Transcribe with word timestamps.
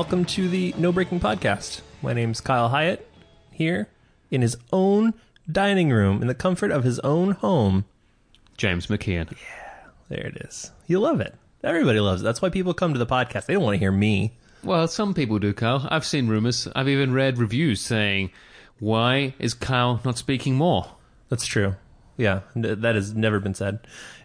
Welcome 0.00 0.24
to 0.24 0.48
the 0.48 0.74
No 0.78 0.92
Breaking 0.92 1.20
Podcast. 1.20 1.82
My 2.00 2.14
name's 2.14 2.40
Kyle 2.40 2.70
Hyatt, 2.70 3.06
here 3.50 3.90
in 4.30 4.40
his 4.40 4.56
own 4.72 5.12
dining 5.52 5.90
room 5.90 6.22
in 6.22 6.26
the 6.26 6.34
comfort 6.34 6.70
of 6.70 6.84
his 6.84 6.98
own 7.00 7.32
home. 7.32 7.84
James 8.56 8.86
McKeon. 8.86 9.30
Yeah, 9.30 9.90
there 10.08 10.26
it 10.26 10.38
is. 10.40 10.70
You 10.86 11.00
love 11.00 11.20
it. 11.20 11.34
Everybody 11.62 12.00
loves 12.00 12.22
it. 12.22 12.24
That's 12.24 12.40
why 12.40 12.48
people 12.48 12.72
come 12.72 12.94
to 12.94 12.98
the 12.98 13.04
podcast. 13.04 13.44
They 13.44 13.52
don't 13.52 13.62
want 13.62 13.74
to 13.74 13.78
hear 13.78 13.92
me. 13.92 14.32
Well, 14.64 14.88
some 14.88 15.12
people 15.12 15.38
do, 15.38 15.52
Kyle. 15.52 15.86
I've 15.90 16.06
seen 16.06 16.28
rumors. 16.28 16.66
I've 16.74 16.88
even 16.88 17.12
read 17.12 17.36
reviews 17.36 17.82
saying, 17.82 18.30
"Why 18.78 19.34
is 19.38 19.52
Kyle 19.52 20.00
not 20.02 20.16
speaking 20.16 20.54
more?" 20.54 20.94
That's 21.28 21.44
true. 21.44 21.76
Yeah, 22.16 22.40
that 22.56 22.94
has 22.94 23.14
never 23.14 23.38
been 23.38 23.54
said 23.54 23.80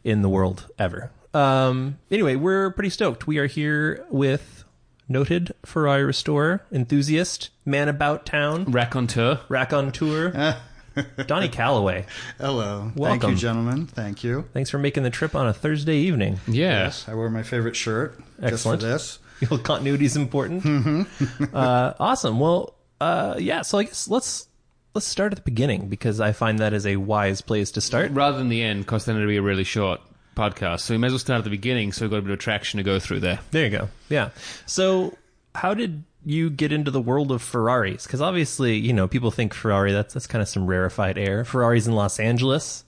in 0.06 0.22
the 0.22 0.30
world 0.30 0.72
ever. 0.80 1.12
Um, 1.34 2.00
anyway, 2.10 2.38
we're 2.38 2.72
pretty 2.72 2.92
stoked. 2.92 3.28
We 3.28 3.40
are 3.40 3.48
here 3.48 4.06
with 4.10 4.64
noted 5.08 5.54
Ferrari 5.66 6.04
restorer, 6.04 6.66
enthusiast, 6.72 7.50
man 7.66 7.88
about 7.88 8.26
town, 8.26 8.66
Raconteur. 8.66 9.40
raconteur, 9.50 10.58
Donnie 11.28 11.50
Callaway. 11.50 12.06
Hello. 12.40 12.92
Thank 12.98 13.24
you, 13.24 13.36
gentlemen. 13.36 13.86
Thank 13.88 14.24
you. 14.24 14.46
Thanks 14.54 14.70
for 14.70 14.78
making 14.78 15.04
the 15.04 15.10
trip 15.10 15.36
on 15.36 15.48
a 15.48 15.54
Thursday 15.54 15.98
evening. 15.98 16.40
Yeah. 16.48 16.86
Yes, 16.86 17.06
I 17.08 17.16
wore 17.16 17.30
my 17.30 17.44
favorite 17.44 17.76
shirt 17.76 18.20
Excellent. 18.42 18.82
just 18.82 19.20
Well, 19.50 19.60
continuity 19.60 20.06
is 20.06 20.16
important. 20.16 20.66
uh, 21.54 21.94
awesome. 22.00 22.40
Well, 22.40 22.74
uh, 23.02 23.36
yeah. 23.38 23.64
So 23.64 23.78
I 23.80 23.84
guess 23.84 24.08
let's 24.08 24.48
let's 24.94 25.06
start 25.06 25.34
at 25.34 25.36
the 25.36 25.42
beginning 25.44 25.90
because 25.90 26.22
I 26.22 26.32
find 26.32 26.60
that 26.60 26.72
is 26.72 26.86
a 26.88 26.96
wise 26.96 27.42
place 27.42 27.72
to 27.72 27.82
start. 27.82 28.12
Rather 28.12 28.38
than 28.38 28.48
the 28.48 28.64
end, 28.64 28.86
because 28.86 29.04
then 29.04 29.18
it'll 29.18 29.28
be 29.28 29.36
a 29.36 29.42
really 29.42 29.66
short 29.66 30.00
podcast. 30.36 30.82
So 30.82 30.94
we 30.94 30.98
may 30.98 31.08
as 31.08 31.14
well 31.14 31.20
start 31.20 31.40
at 31.40 31.44
the 31.44 31.50
beginning, 31.50 31.92
so 31.92 32.06
we've 32.06 32.12
got 32.12 32.18
a 32.18 32.22
bit 32.22 32.32
of 32.32 32.40
traction 32.40 32.78
to 32.78 32.84
go 32.84 33.00
through 33.00 33.22
there. 33.22 33.40
There 33.52 33.66
you 33.66 33.72
go. 33.72 33.90
Yeah. 34.10 34.30
So 34.66 35.18
how 35.56 35.74
did 35.74 36.04
you 36.26 36.50
get 36.50 36.72
into 36.72 36.92
the 36.92 37.02
world 37.02 37.32
of 37.32 37.42
Ferraris? 37.42 38.06
Because 38.06 38.22
obviously, 38.22 38.76
you 38.78 38.94
know, 38.94 39.08
people 39.08 39.32
think 39.32 39.54
Ferrari 39.54 39.92
that's 39.92 40.14
that's 40.14 40.28
kind 40.28 40.42
of 40.42 40.50
some 40.50 40.68
rarefied 40.68 41.18
air. 41.18 41.46
Ferraris 41.46 41.88
in 41.88 41.94
Los 41.94 42.20
Angeles, 42.20 42.84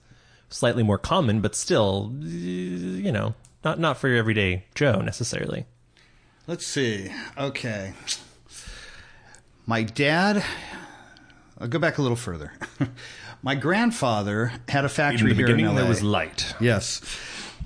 slightly 0.48 0.82
more 0.82 0.98
common, 0.98 1.40
but 1.40 1.54
still, 1.54 2.12
you 2.20 3.12
know, 3.12 3.34
not 3.64 3.78
not 3.78 3.98
for 3.98 4.08
your 4.08 4.18
everyday 4.18 4.64
Joe 4.74 5.00
necessarily. 5.00 5.66
Let's 6.46 6.66
see. 6.66 7.12
Okay. 7.36 7.92
My 9.66 9.82
dad. 9.82 10.42
I'll 11.60 11.68
go 11.68 11.78
back 11.78 11.98
a 11.98 12.02
little 12.02 12.16
further. 12.16 12.52
my 13.48 13.54
grandfather 13.54 14.52
had 14.68 14.84
a 14.84 14.90
factory 14.90 15.32
here 15.32 15.48
in 15.48 15.64
LA. 15.64 15.90
light. 16.02 16.54
Yes, 16.60 17.00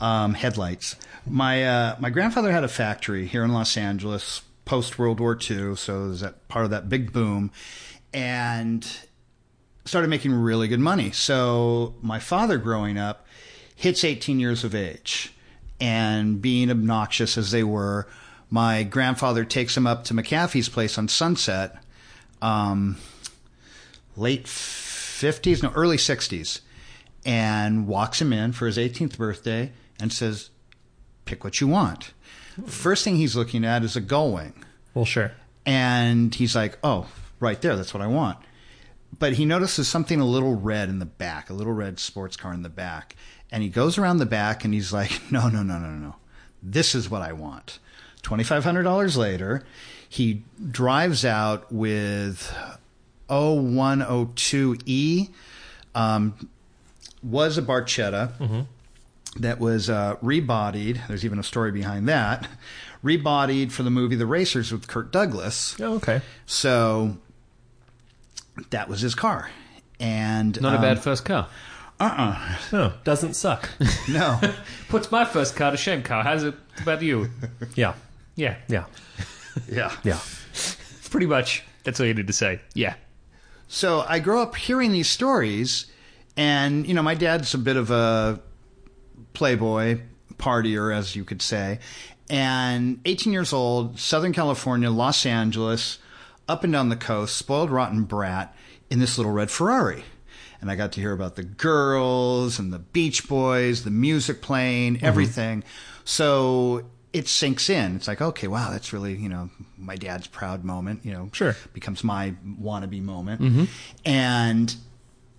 um, 0.00 0.32
headlights. 0.32 0.94
My 1.26 1.64
uh, 1.64 1.96
my 1.98 2.08
grandfather 2.08 2.52
had 2.52 2.62
a 2.62 2.68
factory 2.68 3.26
here 3.26 3.42
in 3.42 3.52
Los 3.52 3.76
Angeles 3.76 4.42
post 4.64 4.96
World 4.96 5.18
War 5.18 5.32
II, 5.32 5.74
so 5.74 6.04
it 6.04 6.08
was 6.08 6.20
that 6.20 6.46
part 6.46 6.64
of 6.64 6.70
that 6.70 6.88
big 6.88 7.12
boom, 7.12 7.50
and 8.14 8.86
started 9.84 10.06
making 10.06 10.32
really 10.32 10.68
good 10.68 10.78
money. 10.78 11.10
So 11.10 11.96
my 12.00 12.20
father, 12.20 12.58
growing 12.58 12.96
up, 12.96 13.26
hits 13.74 14.04
18 14.04 14.38
years 14.38 14.62
of 14.62 14.76
age, 14.76 15.34
and 15.80 16.40
being 16.40 16.70
obnoxious 16.70 17.36
as 17.36 17.50
they 17.50 17.64
were, 17.64 18.06
my 18.50 18.84
grandfather 18.84 19.44
takes 19.44 19.76
him 19.76 19.88
up 19.88 20.04
to 20.04 20.14
McAfee's 20.14 20.68
place 20.68 20.96
on 20.96 21.08
Sunset. 21.08 21.82
Um, 22.40 22.98
late 24.16 24.46
50s, 25.22 25.62
no, 25.62 25.70
early 25.72 25.96
60s, 25.96 26.60
and 27.24 27.86
walks 27.86 28.20
him 28.20 28.32
in 28.32 28.52
for 28.52 28.66
his 28.66 28.76
18th 28.76 29.16
birthday 29.16 29.72
and 30.00 30.12
says, 30.12 30.50
Pick 31.24 31.44
what 31.44 31.60
you 31.60 31.68
want. 31.68 32.12
First 32.66 33.04
thing 33.04 33.16
he's 33.16 33.36
looking 33.36 33.64
at 33.64 33.84
is 33.84 33.94
a 33.94 34.00
gull 34.00 34.32
wing. 34.32 34.64
Well, 34.92 35.04
sure. 35.04 35.32
And 35.64 36.34
he's 36.34 36.56
like, 36.56 36.78
Oh, 36.82 37.06
right 37.38 37.60
there, 37.62 37.76
that's 37.76 37.94
what 37.94 38.02
I 38.02 38.08
want. 38.08 38.38
But 39.18 39.34
he 39.34 39.44
notices 39.44 39.86
something 39.86 40.20
a 40.20 40.26
little 40.26 40.56
red 40.56 40.88
in 40.88 40.98
the 40.98 41.06
back, 41.06 41.48
a 41.48 41.54
little 41.54 41.72
red 41.72 42.00
sports 42.00 42.36
car 42.36 42.52
in 42.52 42.62
the 42.62 42.68
back. 42.68 43.14
And 43.50 43.62
he 43.62 43.68
goes 43.68 43.98
around 43.98 44.16
the 44.18 44.26
back 44.26 44.64
and 44.64 44.74
he's 44.74 44.92
like, 44.92 45.20
No, 45.30 45.48
no, 45.48 45.62
no, 45.62 45.78
no, 45.78 45.90
no. 45.90 46.16
This 46.62 46.94
is 46.94 47.08
what 47.08 47.22
I 47.22 47.32
want. 47.32 47.78
$2,500 48.22 49.16
later, 49.16 49.64
he 50.08 50.44
drives 50.70 51.24
out 51.24 51.72
with 51.72 52.54
0102E. 53.32 55.30
Um, 55.94 56.48
was 57.22 57.56
a 57.58 57.62
Barchetta 57.62 58.66
that 59.36 59.58
was 59.58 59.88
uh, 59.88 60.16
rebodied. 60.16 61.06
There's 61.08 61.24
even 61.24 61.38
a 61.38 61.42
story 61.42 61.72
behind 61.72 62.08
that. 62.08 62.48
Rebodied 63.04 63.72
for 63.72 63.82
the 63.82 63.90
movie 63.90 64.16
The 64.16 64.26
Racers 64.26 64.72
with 64.72 64.86
Kirk 64.88 65.12
Douglas. 65.12 65.76
Oh, 65.80 65.94
okay. 65.94 66.20
So 66.46 67.16
that 68.70 68.88
was 68.88 69.00
his 69.00 69.14
car. 69.14 69.50
And 69.98 70.60
Not 70.60 70.74
a 70.74 70.76
um, 70.76 70.82
bad 70.82 71.00
first 71.00 71.24
car. 71.24 71.48
Uh-uh. 72.00 72.56
No, 72.72 72.92
doesn't 73.04 73.34
suck. 73.34 73.68
No. 74.08 74.40
Puts 74.88 75.10
my 75.12 75.24
first 75.24 75.54
car 75.56 75.70
to 75.70 75.76
shame, 75.76 76.02
Kyle. 76.02 76.22
How's 76.22 76.42
it 76.42 76.54
about 76.80 77.02
you? 77.02 77.30
yeah. 77.76 77.94
Yeah. 78.34 78.56
Yeah. 78.68 78.86
yeah. 79.70 79.94
Yeah. 80.02 80.18
Pretty 81.10 81.26
much. 81.26 81.62
That's 81.84 82.00
all 82.00 82.06
you 82.06 82.14
need 82.14 82.26
to 82.26 82.32
say. 82.32 82.60
Yeah. 82.74 82.94
So 83.72 84.04
I 84.06 84.18
grow 84.18 84.42
up 84.42 84.54
hearing 84.54 84.92
these 84.92 85.08
stories, 85.08 85.86
and 86.36 86.86
you 86.86 86.92
know, 86.92 87.02
my 87.02 87.14
dad's 87.14 87.54
a 87.54 87.58
bit 87.58 87.78
of 87.78 87.90
a 87.90 88.38
playboy, 89.32 90.02
partier, 90.36 90.94
as 90.94 91.16
you 91.16 91.24
could 91.24 91.40
say. 91.40 91.78
And 92.28 93.00
18 93.06 93.32
years 93.32 93.50
old, 93.50 93.98
Southern 93.98 94.34
California, 94.34 94.90
Los 94.90 95.24
Angeles, 95.24 95.98
up 96.46 96.64
and 96.64 96.72
down 96.74 96.90
the 96.90 96.96
coast, 96.96 97.34
spoiled 97.34 97.70
rotten 97.70 98.04
brat 98.04 98.54
in 98.90 98.98
this 98.98 99.16
little 99.16 99.32
red 99.32 99.50
Ferrari. 99.50 100.04
And 100.60 100.70
I 100.70 100.76
got 100.76 100.92
to 100.92 101.00
hear 101.00 101.12
about 101.12 101.36
the 101.36 101.42
girls 101.42 102.58
and 102.58 102.74
the 102.74 102.78
Beach 102.78 103.26
Boys, 103.26 103.84
the 103.84 103.90
music 103.90 104.42
playing, 104.42 104.96
mm-hmm. 104.96 105.06
everything. 105.06 105.64
So 106.04 106.84
it 107.12 107.28
sinks 107.28 107.68
in. 107.68 107.96
It's 107.96 108.08
like, 108.08 108.20
okay, 108.20 108.48
wow, 108.48 108.70
that's 108.70 108.92
really, 108.92 109.14
you 109.14 109.28
know, 109.28 109.50
my 109.78 109.96
dad's 109.96 110.26
proud 110.26 110.64
moment, 110.64 111.04
you 111.04 111.12
know, 111.12 111.28
Sure. 111.32 111.54
becomes 111.72 112.02
my 112.02 112.34
wannabe 112.60 113.02
moment. 113.02 113.40
Mm-hmm. 113.42 113.64
And 114.04 114.74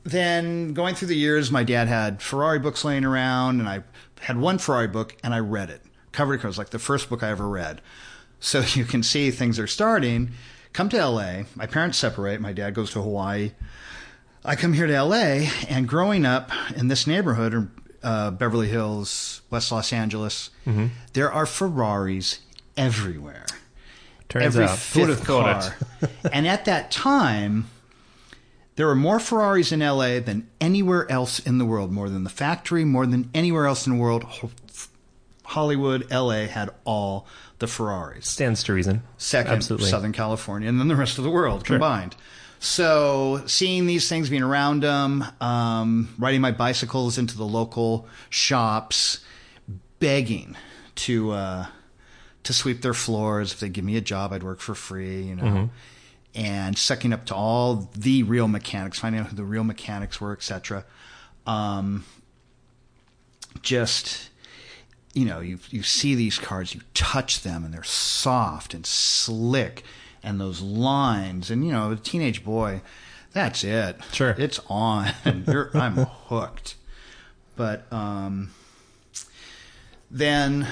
then 0.03 0.73
going 0.73 0.95
through 0.95 1.07
the 1.07 1.15
years, 1.15 1.49
my 1.51 1.63
dad 1.63 1.87
had 1.87 2.21
Ferrari 2.21 2.59
books 2.59 2.83
laying 2.85 3.05
around, 3.05 3.59
and 3.59 3.67
I 3.67 3.83
had 4.21 4.37
one 4.37 4.57
Ferrari 4.57 4.87
book, 4.87 5.15
and 5.23 5.33
I 5.33 5.39
read 5.39 5.69
it 5.69 5.81
cover 6.11 6.35
to 6.35 6.37
cover. 6.37 6.47
It 6.47 6.49
was 6.51 6.57
like 6.57 6.69
the 6.69 6.79
first 6.79 7.09
book 7.09 7.23
I 7.23 7.29
ever 7.29 7.49
read. 7.49 7.81
So 8.39 8.59
you 8.73 8.85
can 8.85 9.03
see 9.03 9.31
things 9.31 9.59
are 9.59 9.67
starting. 9.67 10.31
Come 10.71 10.89
to 10.89 11.05
LA. 11.05 11.43
My 11.55 11.65
parents 11.65 11.97
separate. 11.97 12.39
My 12.39 12.53
dad 12.53 12.73
goes 12.73 12.91
to 12.91 13.01
Hawaii. 13.01 13.51
I 14.45 14.55
come 14.55 14.73
here 14.73 14.87
to 14.87 15.03
LA, 15.03 15.47
and 15.69 15.87
growing 15.87 16.25
up 16.25 16.51
in 16.75 16.87
this 16.89 17.07
neighborhood, 17.07 17.69
uh, 18.03 18.31
Beverly 18.31 18.67
Hills, 18.67 19.41
West 19.49 19.71
Los 19.71 19.91
Angeles, 19.93 20.49
there 21.13 21.31
are 21.31 21.45
Ferraris 21.45 22.39
everywhere 22.77 23.45
Turns 24.29 24.45
every 24.45 24.65
out. 24.65 24.77
fifth 24.77 25.25
car. 25.25 25.75
and 26.31 26.47
at 26.47 26.65
that 26.65 26.89
time, 26.91 27.67
there 28.75 28.87
were 28.87 28.95
more 28.95 29.19
Ferraris 29.19 29.71
in 29.71 29.79
LA 29.81 30.19
than 30.19 30.49
anywhere 30.59 31.09
else 31.11 31.39
in 31.39 31.59
the 31.59 31.65
world. 31.65 31.91
More 31.91 32.09
than 32.09 32.23
the 32.23 32.29
factory, 32.31 32.83
more 32.83 33.05
than 33.05 33.29
anywhere 33.33 33.67
else 33.67 33.85
in 33.85 33.93
the 33.93 33.99
world. 33.99 34.25
Hollywood, 35.45 36.09
LA 36.11 36.47
had 36.47 36.71
all 36.83 37.27
the 37.59 37.67
Ferraris. 37.67 38.27
Stands 38.27 38.63
to 38.63 38.73
reason. 38.73 39.03
Second, 39.17 39.53
Absolutely. 39.53 39.89
Southern 39.89 40.13
California, 40.13 40.67
and 40.67 40.79
then 40.79 40.87
the 40.87 40.95
rest 40.95 41.17
of 41.17 41.23
the 41.23 41.29
world 41.29 41.63
combined. 41.65 42.15
So, 42.65 43.43
seeing 43.45 43.87
these 43.87 44.07
things, 44.07 44.29
being 44.29 44.41
around 44.41 44.83
them, 44.83 45.25
um, 45.41 46.15
riding 46.17 46.39
my 46.39 46.51
bicycles 46.51 47.17
into 47.17 47.35
the 47.35 47.43
local 47.43 48.07
shops, 48.29 49.19
begging 49.99 50.55
to 50.95 51.31
uh, 51.31 51.65
to 52.43 52.53
sweep 52.53 52.81
their 52.81 52.93
floors. 52.93 53.51
If 53.51 53.59
they 53.59 53.67
give 53.67 53.83
me 53.83 53.97
a 53.97 54.01
job, 54.01 54.31
I'd 54.31 54.43
work 54.43 54.61
for 54.61 54.75
free. 54.75 55.23
You 55.23 55.35
know, 55.35 55.69
and 56.35 56.77
sucking 56.77 57.11
up 57.11 57.25
to 57.25 57.35
all 57.35 57.89
the 57.97 58.23
real 58.23 58.47
mechanics, 58.47 58.97
finding 58.97 59.19
out 59.19 59.27
who 59.27 59.35
the 59.35 59.43
real 59.43 59.65
mechanics 59.65 60.21
were, 60.21 60.31
etc. 60.31 60.85
Um, 61.45 62.05
just 63.61 64.29
you 65.13 65.25
know, 65.25 65.41
you 65.41 65.59
you 65.69 65.83
see 65.83 66.15
these 66.15 66.39
cars, 66.39 66.73
you 66.73 66.79
touch 66.93 67.43
them, 67.43 67.65
and 67.65 67.73
they're 67.73 67.83
soft 67.83 68.73
and 68.73 68.85
slick, 68.85 69.83
and 70.23 70.39
those 70.39 70.61
lines, 70.61 71.51
and 71.51 71.65
you 71.65 71.71
know, 71.71 71.91
a 71.91 71.95
teenage 71.95 72.43
boy, 72.43 72.81
that's 73.33 73.63
it. 73.63 73.97
Sure. 74.11 74.35
it's 74.37 74.59
on. 74.69 75.11
You're, 75.47 75.71
I'm 75.75 75.95
hooked. 75.95 76.75
But 77.55 77.91
um, 77.91 78.51
then, 80.09 80.67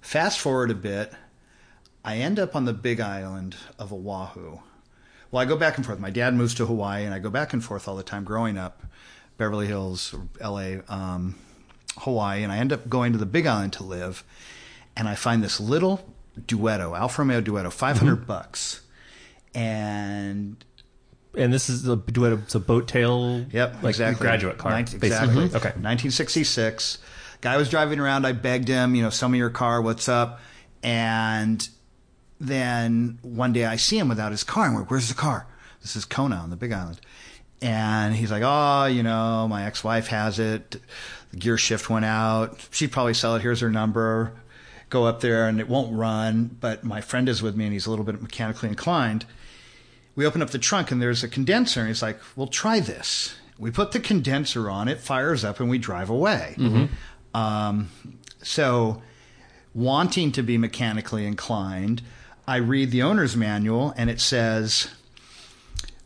fast 0.00 0.38
forward 0.38 0.70
a 0.70 0.74
bit, 0.74 1.12
I 2.04 2.18
end 2.18 2.38
up 2.38 2.54
on 2.54 2.64
the 2.64 2.72
Big 2.72 3.00
Island 3.00 3.56
of 3.78 3.92
Oahu. 3.92 4.58
Well, 5.30 5.42
I 5.42 5.46
go 5.46 5.56
back 5.56 5.76
and 5.76 5.86
forth. 5.86 5.98
My 5.98 6.10
dad 6.10 6.34
moves 6.34 6.54
to 6.56 6.66
Hawaii, 6.66 7.04
and 7.04 7.14
I 7.14 7.18
go 7.18 7.30
back 7.30 7.52
and 7.52 7.64
forth 7.64 7.88
all 7.88 7.96
the 7.96 8.04
time 8.04 8.24
growing 8.24 8.56
up, 8.58 8.82
Beverly 9.36 9.66
Hills, 9.66 10.14
L.A. 10.40 10.82
Um, 10.88 11.36
Hawaii, 11.98 12.42
and 12.42 12.52
I 12.52 12.58
end 12.58 12.72
up 12.72 12.88
going 12.88 13.12
to 13.12 13.18
the 13.18 13.26
Big 13.26 13.46
Island 13.46 13.72
to 13.74 13.84
live. 13.84 14.22
And 14.96 15.08
I 15.08 15.16
find 15.16 15.42
this 15.42 15.58
little 15.58 16.13
Duetto, 16.40 16.98
Alfa 16.98 17.22
Romeo 17.22 17.40
Duetto, 17.40 17.72
500 17.72 18.14
mm-hmm. 18.14 18.24
bucks. 18.24 18.80
And 19.54 20.64
And 21.36 21.52
this 21.52 21.68
is 21.68 21.86
a 21.86 21.96
duet. 21.96 22.32
It's 22.32 22.54
a 22.54 22.60
boat 22.60 22.88
tail. 22.88 23.44
Yep, 23.50 23.82
like 23.82 23.90
exactly. 23.90 24.24
graduate 24.24 24.58
car. 24.58 24.72
Nin- 24.72 24.84
basically. 24.84 25.08
exactly. 25.08 25.44
Mm-hmm. 25.44 25.56
Okay. 25.56 25.68
1966. 25.68 26.98
Guy 27.40 27.56
was 27.56 27.68
driving 27.68 28.00
around. 28.00 28.26
I 28.26 28.32
begged 28.32 28.68
him, 28.68 28.94
you 28.94 29.02
know, 29.02 29.10
sell 29.10 29.28
me 29.28 29.38
your 29.38 29.50
car. 29.50 29.82
What's 29.82 30.08
up? 30.08 30.40
And 30.82 31.68
then 32.40 33.18
one 33.22 33.52
day 33.52 33.64
I 33.64 33.76
see 33.76 33.98
him 33.98 34.08
without 34.08 34.32
his 34.32 34.44
car. 34.44 34.66
I'm 34.66 34.74
like, 34.74 34.90
where's 34.90 35.08
the 35.08 35.14
car? 35.14 35.46
This 35.82 35.96
is 35.96 36.04
Kona 36.04 36.36
on 36.36 36.50
the 36.50 36.56
Big 36.56 36.72
Island. 36.72 37.00
And 37.60 38.14
he's 38.14 38.30
like, 38.30 38.42
oh, 38.44 38.86
you 38.86 39.02
know, 39.02 39.46
my 39.48 39.64
ex-wife 39.64 40.08
has 40.08 40.38
it. 40.38 40.76
The 41.30 41.36
gear 41.36 41.56
shift 41.56 41.88
went 41.88 42.04
out. 42.04 42.66
She'd 42.70 42.92
probably 42.92 43.14
sell 43.14 43.36
it. 43.36 43.42
Here's 43.42 43.60
her 43.60 43.70
number. 43.70 44.32
Go 44.94 45.06
up 45.06 45.20
there 45.20 45.48
and 45.48 45.58
it 45.58 45.68
won't 45.68 45.92
run. 45.92 46.56
But 46.60 46.84
my 46.84 47.00
friend 47.00 47.28
is 47.28 47.42
with 47.42 47.56
me 47.56 47.64
and 47.64 47.72
he's 47.72 47.86
a 47.86 47.90
little 47.90 48.04
bit 48.04 48.22
mechanically 48.22 48.68
inclined. 48.68 49.26
We 50.14 50.24
open 50.24 50.40
up 50.40 50.50
the 50.50 50.58
trunk 50.58 50.92
and 50.92 51.02
there's 51.02 51.24
a 51.24 51.28
condenser 51.28 51.80
and 51.80 51.88
he's 51.88 52.00
like 52.02 52.20
well 52.36 52.46
try 52.46 52.78
this. 52.78 53.34
We 53.58 53.70
put 53.72 53.90
the 53.90 53.98
condenser 54.00 54.70
on 54.70 54.86
it 54.86 55.00
fires 55.00 55.44
up 55.44 55.58
and 55.58 55.68
we 55.68 55.78
drive 55.78 56.10
away. 56.10 56.54
Um, 57.34 57.90
so 58.40 59.02
wanting 59.74 60.30
to 60.30 60.42
be 60.42 60.56
mechanically 60.56 61.26
inclined 61.26 62.00
i 62.46 62.56
read 62.56 62.92
the 62.92 63.02
owner's 63.02 63.34
manual 63.34 63.92
and 63.96 64.08
it 64.08 64.20
says 64.20 64.88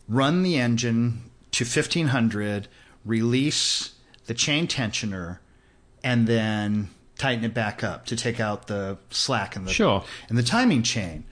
run 0.07 0.41
the 0.41 0.57
engine 0.57 1.21
to 1.51 1.63
1500 1.63 2.67
release 3.05 3.93
the 4.25 4.33
chain 4.33 4.65
tensioner 4.67 5.37
and 6.03 6.25
then 6.25 6.89
tighten 7.19 7.43
it 7.45 7.53
back 7.53 7.83
up 7.83 8.07
to 8.07 8.15
take 8.15 8.39
out 8.39 8.65
the 8.65 8.97
slack 9.11 9.55
in 9.55 9.65
the 9.65 9.71
Sure. 9.71 10.03
in 10.29 10.35
the 10.35 10.43
timing 10.43 10.81
chain 10.81 11.25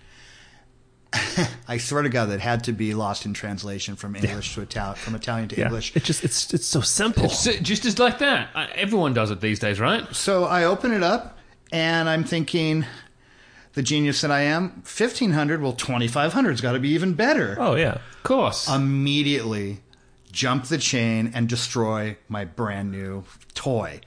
I 1.70 1.78
swear 1.78 2.04
to 2.04 2.10
God, 2.10 2.26
that 2.28 2.42
had 2.42 2.66
to 2.66 2.74
be 2.74 2.94
lost 2.94 3.26
in 3.26 3.34
translation 3.34 3.96
from 3.96 4.16
English 4.18 4.54
to 4.56 4.62
Italian, 4.62 4.96
from 4.98 5.16
Italian 5.16 5.48
to 5.50 5.58
Yeah. 5.58 5.66
English. 5.66 5.96
It's 5.96 6.06
just 6.06 6.24
it's 6.24 6.54
it's 6.54 6.66
so 6.66 6.82
simple. 6.82 7.30
So, 7.30 7.54
just 7.54 7.86
as 7.86 7.98
like 7.98 8.20
that. 8.20 8.50
Uh, 8.54 8.68
Everyone 8.76 9.14
does 9.14 9.32
it 9.32 9.40
these 9.40 9.58
days, 9.58 9.80
right? 9.80 10.14
So 10.14 10.44
I 10.44 10.66
open 10.66 10.92
it 10.92 11.04
up, 11.04 11.38
and 11.72 12.10
I'm 12.10 12.26
thinking, 12.26 12.86
the 13.74 13.82
genius 13.82 14.20
that 14.22 14.32
I 14.32 14.42
am, 14.42 14.82
fifteen 14.84 15.32
hundred. 15.32 15.62
Well, 15.62 15.74
twenty 15.74 16.10
five 16.10 16.34
hundred's 16.34 16.60
got 16.60 16.74
to 16.74 16.80
be 16.80 16.90
even 16.90 17.14
better. 17.14 17.56
oh 17.58 17.76
yeah. 17.76 17.94
Of 18.18 18.24
course. 18.24 18.68
Immediately, 18.70 19.80
jump 20.34 20.66
the 20.66 20.78
chain 20.78 21.32
and 21.34 21.48
destroy 21.48 22.18
my 22.28 22.44
brand 22.44 22.92
new 22.92 23.24
toy. 23.54 24.02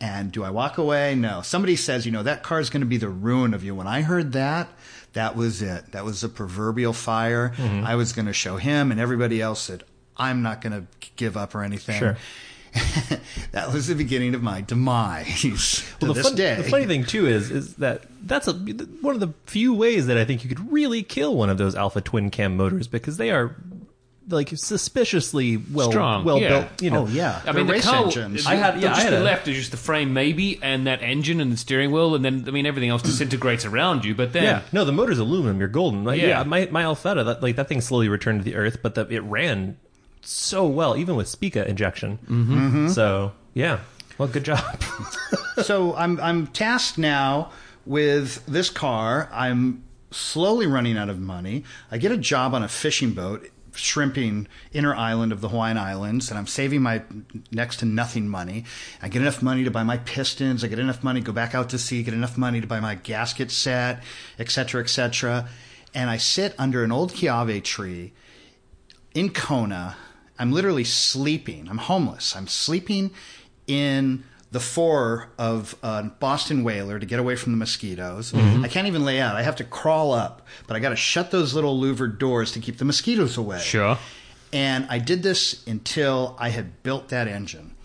And 0.00 0.32
do 0.32 0.42
I 0.42 0.50
walk 0.50 0.78
away? 0.78 1.14
No. 1.14 1.42
Somebody 1.42 1.76
says, 1.76 2.06
you 2.06 2.12
know, 2.12 2.22
that 2.22 2.42
car 2.42 2.58
is 2.58 2.70
going 2.70 2.80
to 2.80 2.86
be 2.86 2.96
the 2.96 3.10
ruin 3.10 3.52
of 3.52 3.62
you. 3.62 3.74
When 3.74 3.86
I 3.86 4.00
heard 4.00 4.32
that, 4.32 4.68
that 5.12 5.36
was 5.36 5.60
it. 5.60 5.92
That 5.92 6.04
was 6.04 6.22
the 6.22 6.28
proverbial 6.28 6.94
fire. 6.94 7.52
Mm-hmm. 7.56 7.84
I 7.84 7.96
was 7.96 8.12
going 8.12 8.26
to 8.26 8.32
show 8.32 8.56
him 8.56 8.90
and 8.90 8.98
everybody 9.00 9.42
else 9.42 9.66
that 9.66 9.82
I'm 10.16 10.42
not 10.42 10.62
going 10.62 10.72
to 10.72 10.86
give 11.16 11.36
up 11.36 11.54
or 11.54 11.62
anything. 11.62 11.98
Sure. 11.98 12.16
that 13.52 13.72
was 13.72 13.88
the 13.88 13.96
beginning 13.96 14.32
of 14.34 14.44
my 14.44 14.60
demise 14.60 15.44
Well, 16.00 16.14
the, 16.14 16.22
fun- 16.22 16.36
the 16.36 16.68
funny 16.70 16.86
thing 16.86 17.04
too 17.04 17.26
is 17.26 17.50
is 17.50 17.74
that 17.76 18.04
that's 18.22 18.46
a 18.46 18.52
one 18.52 19.14
of 19.14 19.20
the 19.20 19.34
few 19.46 19.74
ways 19.74 20.06
that 20.06 20.16
I 20.16 20.24
think 20.24 20.44
you 20.44 20.48
could 20.48 20.70
really 20.70 21.02
kill 21.02 21.34
one 21.34 21.50
of 21.50 21.58
those 21.58 21.74
Alfa 21.74 22.00
twin 22.00 22.30
cam 22.30 22.56
motors 22.56 22.86
because 22.86 23.16
they 23.16 23.32
are 23.32 23.56
like 24.30 24.48
suspiciously 24.56 25.56
well 25.56 25.90
Strong, 25.90 26.24
well 26.24 26.38
yeah. 26.38 26.48
built. 26.48 26.82
You 26.82 26.90
know, 26.90 27.02
oh 27.04 27.08
yeah, 27.08 27.40
I 27.44 27.52
mean, 27.52 27.54
They're 27.54 27.64
the 27.64 27.72
race 27.72 27.84
car. 27.84 28.04
engines. 28.04 28.46
I 28.46 28.54
had- 28.54 28.74
yeah, 28.80 28.88
just 28.88 29.00
I 29.00 29.04
had 29.04 29.12
the 29.12 29.20
a- 29.22 29.24
left 29.24 29.48
is 29.48 29.56
just 29.56 29.70
the 29.70 29.76
frame, 29.76 30.12
maybe, 30.12 30.58
and 30.62 30.86
that 30.86 31.02
engine 31.02 31.40
and 31.40 31.52
the 31.52 31.56
steering 31.56 31.90
wheel, 31.90 32.14
and 32.14 32.24
then 32.24 32.44
I 32.46 32.50
mean 32.50 32.66
everything 32.66 32.90
else 32.90 33.02
disintegrates 33.02 33.64
around 33.64 34.04
you. 34.04 34.14
But 34.14 34.32
then, 34.32 34.42
Yeah, 34.44 34.62
no, 34.72 34.84
the 34.84 34.92
motor's 34.92 35.18
aluminum. 35.18 35.58
You're 35.58 35.68
golden. 35.68 36.04
Like, 36.04 36.20
yeah. 36.20 36.28
Yeah. 36.38 36.42
my 36.44 36.68
my 36.70 36.82
Alfetta, 36.84 37.24
that 37.24 37.42
like 37.42 37.56
that 37.56 37.68
thing 37.68 37.80
slowly 37.80 38.08
returned 38.08 38.40
to 38.40 38.44
the 38.44 38.56
earth, 38.56 38.78
but 38.82 38.94
the, 38.94 39.06
it 39.08 39.20
ran 39.20 39.76
so 40.22 40.66
well, 40.66 40.96
even 40.96 41.16
with 41.16 41.28
Spica 41.28 41.66
injection. 41.68 42.18
Mm-hmm. 42.28 42.88
So 42.88 43.32
yeah, 43.54 43.80
well, 44.18 44.28
good 44.28 44.44
job. 44.44 44.82
so 45.62 45.94
I'm 45.96 46.20
I'm 46.20 46.46
tasked 46.48 46.98
now 46.98 47.50
with 47.86 48.44
this 48.46 48.70
car. 48.70 49.28
I'm 49.32 49.82
slowly 50.10 50.66
running 50.66 50.96
out 50.98 51.08
of 51.08 51.18
money. 51.18 51.64
I 51.90 51.98
get 51.98 52.12
a 52.12 52.16
job 52.16 52.52
on 52.54 52.62
a 52.62 52.68
fishing 52.68 53.12
boat, 53.12 53.48
shrimping 53.80 54.46
inner 54.72 54.94
island 54.94 55.32
of 55.32 55.40
the 55.40 55.48
Hawaiian 55.48 55.78
Islands, 55.78 56.30
and 56.30 56.38
I'm 56.38 56.46
saving 56.46 56.82
my 56.82 57.02
next 57.50 57.78
to 57.78 57.86
nothing 57.86 58.28
money. 58.28 58.64
I 59.02 59.08
get 59.08 59.22
enough 59.22 59.42
money 59.42 59.64
to 59.64 59.70
buy 59.70 59.82
my 59.82 59.98
pistons. 59.98 60.62
I 60.62 60.68
get 60.68 60.78
enough 60.78 61.02
money 61.02 61.20
to 61.20 61.26
go 61.26 61.32
back 61.32 61.54
out 61.54 61.70
to 61.70 61.78
sea. 61.78 62.02
Get 62.02 62.14
enough 62.14 62.38
money 62.38 62.60
to 62.60 62.66
buy 62.66 62.80
my 62.80 62.94
gasket 62.94 63.50
set, 63.50 64.02
etc., 64.38 64.50
cetera, 64.50 64.82
et 64.82 64.88
cetera. 64.88 65.48
And 65.94 66.10
I 66.10 66.18
sit 66.18 66.54
under 66.58 66.84
an 66.84 66.92
old 66.92 67.12
kiawe 67.12 67.62
tree 67.64 68.12
in 69.14 69.30
Kona. 69.30 69.96
I'm 70.38 70.52
literally 70.52 70.84
sleeping. 70.84 71.68
I'm 71.68 71.78
homeless. 71.78 72.36
I'm 72.36 72.46
sleeping 72.46 73.10
in 73.66 74.24
the 74.52 74.60
fore 74.60 75.28
of 75.38 75.76
a 75.82 76.02
Boston 76.04 76.64
whaler 76.64 76.98
to 76.98 77.06
get 77.06 77.20
away 77.20 77.36
from 77.36 77.52
the 77.52 77.58
mosquitoes. 77.58 78.32
Mm-hmm. 78.32 78.64
I 78.64 78.68
can't 78.68 78.88
even 78.88 79.04
lay 79.04 79.20
out. 79.20 79.36
I 79.36 79.42
have 79.42 79.56
to 79.56 79.64
crawl 79.64 80.12
up, 80.12 80.46
but 80.66 80.76
I 80.76 80.80
got 80.80 80.88
to 80.90 80.96
shut 80.96 81.30
those 81.30 81.54
little 81.54 81.78
louvered 81.78 82.18
doors 82.18 82.52
to 82.52 82.60
keep 82.60 82.78
the 82.78 82.84
mosquitoes 82.84 83.36
away. 83.36 83.60
sure. 83.60 83.98
And 84.52 84.86
I 84.90 84.98
did 84.98 85.22
this 85.22 85.64
until 85.68 86.34
I 86.38 86.48
had 86.48 86.82
built 86.82 87.10
that 87.10 87.28
engine. 87.28 87.76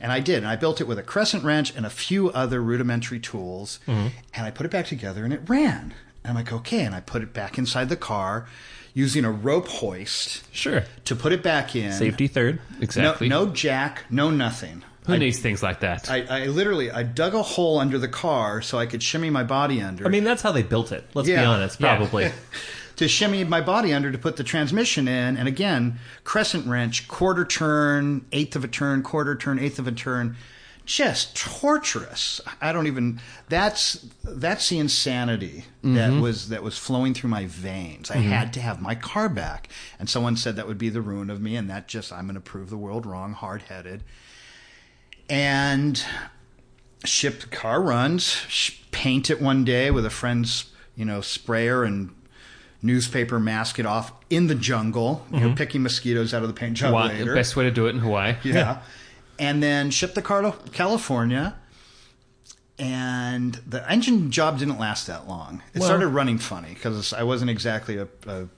And 0.00 0.10
I 0.10 0.20
did. 0.20 0.38
And 0.38 0.46
I 0.46 0.56
built 0.56 0.80
it 0.80 0.86
with 0.88 0.98
a 0.98 1.02
crescent 1.02 1.44
wrench 1.44 1.76
and 1.76 1.84
a 1.84 1.90
few 1.90 2.30
other 2.30 2.62
rudimentary 2.62 3.20
tools. 3.20 3.80
Mm-hmm. 3.86 4.08
And 4.32 4.46
I 4.46 4.50
put 4.50 4.64
it 4.64 4.72
back 4.72 4.86
together 4.86 5.24
and 5.24 5.32
it 5.34 5.42
ran. 5.46 5.92
And 6.24 6.30
I'm 6.30 6.34
like, 6.34 6.52
okay. 6.52 6.84
And 6.84 6.94
I 6.94 7.00
put 7.00 7.22
it 7.22 7.34
back 7.34 7.58
inside 7.58 7.90
the 7.90 7.96
car 7.96 8.46
using 8.94 9.26
a 9.26 9.30
rope 9.30 9.68
hoist 9.68 10.42
sure, 10.54 10.84
to 11.04 11.14
put 11.14 11.32
it 11.32 11.42
back 11.42 11.76
in. 11.76 11.92
safety 11.92 12.28
third. 12.28 12.60
Exactly. 12.80 13.28
No, 13.28 13.44
no 13.44 13.52
jack, 13.52 14.04
no 14.08 14.30
nothing. 14.30 14.82
Who 15.06 15.18
needs 15.18 15.38
things 15.38 15.62
like 15.62 15.80
that? 15.80 16.10
I, 16.10 16.22
I 16.24 16.46
literally 16.46 16.90
I 16.90 17.02
dug 17.02 17.34
a 17.34 17.42
hole 17.42 17.78
under 17.78 17.98
the 17.98 18.08
car 18.08 18.60
so 18.60 18.78
I 18.78 18.86
could 18.86 19.02
shimmy 19.02 19.30
my 19.30 19.44
body 19.44 19.80
under. 19.80 20.04
I 20.04 20.08
mean, 20.08 20.24
that's 20.24 20.42
how 20.42 20.52
they 20.52 20.62
built 20.62 20.92
it. 20.92 21.04
Let's 21.14 21.28
be 21.28 21.34
Yeah. 21.34 21.48
honest, 21.48 21.80
Yeah. 21.80 21.96
probably. 21.96 22.32
to 22.96 23.08
shimmy 23.08 23.44
my 23.44 23.60
body 23.60 23.92
under 23.92 24.10
to 24.10 24.18
put 24.18 24.36
the 24.36 24.44
transmission 24.44 25.06
in. 25.06 25.36
And 25.36 25.46
again, 25.46 25.98
crescent 26.24 26.66
wrench, 26.66 27.06
quarter 27.08 27.44
turn, 27.44 28.26
eighth 28.32 28.56
of 28.56 28.64
a 28.64 28.68
turn, 28.68 29.02
quarter 29.02 29.36
turn, 29.36 29.58
eighth 29.58 29.78
of 29.78 29.86
a 29.86 29.92
turn. 29.92 30.36
Just 30.86 31.36
torturous. 31.36 32.40
I 32.60 32.72
don't 32.72 32.86
even. 32.86 33.20
That's 33.48 34.06
that's 34.22 34.68
the 34.68 34.78
insanity 34.78 35.64
that 35.82 36.10
mm-hmm. 36.10 36.20
was 36.20 36.48
that 36.50 36.62
was 36.62 36.78
flowing 36.78 37.12
through 37.12 37.30
my 37.30 37.46
veins. 37.46 38.08
I 38.08 38.18
mm-hmm. 38.18 38.30
had 38.30 38.52
to 38.52 38.60
have 38.60 38.80
my 38.80 38.94
car 38.94 39.28
back, 39.28 39.68
and 39.98 40.08
someone 40.08 40.36
said 40.36 40.54
that 40.54 40.68
would 40.68 40.78
be 40.78 40.88
the 40.88 41.00
ruin 41.00 41.28
of 41.28 41.40
me, 41.40 41.56
and 41.56 41.68
that 41.68 41.88
just 41.88 42.12
I'm 42.12 42.26
going 42.26 42.36
to 42.36 42.40
prove 42.40 42.70
the 42.70 42.76
world 42.76 43.04
wrong, 43.04 43.32
hard 43.32 43.62
headed. 43.62 44.04
And 45.28 46.02
ship 47.04 47.40
the 47.40 47.46
car 47.48 47.82
runs, 47.82 48.36
paint 48.92 49.30
it 49.30 49.40
one 49.40 49.64
day 49.64 49.90
with 49.90 50.06
a 50.06 50.10
friend's, 50.10 50.70
you 50.94 51.04
know, 51.04 51.20
sprayer 51.20 51.84
and 51.84 52.14
newspaper 52.82 53.40
mask 53.40 53.78
it 53.78 53.86
off 53.86 54.12
in 54.30 54.46
the 54.46 54.54
jungle. 54.54 55.26
You 55.32 55.40
know, 55.40 55.46
mm-hmm. 55.46 55.54
picking 55.56 55.82
mosquitoes 55.82 56.32
out 56.32 56.42
of 56.42 56.48
the 56.48 56.54
paint 56.54 56.76
job 56.76 56.88
Hawaii, 56.88 57.18
later. 57.18 57.34
best 57.34 57.56
way 57.56 57.64
to 57.64 57.70
do 57.70 57.86
it 57.86 57.90
in 57.90 57.98
Hawaii. 57.98 58.36
yeah. 58.44 58.82
And 59.38 59.62
then 59.62 59.90
ship 59.90 60.14
the 60.14 60.22
car 60.22 60.42
to 60.42 60.52
California. 60.72 61.56
And 62.78 63.54
the 63.66 63.90
engine 63.90 64.30
job 64.30 64.58
didn't 64.58 64.78
last 64.78 65.06
that 65.06 65.26
long. 65.26 65.62
It 65.74 65.80
Well- 65.80 65.88
started 65.88 66.08
running 66.08 66.38
funny 66.38 66.74
because 66.74 67.12
I 67.12 67.22
wasn't 67.22 67.50
exactly 67.50 67.96
a, 67.96 68.08
a 68.26 68.48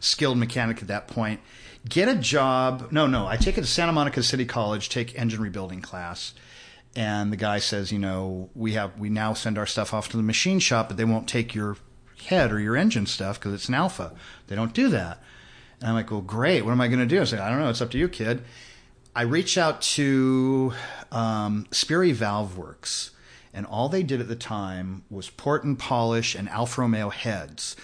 skilled 0.00 0.38
mechanic 0.38 0.82
at 0.82 0.88
that 0.88 1.08
point. 1.08 1.40
Get 1.88 2.08
a 2.08 2.14
job. 2.14 2.88
No, 2.90 3.06
no. 3.06 3.26
I 3.26 3.36
take 3.36 3.58
it 3.58 3.62
to 3.62 3.66
Santa 3.66 3.92
Monica 3.92 4.22
City 4.22 4.44
College, 4.44 4.88
take 4.88 5.18
engine 5.18 5.40
rebuilding 5.40 5.80
class. 5.80 6.34
And 6.94 7.30
the 7.30 7.36
guy 7.36 7.58
says, 7.58 7.92
you 7.92 7.98
know, 7.98 8.48
we 8.54 8.72
have 8.72 8.98
we 8.98 9.10
now 9.10 9.34
send 9.34 9.58
our 9.58 9.66
stuff 9.66 9.92
off 9.92 10.08
to 10.10 10.16
the 10.16 10.22
machine 10.22 10.58
shop, 10.58 10.88
but 10.88 10.96
they 10.96 11.04
won't 11.04 11.28
take 11.28 11.54
your 11.54 11.76
head 12.24 12.50
or 12.50 12.58
your 12.58 12.76
engine 12.76 13.06
stuff 13.06 13.38
because 13.38 13.52
it's 13.52 13.68
an 13.68 13.74
Alfa. 13.74 14.14
They 14.46 14.56
don't 14.56 14.72
do 14.72 14.88
that. 14.88 15.22
And 15.80 15.90
I'm 15.90 15.94
like, 15.94 16.10
well, 16.10 16.22
great. 16.22 16.64
What 16.64 16.72
am 16.72 16.80
I 16.80 16.88
going 16.88 17.00
to 17.00 17.06
do? 17.06 17.20
I 17.20 17.24
say, 17.24 17.38
I 17.38 17.50
don't 17.50 17.60
know. 17.60 17.68
It's 17.68 17.82
up 17.82 17.90
to 17.90 17.98
you, 17.98 18.08
kid. 18.08 18.42
I 19.14 19.22
reach 19.22 19.56
out 19.58 19.80
to 19.82 20.72
um, 21.12 21.66
Sperry 21.70 22.12
Valve 22.12 22.58
Works, 22.58 23.12
and 23.52 23.64
all 23.66 23.88
they 23.88 24.02
did 24.02 24.20
at 24.20 24.28
the 24.28 24.36
time 24.36 25.04
was 25.10 25.30
port 25.30 25.64
and 25.64 25.78
polish 25.78 26.34
and 26.34 26.48
Alfa 26.48 26.82
Romeo 26.82 27.10
heads, 27.10 27.76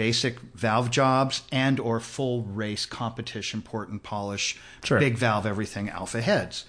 basic 0.00 0.40
valve 0.54 0.90
jobs 0.90 1.42
and 1.52 1.78
or 1.78 2.00
full 2.00 2.42
race 2.44 2.86
competition 2.86 3.60
port 3.60 3.90
and 3.90 4.02
polish, 4.02 4.56
Sure. 4.82 4.98
big 4.98 5.18
valve 5.18 5.44
everything 5.44 5.90
Alfa 5.90 6.22
heads. 6.22 6.64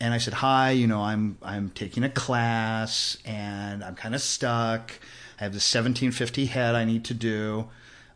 And 0.00 0.12
I 0.12 0.18
said, 0.18 0.34
"Hi, 0.34 0.72
you 0.72 0.88
know, 0.88 1.00
I'm 1.00 1.38
I'm 1.42 1.70
taking 1.70 2.02
a 2.02 2.08
class 2.10 3.18
and 3.24 3.84
I'm 3.84 3.94
kind 3.94 4.16
of 4.16 4.20
stuck. 4.20 4.90
I 5.38 5.44
have 5.44 5.52
the 5.52 5.60
1750 5.60 6.46
head 6.46 6.74
I 6.74 6.84
need 6.84 7.04
to 7.04 7.14
do. 7.14 7.68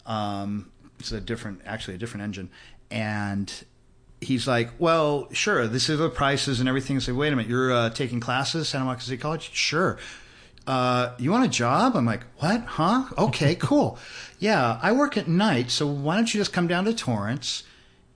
Um, 0.05 0.73
it's 0.99 1.13
a 1.13 1.21
different, 1.21 1.61
actually 1.65 1.95
a 1.95 1.99
different 1.99 2.25
engine." 2.25 2.51
And 2.91 3.47
he's 4.21 4.49
like, 4.49 4.71
"Well, 4.81 5.29
sure, 5.33 5.69
this 5.69 5.89
is 5.89 6.01
the 6.01 6.11
prices 6.11 6.59
and 6.59 6.69
everything." 6.69 6.97
I 6.97 6.99
said, 6.99 7.15
"Wait 7.15 7.33
a 7.33 7.37
minute, 7.37 7.49
you're 7.49 7.73
uh, 7.73 7.91
taking 7.91 8.19
classes, 8.19 8.63
at 8.63 8.67
Santa 8.73 8.85
Monica 8.85 9.05
City 9.05 9.17
College? 9.17 9.51
Sure. 9.55 9.97
Uh, 10.67 11.15
you 11.19 11.31
want 11.31 11.45
a 11.45 11.49
job? 11.49 11.97
I'm 11.97 12.07
like, 12.07 12.23
what? 12.39 12.63
Huh? 12.63 13.05
Okay, 13.17 13.55
cool. 13.61 13.99
yeah, 14.39 14.79
I 14.83 14.93
work 14.93 15.17
at 15.17 15.29
night, 15.29 15.71
so 15.71 15.87
why 15.87 16.17
don't 16.17 16.33
you 16.33 16.41
just 16.41 16.53
come 16.53 16.67
down 16.67 16.85
to 16.85 16.95
Torrance 16.95 17.65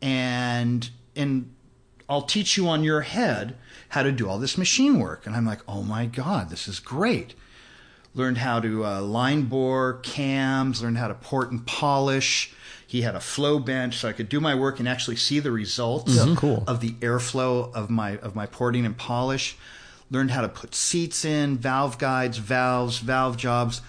and 0.01 0.91
and 1.17 1.55
I'll 2.09 2.23
teach 2.23 2.57
you 2.57 2.69
on 2.69 2.85
your 2.85 3.01
head 3.01 3.57
how 3.91 4.03
to 4.03 4.13
do 4.13 4.29
all 4.29 4.39
this 4.39 4.59
machine 4.59 4.99
work. 4.99 5.27
And 5.27 5.35
I'm 5.35 5.47
like, 5.47 5.61
oh 5.67 5.83
my 5.83 6.07
god, 6.07 6.51
this 6.51 6.69
is 6.69 6.79
great. 6.79 7.35
Learned 8.13 8.39
how 8.39 8.61
to 8.61 8.85
uh, 8.85 9.01
line 9.01 9.45
bore 9.45 9.95
cams, 10.03 10.83
learned 10.83 10.99
how 10.99 11.09
to 11.09 11.15
port 11.15 11.51
and 11.51 11.67
polish. 11.67 12.53
He 12.87 13.03
had 13.03 13.17
a 13.17 13.21
flow 13.21 13.59
bench, 13.59 13.97
so 13.97 14.09
I 14.09 14.13
could 14.13 14.29
do 14.29 14.41
my 14.41 14.55
work 14.55 14.79
and 14.79 14.89
actually 14.89 15.17
see 15.17 15.41
the 15.41 15.51
results 15.51 16.17
cool. 16.37 16.63
of 16.67 16.81
the 16.81 16.93
airflow 16.95 17.73
of 17.75 17.91
my 17.91 18.19
of 18.19 18.37
my 18.37 18.47
porting 18.47 18.87
and 18.87 18.97
polish. 18.97 19.57
Learned 20.15 20.31
how 20.31 20.43
to 20.43 20.49
put 20.49 20.77
seats 20.77 21.25
in, 21.25 21.59
valve 21.59 21.99
guides, 21.99 22.39
valves, 22.39 22.99
valve 22.99 23.37
jobs, 23.37 23.83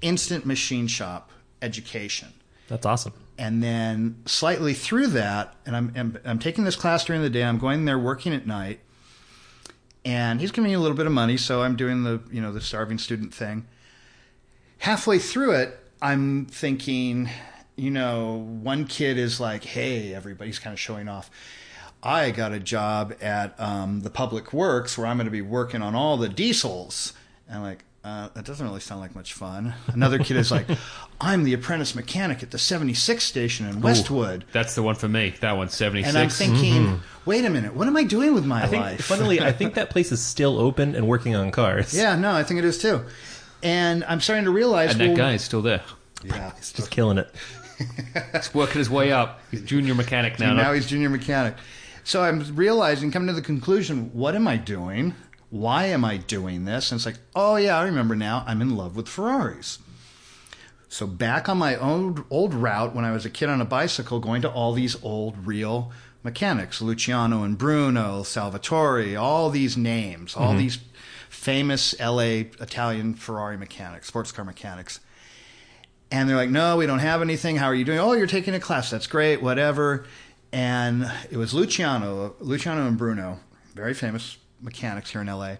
instant 0.00 0.46
machine 0.46 0.86
shop 0.86 1.30
education. 1.60 2.32
That's 2.68 2.86
awesome. 2.86 3.12
And 3.36 3.62
then 3.62 4.22
slightly 4.24 4.72
through 4.72 5.08
that, 5.08 5.54
and 5.66 5.76
I'm, 5.76 5.92
I'm 5.94 6.18
I'm 6.24 6.38
taking 6.38 6.64
this 6.64 6.76
class 6.76 7.04
during 7.04 7.20
the 7.20 7.28
day. 7.28 7.44
I'm 7.44 7.58
going 7.58 7.84
there 7.84 7.98
working 7.98 8.32
at 8.32 8.46
night, 8.46 8.80
and 10.02 10.40
he's 10.40 10.50
giving 10.50 10.70
me 10.70 10.74
a 10.74 10.80
little 10.80 10.96
bit 10.96 11.04
of 11.04 11.12
money, 11.12 11.36
so 11.36 11.62
I'm 11.62 11.76
doing 11.76 12.04
the 12.04 12.22
you 12.32 12.40
know 12.40 12.50
the 12.50 12.62
starving 12.62 12.96
student 12.96 13.34
thing. 13.34 13.66
Halfway 14.78 15.18
through 15.18 15.56
it, 15.56 15.78
I'm 16.00 16.46
thinking, 16.46 17.28
you 17.76 17.90
know, 17.90 18.36
one 18.62 18.86
kid 18.86 19.18
is 19.18 19.40
like, 19.40 19.64
"Hey, 19.64 20.14
everybody's 20.14 20.58
kind 20.58 20.72
of 20.72 20.80
showing 20.80 21.06
off." 21.06 21.30
I 22.04 22.30
got 22.30 22.52
a 22.52 22.60
job 22.60 23.14
at 23.20 23.58
um, 23.58 24.00
the 24.02 24.10
Public 24.10 24.52
Works 24.52 24.98
where 24.98 25.06
I'm 25.06 25.16
going 25.16 25.24
to 25.26 25.30
be 25.30 25.42
working 25.42 25.82
on 25.82 25.94
all 25.94 26.16
the 26.16 26.28
diesels, 26.28 27.12
and 27.48 27.58
I'm 27.58 27.62
like. 27.62 27.84
Uh, 28.04 28.28
that 28.34 28.44
doesn't 28.44 28.66
really 28.66 28.80
sound 28.80 29.00
like 29.00 29.14
much 29.14 29.32
fun. 29.32 29.72
Another 29.86 30.18
kid 30.18 30.36
is 30.36 30.50
like, 30.50 30.66
I'm 31.22 31.42
the 31.42 31.54
apprentice 31.54 31.94
mechanic 31.94 32.42
at 32.42 32.50
the 32.50 32.58
76 32.58 33.24
station 33.24 33.66
in 33.66 33.80
Westwood. 33.80 34.44
That's 34.52 34.74
the 34.74 34.82
one 34.82 34.94
for 34.94 35.08
me. 35.08 35.32
That 35.40 35.56
one's 35.56 35.72
76. 35.72 36.14
And 36.14 36.22
I'm 36.22 36.28
thinking, 36.28 37.00
wait 37.24 37.46
a 37.46 37.48
minute, 37.48 37.74
what 37.74 37.88
am 37.88 37.96
I 37.96 38.04
doing 38.04 38.34
with 38.34 38.44
my 38.44 38.64
I 38.64 38.66
think, 38.66 38.82
life? 38.82 39.00
funnily, 39.06 39.40
I 39.40 39.52
think 39.52 39.72
that 39.76 39.88
place 39.88 40.12
is 40.12 40.22
still 40.22 40.58
open 40.58 40.94
and 40.94 41.08
working 41.08 41.34
on 41.34 41.50
cars. 41.50 41.96
yeah, 41.96 42.14
no, 42.14 42.32
I 42.32 42.42
think 42.42 42.58
it 42.58 42.66
is 42.66 42.76
too. 42.76 43.06
And 43.62 44.04
I'm 44.04 44.20
starting 44.20 44.44
to 44.44 44.50
realize 44.50 44.90
and 44.90 45.00
that 45.00 45.08
well, 45.08 45.16
guy 45.16 45.32
is 45.32 45.42
still 45.42 45.62
there. 45.62 45.80
Yeah, 46.22 46.52
He's 46.56 46.72
just 46.74 46.90
killing 46.90 47.16
it. 47.16 47.34
He's 48.34 48.52
working 48.54 48.80
his 48.80 48.90
way 48.90 49.12
up. 49.12 49.40
He's 49.50 49.62
junior 49.62 49.94
mechanic 49.94 50.38
now. 50.38 50.52
now 50.52 50.74
he's 50.74 50.86
junior 50.86 51.08
mechanic. 51.08 51.54
So 52.04 52.22
I'm 52.22 52.54
realizing, 52.54 53.10
coming 53.10 53.28
to 53.28 53.32
the 53.32 53.42
conclusion, 53.42 54.10
what 54.12 54.34
am 54.34 54.46
I 54.46 54.58
doing? 54.58 55.14
Why 55.48 55.86
am 55.86 56.04
I 56.04 56.18
doing 56.18 56.66
this? 56.66 56.92
And 56.92 56.98
it's 56.98 57.06
like, 57.06 57.18
oh 57.34 57.56
yeah, 57.56 57.78
I 57.78 57.84
remember 57.84 58.14
now. 58.14 58.44
I'm 58.46 58.60
in 58.60 58.76
love 58.76 58.94
with 58.94 59.08
Ferraris. 59.08 59.78
So 60.88 61.06
back 61.06 61.48
on 61.48 61.58
my 61.58 61.76
old 61.76 62.24
old 62.30 62.54
route 62.54 62.94
when 62.94 63.04
I 63.04 63.10
was 63.10 63.24
a 63.24 63.30
kid 63.30 63.48
on 63.48 63.60
a 63.60 63.64
bicycle, 63.64 64.20
going 64.20 64.42
to 64.42 64.50
all 64.50 64.72
these 64.72 65.02
old 65.02 65.46
real 65.46 65.90
mechanics, 66.22 66.82
Luciano 66.82 67.42
and 67.42 67.56
Bruno, 67.56 68.22
Salvatore, 68.22 69.16
all 69.16 69.50
these 69.50 69.76
names, 69.76 70.36
all 70.36 70.50
mm-hmm. 70.50 70.58
these 70.58 70.78
famous 71.28 71.98
LA 71.98 72.44
Italian 72.60 73.14
Ferrari 73.14 73.56
mechanics, 73.56 74.08
sports 74.08 74.30
car 74.30 74.44
mechanics. 74.44 75.00
And 76.10 76.28
they're 76.28 76.36
like, 76.36 76.50
no, 76.50 76.76
we 76.76 76.86
don't 76.86 77.00
have 77.00 77.22
anything. 77.22 77.56
How 77.56 77.66
are 77.66 77.74
you 77.74 77.84
doing? 77.84 77.98
Oh, 77.98 78.12
you're 78.12 78.26
taking 78.26 78.54
a 78.54 78.60
class. 78.60 78.90
That's 78.90 79.06
great, 79.06 79.42
whatever. 79.42 80.06
And 80.54 81.10
it 81.32 81.36
was 81.36 81.52
Luciano, 81.52 82.36
Luciano 82.38 82.86
and 82.86 82.96
Bruno, 82.96 83.40
very 83.74 83.92
famous 83.92 84.36
mechanics 84.62 85.10
here 85.10 85.20
in 85.20 85.26
LA, 85.26 85.56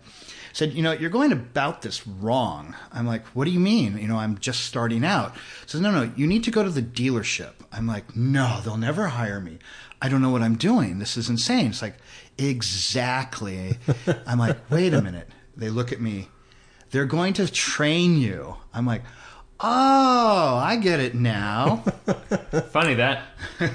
said, 0.52 0.72
you 0.72 0.84
know, 0.84 0.92
you're 0.92 1.10
going 1.10 1.32
about 1.32 1.82
this 1.82 2.06
wrong. 2.06 2.76
I'm 2.92 3.04
like, 3.04 3.26
what 3.34 3.46
do 3.46 3.50
you 3.50 3.58
mean? 3.58 3.98
You 3.98 4.06
know, 4.06 4.18
I'm 4.18 4.38
just 4.38 4.60
starting 4.60 5.04
out. 5.04 5.34
Says, 5.66 5.80
no, 5.80 5.90
no, 5.90 6.12
you 6.14 6.28
need 6.28 6.44
to 6.44 6.52
go 6.52 6.62
to 6.62 6.70
the 6.70 6.80
dealership. 6.80 7.54
I'm 7.72 7.88
like, 7.88 8.14
no, 8.14 8.60
they'll 8.64 8.76
never 8.76 9.08
hire 9.08 9.40
me. 9.40 9.58
I 10.00 10.08
don't 10.08 10.22
know 10.22 10.30
what 10.30 10.42
I'm 10.42 10.54
doing. 10.54 11.00
This 11.00 11.16
is 11.16 11.28
insane. 11.28 11.66
It's 11.70 11.82
like, 11.82 11.96
exactly. 12.38 13.78
I'm 14.28 14.38
like, 14.38 14.70
wait 14.70 14.94
a 14.94 15.02
minute. 15.02 15.28
They 15.56 15.70
look 15.70 15.90
at 15.90 16.00
me. 16.00 16.28
They're 16.92 17.04
going 17.04 17.32
to 17.34 17.50
train 17.50 18.16
you. 18.16 18.54
I'm 18.72 18.86
like, 18.86 19.02
oh, 19.58 20.56
I 20.62 20.76
get 20.76 21.00
it 21.00 21.16
now. 21.16 21.78
Funny 22.70 22.94
that. 22.94 23.24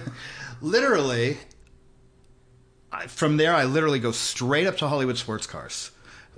literally, 0.62 1.38
I, 2.92 3.08
from 3.08 3.38
there, 3.38 3.54
I 3.54 3.66
literally 3.66 4.00
go 4.00 4.12
straight 4.12 4.68
up 4.68 4.78
to 4.78 4.88
Hollywood 4.88 5.18
Sports 5.18 5.48
Cars, 5.48 5.92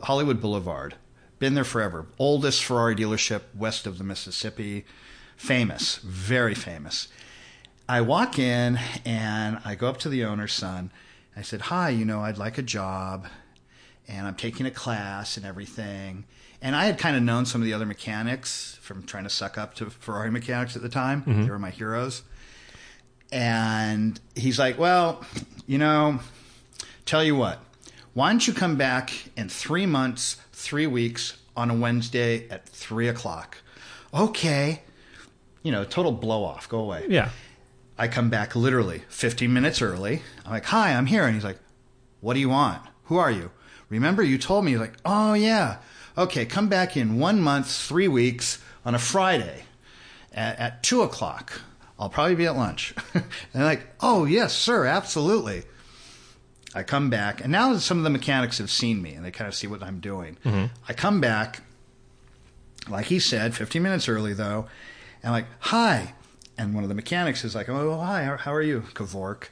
Hollywood 0.04 0.42
Boulevard. 0.42 0.96
Been 1.40 1.56
there 1.56 1.64
forever. 1.64 2.06
Oldest 2.20 2.64
Ferrari 2.64 2.96
dealership 2.96 3.42
west 3.56 3.88
of 3.88 3.98
the 3.98 4.04
Mississippi. 4.04 4.86
Famous, 5.36 5.98
very 5.98 6.54
famous. 6.54 7.08
I 7.90 8.02
walk 8.02 8.38
in 8.38 8.80
and 9.06 9.60
I 9.66 9.76
go 9.76 9.88
up 9.88 9.98
to 10.02 10.10
the 10.10 10.24
owner's 10.24 10.54
son. 10.54 10.92
I 11.36 11.42
said, 11.42 11.62
Hi, 11.64 11.90
you 11.90 12.06
know, 12.06 12.22
I'd 12.22 12.38
like 12.38 12.58
a 12.58 12.62
job 12.62 13.28
and 14.08 14.28
I'm 14.28 14.36
taking 14.36 14.66
a 14.66 14.72
class 14.72 15.36
and 15.38 15.46
everything. 15.46 16.26
And 16.62 16.76
I 16.76 16.86
had 16.86 17.00
kind 17.00 17.16
of 17.16 17.24
known 17.24 17.46
some 17.46 17.62
of 17.62 17.66
the 17.66 17.74
other 17.74 17.86
mechanics 17.86 18.78
from 18.82 19.04
trying 19.04 19.24
to 19.24 19.30
suck 19.30 19.58
up 19.58 19.74
to 19.76 19.90
Ferrari 19.90 20.30
mechanics 20.30 20.76
at 20.76 20.84
the 20.84 20.90
time. 20.90 21.22
Mm-hmm. 21.22 21.44
They 21.44 21.50
were 21.50 21.60
my 21.60 21.72
heroes. 21.72 22.22
And 23.32 24.20
he's 24.36 24.60
like, 24.60 24.78
Well, 24.78 25.24
you 25.68 25.78
know, 25.78 26.20
tell 27.06 27.24
you 27.24 27.36
what, 27.36 27.60
why 28.14 28.30
don't 28.30 28.46
you 28.46 28.54
come 28.54 28.76
back 28.76 29.12
in 29.38 29.48
three 29.50 29.86
months, 29.86 30.36
three 30.52 30.88
weeks 30.88 31.38
on 31.56 31.70
a 31.70 31.76
Wednesday 31.76 32.48
at 32.50 32.68
three 32.68 33.08
o'clock? 33.08 33.58
Okay. 34.14 34.82
You 35.64 35.72
know, 35.72 35.84
total 35.84 36.12
blow 36.12 36.44
off. 36.44 36.68
Go 36.68 36.80
away. 36.80 37.06
Yeah. 37.08 37.30
I 37.98 38.08
come 38.08 38.30
back 38.30 38.56
literally 38.56 39.04
15 39.10 39.54
minutes 39.54 39.82
early. 39.82 40.22
I'm 40.46 40.52
like, 40.52 40.66
hi, 40.66 40.94
I'm 40.94 41.06
here. 41.06 41.26
And 41.26 41.36
he's 41.36 41.44
like, 41.44 41.60
what 42.20 42.34
do 42.34 42.40
you 42.40 42.50
want? 42.50 42.82
Who 43.06 43.18
are 43.18 43.32
you? 43.32 43.52
Remember, 43.90 44.24
you 44.24 44.38
told 44.38 44.66
me. 44.66 44.72
He's 44.72 44.80
like, 44.80 44.96
oh, 45.06 45.34
yeah. 45.34 45.78
Okay, 46.18 46.46
come 46.46 46.68
back 46.68 46.98
in 46.98 47.20
one 47.20 47.40
month, 47.40 47.70
three 47.70 48.08
weeks 48.08 48.62
on 48.84 48.96
a 48.96 49.00
Friday 49.00 49.66
at, 50.34 50.58
at 50.60 50.84
two 50.84 51.02
o'clock. 51.02 51.62
I'll 52.02 52.10
probably 52.10 52.36
be 52.36 52.48
at 52.48 52.56
lunch. 52.58 52.94
and 53.14 53.24
they're 53.54 53.64
like, 53.64 53.86
oh, 54.02 54.26
yes, 54.26 54.54
sir, 54.54 54.86
absolutely. 54.86 55.64
I 56.74 56.84
come 56.84 57.10
back, 57.10 57.42
and 57.42 57.52
now 57.52 57.78
some 57.78 57.98
of 57.98 58.04
the 58.04 58.10
mechanics 58.10 58.58
have 58.58 58.72
seen 58.72 59.02
me 59.02 59.14
and 59.14 59.24
they 59.26 59.32
kind 59.32 59.48
of 59.48 59.54
see 59.54 59.68
what 59.68 59.84
I'm 59.84 60.00
doing. 60.00 60.38
Mm-hmm. 60.46 60.74
I 60.88 60.94
come 60.94 61.20
back, 61.22 61.62
like 62.90 63.06
he 63.08 63.20
said, 63.20 63.54
15 63.56 63.84
minutes 63.84 64.08
early 64.10 64.34
though, 64.34 64.68
and 65.22 65.26
I'm 65.30 65.32
like, 65.32 65.48
hi. 65.60 66.14
And 66.58 66.74
one 66.74 66.84
of 66.84 66.90
the 66.90 66.96
mechanics 66.96 67.44
is 67.44 67.56
like, 67.56 67.70
oh, 67.70 68.00
hi, 68.00 68.24
how- 68.24 68.38
how 68.38 68.54
are 68.54 68.62
you, 68.62 68.82
Kavork? 68.94 69.50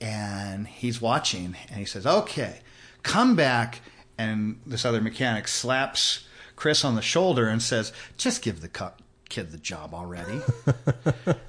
And 0.00 0.66
he's 0.66 1.00
watching, 1.00 1.56
and 1.68 1.78
he 1.78 1.84
says, 1.84 2.06
okay, 2.06 2.60
come 3.02 3.36
back. 3.36 3.80
And 4.18 4.60
this 4.66 4.84
other 4.84 5.00
mechanic 5.00 5.48
slaps 5.48 6.26
Chris 6.56 6.84
on 6.84 6.94
the 6.94 7.02
shoulder 7.02 7.48
and 7.48 7.60
says, 7.62 7.92
just 8.16 8.40
give 8.42 8.60
the 8.60 8.68
cu- 8.68 8.90
kid 9.32 9.50
the 9.50 9.56
job 9.56 9.94
already. 9.94 10.40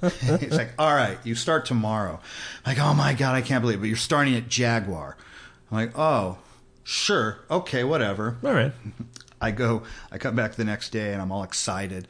He's 0.40 0.56
like, 0.56 0.72
all 0.78 0.94
right, 0.94 1.18
you 1.22 1.34
start 1.34 1.66
tomorrow. 1.66 2.18
I'm 2.64 2.74
like, 2.74 2.82
oh 2.82 2.94
my 2.94 3.12
God, 3.12 3.34
I 3.34 3.42
can't 3.42 3.60
believe 3.60 3.78
it. 3.78 3.80
But 3.80 3.88
you're 3.88 3.96
starting 3.96 4.34
at 4.34 4.48
Jaguar. 4.48 5.18
I'm 5.70 5.76
like, 5.76 5.98
oh, 5.98 6.38
sure. 6.82 7.40
Okay, 7.50 7.84
whatever. 7.84 8.38
All 8.42 8.54
right. 8.54 8.72
I 9.40 9.50
go, 9.50 9.82
I 10.10 10.16
come 10.16 10.34
back 10.34 10.54
the 10.54 10.64
next 10.64 10.90
day 10.90 11.12
and 11.12 11.20
I'm 11.20 11.30
all 11.30 11.42
excited. 11.42 12.08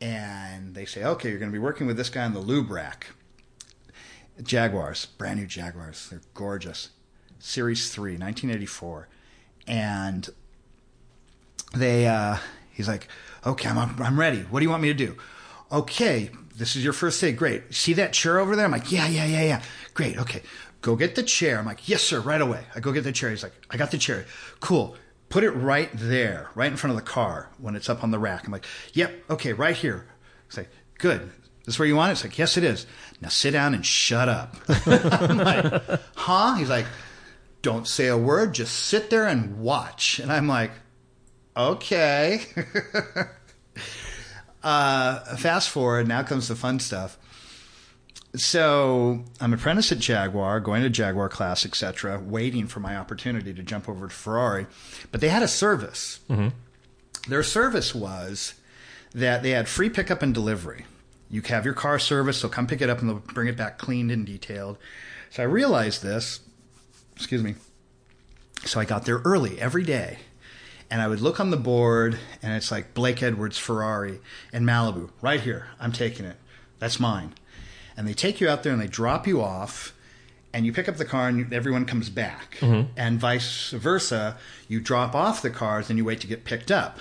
And 0.00 0.74
they 0.74 0.86
say, 0.86 1.04
okay, 1.04 1.28
you're 1.28 1.38
going 1.38 1.50
to 1.50 1.52
be 1.52 1.58
working 1.58 1.86
with 1.86 1.98
this 1.98 2.08
guy 2.08 2.24
on 2.24 2.32
the 2.32 2.40
lube 2.40 2.70
rack. 2.70 3.08
Jaguars, 4.42 5.04
brand 5.04 5.38
new 5.38 5.46
Jaguars. 5.46 6.08
They're 6.08 6.22
gorgeous. 6.32 6.88
Series 7.38 7.90
3, 7.90 8.12
1984. 8.12 9.08
And 9.66 10.30
they, 11.74 12.06
uh, 12.06 12.38
he's 12.72 12.88
like, 12.88 13.08
okay, 13.46 13.68
I'm, 13.68 14.00
I'm 14.00 14.18
ready. 14.18 14.40
What 14.42 14.60
do 14.60 14.64
you 14.64 14.70
want 14.70 14.82
me 14.82 14.88
to 14.88 14.94
do? 14.94 15.16
Okay, 15.70 16.30
this 16.56 16.76
is 16.76 16.84
your 16.84 16.92
first 16.92 17.20
day. 17.20 17.32
Great. 17.32 17.74
See 17.74 17.94
that 17.94 18.12
chair 18.12 18.38
over 18.38 18.54
there? 18.56 18.64
I'm 18.64 18.70
like, 18.70 18.92
yeah, 18.92 19.08
yeah, 19.08 19.24
yeah, 19.24 19.42
yeah. 19.42 19.62
Great. 19.94 20.18
Okay. 20.18 20.42
Go 20.80 20.96
get 20.96 21.14
the 21.14 21.22
chair. 21.22 21.58
I'm 21.58 21.64
like, 21.64 21.88
yes, 21.88 22.02
sir, 22.02 22.20
right 22.20 22.40
away. 22.40 22.64
I 22.74 22.80
go 22.80 22.92
get 22.92 23.04
the 23.04 23.12
chair. 23.12 23.30
He's 23.30 23.42
like, 23.42 23.54
I 23.70 23.76
got 23.76 23.90
the 23.90 23.98
chair. 23.98 24.26
Cool. 24.60 24.96
Put 25.30 25.42
it 25.42 25.50
right 25.50 25.88
there, 25.94 26.50
right 26.54 26.70
in 26.70 26.76
front 26.76 26.92
of 26.92 26.96
the 26.96 27.10
car 27.10 27.50
when 27.58 27.74
it's 27.74 27.88
up 27.88 28.04
on 28.04 28.10
the 28.10 28.18
rack. 28.18 28.46
I'm 28.46 28.52
like, 28.52 28.66
yep, 28.92 29.12
okay, 29.30 29.52
right 29.54 29.74
here. 29.74 30.06
He's 30.46 30.58
like, 30.58 30.68
good. 30.98 31.30
This 31.64 31.76
is 31.76 31.78
where 31.78 31.88
you 31.88 31.96
want 31.96 32.10
it? 32.10 32.12
It's 32.12 32.24
like, 32.24 32.38
yes, 32.38 32.58
it 32.58 32.64
is. 32.64 32.86
Now 33.22 33.30
sit 33.30 33.52
down 33.52 33.74
and 33.74 33.84
shut 33.84 34.28
up. 34.28 34.56
I'm 34.86 35.38
like, 35.38 35.82
huh? 36.14 36.54
He's 36.56 36.68
like, 36.68 36.86
don't 37.62 37.88
say 37.88 38.08
a 38.08 38.18
word. 38.18 38.52
Just 38.52 38.74
sit 38.74 39.08
there 39.08 39.26
and 39.26 39.60
watch. 39.60 40.18
And 40.18 40.30
I'm 40.30 40.46
like, 40.46 40.72
okay. 41.56 42.42
uh, 44.62 45.36
fast 45.36 45.70
forward. 45.70 46.08
Now 46.08 46.22
comes 46.22 46.48
the 46.48 46.56
fun 46.56 46.80
stuff. 46.80 47.18
So 48.36 49.24
I'm 49.40 49.52
apprentice 49.52 49.92
at 49.92 50.00
Jaguar, 50.00 50.58
going 50.58 50.82
to 50.82 50.90
Jaguar 50.90 51.28
class, 51.28 51.64
etc., 51.64 52.18
waiting 52.18 52.66
for 52.66 52.80
my 52.80 52.96
opportunity 52.96 53.54
to 53.54 53.62
jump 53.62 53.88
over 53.88 54.08
to 54.08 54.14
Ferrari. 54.14 54.66
But 55.12 55.20
they 55.20 55.28
had 55.28 55.44
a 55.44 55.48
service, 55.48 56.18
Their 57.28 57.44
service 57.44 57.94
was 57.94 58.54
that 59.14 59.42
they 59.42 59.50
had 59.50 59.68
free 59.68 59.88
pickup 59.88 60.20
and 60.20 60.34
delivery. 60.34 60.84
You 61.30 61.40
have 61.42 61.64
your 61.64 61.74
car 61.74 61.98
serviced, 61.98 62.42
they'll 62.42 62.50
come 62.50 62.66
pick 62.66 62.82
it 62.82 62.90
up 62.90 63.00
and 63.00 63.08
they'll 63.08 63.18
bring 63.18 63.48
it 63.48 63.56
back 63.56 63.78
cleaned 63.78 64.10
and 64.10 64.26
detailed. 64.26 64.78
So 65.30 65.42
I 65.42 65.46
realized 65.46 66.02
this, 66.02 66.40
excuse 67.16 67.42
me. 67.42 67.54
So 68.64 68.80
I 68.80 68.84
got 68.84 69.04
there 69.04 69.18
early 69.18 69.60
every 69.60 69.84
day. 69.84 70.18
And 70.94 71.02
I 71.02 71.08
would 71.08 71.20
look 71.20 71.40
on 71.40 71.50
the 71.50 71.56
board 71.56 72.20
and 72.40 72.52
it's 72.52 72.70
like 72.70 72.94
Blake 72.94 73.20
Edwards 73.20 73.58
Ferrari 73.58 74.20
in 74.52 74.62
Malibu, 74.62 75.10
right 75.20 75.40
here. 75.40 75.66
I'm 75.80 75.90
taking 75.90 76.24
it. 76.24 76.36
That's 76.78 77.00
mine. 77.00 77.34
And 77.96 78.06
they 78.06 78.14
take 78.14 78.40
you 78.40 78.48
out 78.48 78.62
there 78.62 78.72
and 78.72 78.80
they 78.80 78.86
drop 78.86 79.26
you 79.26 79.42
off 79.42 79.92
and 80.52 80.64
you 80.64 80.72
pick 80.72 80.88
up 80.88 80.96
the 80.96 81.04
car 81.04 81.26
and 81.26 81.52
everyone 81.52 81.84
comes 81.84 82.10
back. 82.10 82.58
Mm-hmm. 82.60 82.92
And 82.96 83.18
vice 83.18 83.70
versa, 83.70 84.38
you 84.68 84.78
drop 84.78 85.16
off 85.16 85.42
the 85.42 85.50
cars 85.50 85.90
and 85.90 85.98
you 85.98 86.04
wait 86.04 86.20
to 86.20 86.28
get 86.28 86.44
picked 86.44 86.70
up. 86.70 87.00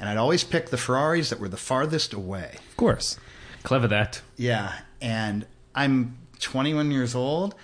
And 0.00 0.08
I'd 0.08 0.16
always 0.16 0.42
pick 0.42 0.70
the 0.70 0.78
Ferraris 0.78 1.28
that 1.28 1.38
were 1.38 1.50
the 1.50 1.58
farthest 1.58 2.14
away. 2.14 2.54
Of 2.70 2.76
course. 2.78 3.18
Clever 3.64 3.88
that. 3.88 4.22
Yeah, 4.38 4.72
and 5.02 5.44
I'm 5.74 6.16
21 6.40 6.90
years 6.90 7.14
old, 7.14 7.54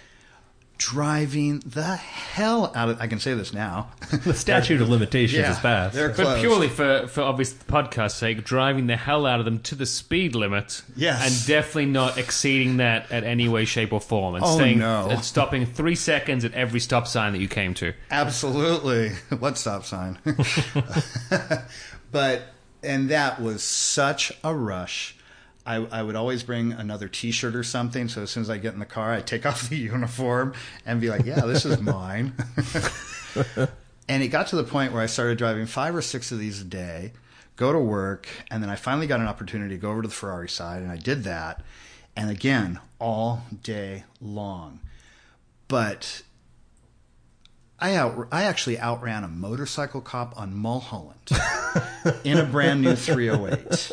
driving 0.79 1.61
the 1.61 1.97
hell 1.97 2.73
out 2.75 2.89
of. 2.89 3.01
I 3.01 3.07
can 3.07 3.19
say 3.21 3.35
this 3.35 3.53
now. 3.53 3.89
The 4.25 4.35
statute 4.35 4.81
of 4.81 4.89
limitations 4.89 5.41
Yeah, 5.43 5.51
is 5.53 5.59
passed. 5.59 5.95
they're 5.95 6.09
But 6.11 6.41
purely 6.41 6.69
for, 6.69 7.07
for 7.09 7.23
obvious 7.23 7.53
podcast 7.53 8.13
sake, 8.13 8.45
driving 8.45 8.87
the 8.87 8.97
hell 8.97 9.27
out 9.27 9.39
of 9.39 9.45
them 9.45 9.59
to 9.61 9.75
the 9.75 9.87
speed 9.87 10.35
limit. 10.35 10.83
Yes. 10.97 11.23
And 11.41 11.47
definitely 11.47 11.87
not 11.87 12.17
exceeding 12.19 12.79
that 12.79 13.11
at 13.13 13.25
any 13.25 13.49
way, 13.49 13.65
shape, 13.65 13.93
or 13.93 14.01
form. 14.01 14.35
And 14.37 14.45
Oh, 14.45 14.57
staying 14.57 14.79
no. 14.79 15.09
and 15.11 15.23
stopping 15.25 15.67
three 15.67 15.95
seconds 15.95 16.45
at 16.45 16.55
every 16.55 16.81
stop 16.81 17.07
sign 17.07 17.33
that 17.33 17.41
you 17.41 17.49
came 17.49 17.75
to. 17.75 17.93
Absolutely. 18.11 19.11
What 19.39 19.59
stop 19.59 19.85
sign? 19.85 20.19
but 22.11 22.43
and 22.83 23.09
that 23.11 23.41
was 23.41 23.63
such 23.63 24.33
a 24.43 24.55
rush. 24.55 25.17
I, 25.67 25.77
I 25.77 26.03
would 26.03 26.17
always 26.17 26.43
bring 26.43 26.73
another 26.73 27.09
T-shirt 27.09 27.57
or 27.57 27.63
something. 27.63 28.09
So 28.09 28.23
as 28.23 28.31
soon 28.31 28.43
as 28.43 28.51
I 28.51 28.59
get 28.59 28.75
in 28.75 28.81
the 28.81 28.87
car, 28.87 29.13
I 29.13 29.21
take 29.21 29.47
off 29.47 29.69
the 29.69 29.77
uniform 29.77 30.55
and 30.85 31.01
be 31.01 31.11
like, 31.11 31.25
"Yeah, 31.25 31.41
this 31.41 31.65
is 31.65 31.81
mine." 31.81 32.35
and 34.09 34.23
it 34.23 34.29
got 34.29 34.49
to 34.49 34.57
the 34.57 34.65
point 34.65 34.93
where 34.93 35.03
I 35.03 35.07
started 35.07 35.39
driving 35.39 35.67
five 35.67 35.95
or 35.95 36.03
six 36.03 36.33
of 36.33 36.39
these 36.39 36.61
a 36.61 36.65
day, 36.65 37.13
go 37.57 37.73
to 37.73 37.79
work, 37.79 38.29
and 38.51 38.63
then 38.63 38.71
I 38.71 38.77
finally 38.77 39.07
got 39.07 39.21
an 39.21 39.27
opportunity 39.27 39.75
to 39.75 39.81
go 39.81 39.91
over 39.91 40.03
to 40.03 40.09
the 40.09 40.15
Ferrari 40.15 40.49
side, 40.49 40.83
and 40.83 40.91
I 40.91 40.97
did 40.97 41.25
that. 41.25 41.63
And 42.17 42.31
again, 42.31 42.79
all 43.01 43.43
day 43.63 44.05
long. 44.21 44.81
But 45.67 46.23
I 47.81 47.95
out 47.97 48.29
I 48.31 48.45
actually 48.45 48.79
outran 48.79 49.25
a 49.25 49.29
motorcycle 49.29 50.01
cop 50.01 50.39
on 50.39 50.55
Mulholland 50.55 51.31
in 52.25 52.39
a 52.39 52.45
brand 52.45 52.83
new 52.83 52.95
308. 52.95 53.93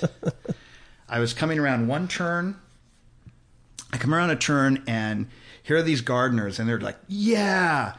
I 1.12 1.20
was 1.20 1.36
coming 1.36 1.60
around 1.60 1.88
one 1.88 2.08
turn. 2.08 2.56
I 3.94 3.98
come 3.98 4.16
around 4.16 4.32
a 4.32 4.36
turn 4.36 4.84
and 4.88 5.28
here 5.62 5.78
are 5.78 5.84
these 5.84 6.02
gardeners 6.02 6.58
and 6.58 6.68
they're 6.68 6.80
like, 6.80 6.98
"Yeah." 7.08 7.94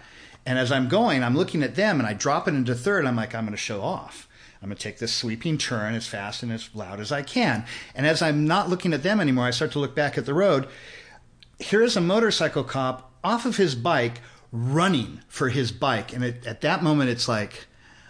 And 0.44 0.58
as 0.58 0.72
I'm 0.72 0.88
going, 0.88 1.22
I'm 1.22 1.36
looking 1.36 1.62
at 1.62 1.76
them 1.76 2.00
and 2.00 2.08
I 2.08 2.14
drop 2.14 2.48
it 2.48 2.54
into 2.54 2.74
third. 2.74 3.06
I'm 3.06 3.14
like, 3.14 3.34
"I'm 3.34 3.44
going 3.44 3.52
to 3.52 3.56
show 3.56 3.82
off." 3.82 4.28
I'm 4.60 4.68
going 4.68 4.76
to 4.76 4.82
take 4.82 4.98
this 4.98 5.12
sweeping 5.12 5.58
turn 5.58 5.94
as 5.94 6.06
fast 6.06 6.44
and 6.44 6.52
as 6.52 6.70
loud 6.72 7.00
as 7.00 7.10
I 7.10 7.22
can. 7.22 7.64
And 7.96 8.06
as 8.06 8.22
I'm 8.22 8.46
not 8.46 8.68
looking 8.68 8.92
at 8.92 9.02
them 9.02 9.20
anymore, 9.20 9.44
I 9.44 9.50
start 9.50 9.72
to 9.72 9.80
look 9.80 9.96
back 9.96 10.16
at 10.16 10.24
the 10.24 10.34
road 10.34 10.68
here's 11.62 11.96
a 11.96 12.00
motorcycle 12.00 12.64
cop 12.64 13.12
off 13.22 13.46
of 13.46 13.56
his 13.56 13.74
bike 13.74 14.20
running 14.50 15.20
for 15.28 15.48
his 15.48 15.72
bike 15.72 16.12
and 16.12 16.24
it, 16.24 16.46
at 16.46 16.60
that 16.60 16.82
moment 16.82 17.08
it's 17.08 17.28
like 17.28 17.66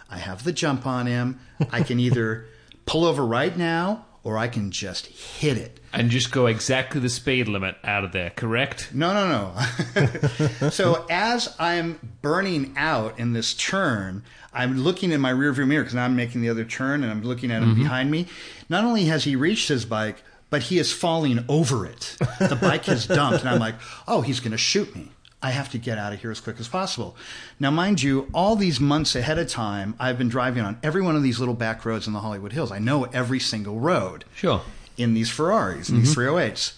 i 0.09 0.17
have 0.17 0.43
the 0.43 0.51
jump 0.51 0.85
on 0.85 1.05
him 1.05 1.39
i 1.71 1.81
can 1.81 1.99
either 1.99 2.45
pull 2.85 3.05
over 3.05 3.25
right 3.25 3.57
now 3.57 4.05
or 4.23 4.37
i 4.37 4.47
can 4.47 4.71
just 4.71 5.07
hit 5.07 5.57
it. 5.57 5.79
And 5.91 6.09
just 6.09 6.31
go 6.31 6.47
exactly 6.47 6.99
the 6.99 7.09
speed 7.09 7.47
limit 7.47 7.75
out 7.83 8.03
of 8.03 8.11
there, 8.11 8.31
correct? 8.31 8.93
no 8.93 9.13
no 9.13 9.53
no. 9.95 10.69
So 10.69 11.05
as 11.09 11.55
i'm 11.59 12.15
burning 12.21 12.73
out 12.77 13.19
in 13.19 13.33
this 13.33 13.53
turn 13.53 14.23
i'm 14.53 14.77
looking 14.79 15.11
in 15.11 15.21
my 15.21 15.31
rearview 15.31 15.67
mirror 15.67 15.83
because 15.83 15.95
now 15.95 16.05
i'm 16.05 16.15
making 16.15 16.41
the 16.41 16.49
other 16.49 16.65
turn 16.65 17.03
and 17.03 17.11
i'm 17.11 17.23
looking 17.23 17.51
at 17.51 17.61
him 17.61 17.73
mm-hmm. 17.73 17.83
behind 17.83 18.11
me. 18.11 18.27
Not 18.69 18.83
only 18.83 19.05
has 19.05 19.23
he 19.23 19.35
reached 19.35 19.67
his 19.67 19.85
bike 19.85 20.23
but 20.49 20.61
he 20.63 20.77
is 20.77 20.93
falling 20.93 21.43
over 21.49 21.83
it. 21.83 22.15
The 22.37 22.57
bike 22.61 22.85
has 22.85 23.07
dumped 23.07 23.41
and 23.41 23.49
i'm 23.49 23.59
like 23.59 23.75
oh 24.07 24.21
he's 24.21 24.39
going 24.39 24.51
to 24.51 24.57
shoot 24.57 24.95
me 24.95 25.12
I 25.43 25.51
have 25.51 25.69
to 25.71 25.77
get 25.77 25.97
out 25.97 26.13
of 26.13 26.21
here 26.21 26.31
as 26.31 26.39
quick 26.39 26.59
as 26.59 26.69
possible. 26.69 27.17
Now, 27.59 27.69
mind 27.69 28.01
you, 28.01 28.29
all 28.33 28.55
these 28.55 28.79
months 28.79 29.13
ahead 29.13 29.37
of 29.37 29.49
time, 29.49 29.93
I've 29.99 30.17
been 30.17 30.29
driving 30.29 30.63
on 30.63 30.79
every 30.81 31.01
one 31.01 31.17
of 31.17 31.21
these 31.21 31.37
little 31.37 31.53
back 31.53 31.85
roads 31.85 32.07
in 32.07 32.13
the 32.13 32.21
Hollywood 32.21 32.53
Hills. 32.53 32.71
I 32.71 32.79
know 32.79 33.03
every 33.05 33.39
single 33.39 33.79
road 33.79 34.23
Sure. 34.33 34.61
in 34.97 35.13
these 35.13 35.29
Ferraris, 35.29 35.89
in 35.89 35.99
these 35.99 36.15
mm-hmm. 36.15 36.35
308s. 36.35 36.73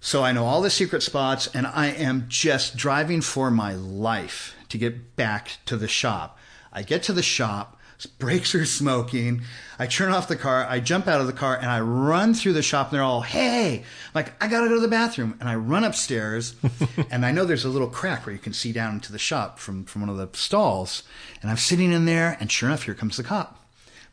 So 0.00 0.22
I 0.24 0.32
know 0.32 0.44
all 0.44 0.62
the 0.62 0.70
secret 0.70 1.02
spots, 1.02 1.48
and 1.48 1.66
I 1.66 1.88
am 1.88 2.26
just 2.28 2.76
driving 2.76 3.20
for 3.20 3.50
my 3.50 3.74
life 3.74 4.54
to 4.68 4.78
get 4.78 5.16
back 5.16 5.58
to 5.66 5.76
the 5.76 5.88
shop. 5.88 6.38
I 6.72 6.82
get 6.82 7.02
to 7.04 7.12
the 7.12 7.22
shop, 7.22 7.76
brakes 8.06 8.54
are 8.54 8.64
smoking. 8.64 9.42
I 9.78 9.86
turn 9.86 10.12
off 10.12 10.28
the 10.28 10.36
car, 10.36 10.66
I 10.68 10.80
jump 10.80 11.08
out 11.08 11.20
of 11.20 11.26
the 11.26 11.32
car, 11.32 11.56
and 11.56 11.66
I 11.66 11.80
run 11.80 12.34
through 12.34 12.52
the 12.52 12.62
shop, 12.62 12.88
and 12.88 12.96
they're 12.96 13.04
all, 13.04 13.22
hey, 13.22 13.84
like, 14.14 14.32
I 14.42 14.48
gotta 14.48 14.68
go 14.68 14.76
to 14.76 14.80
the 14.80 14.88
bathroom. 14.88 15.36
And 15.40 15.48
I 15.48 15.54
run 15.56 15.84
upstairs, 15.84 16.54
and 17.10 17.26
I 17.26 17.32
know 17.32 17.44
there's 17.44 17.64
a 17.64 17.68
little 17.68 17.88
crack 17.88 18.26
where 18.26 18.32
you 18.32 18.38
can 18.38 18.52
see 18.52 18.72
down 18.72 18.94
into 18.94 19.12
the 19.12 19.18
shop 19.18 19.58
from, 19.58 19.84
from 19.84 20.02
one 20.02 20.10
of 20.10 20.16
the 20.16 20.28
stalls. 20.36 21.02
And 21.40 21.50
I'm 21.50 21.56
sitting 21.56 21.92
in 21.92 22.04
there, 22.04 22.36
and 22.40 22.50
sure 22.50 22.68
enough, 22.68 22.84
here 22.84 22.94
comes 22.94 23.16
the 23.16 23.22
cop. 23.22 23.64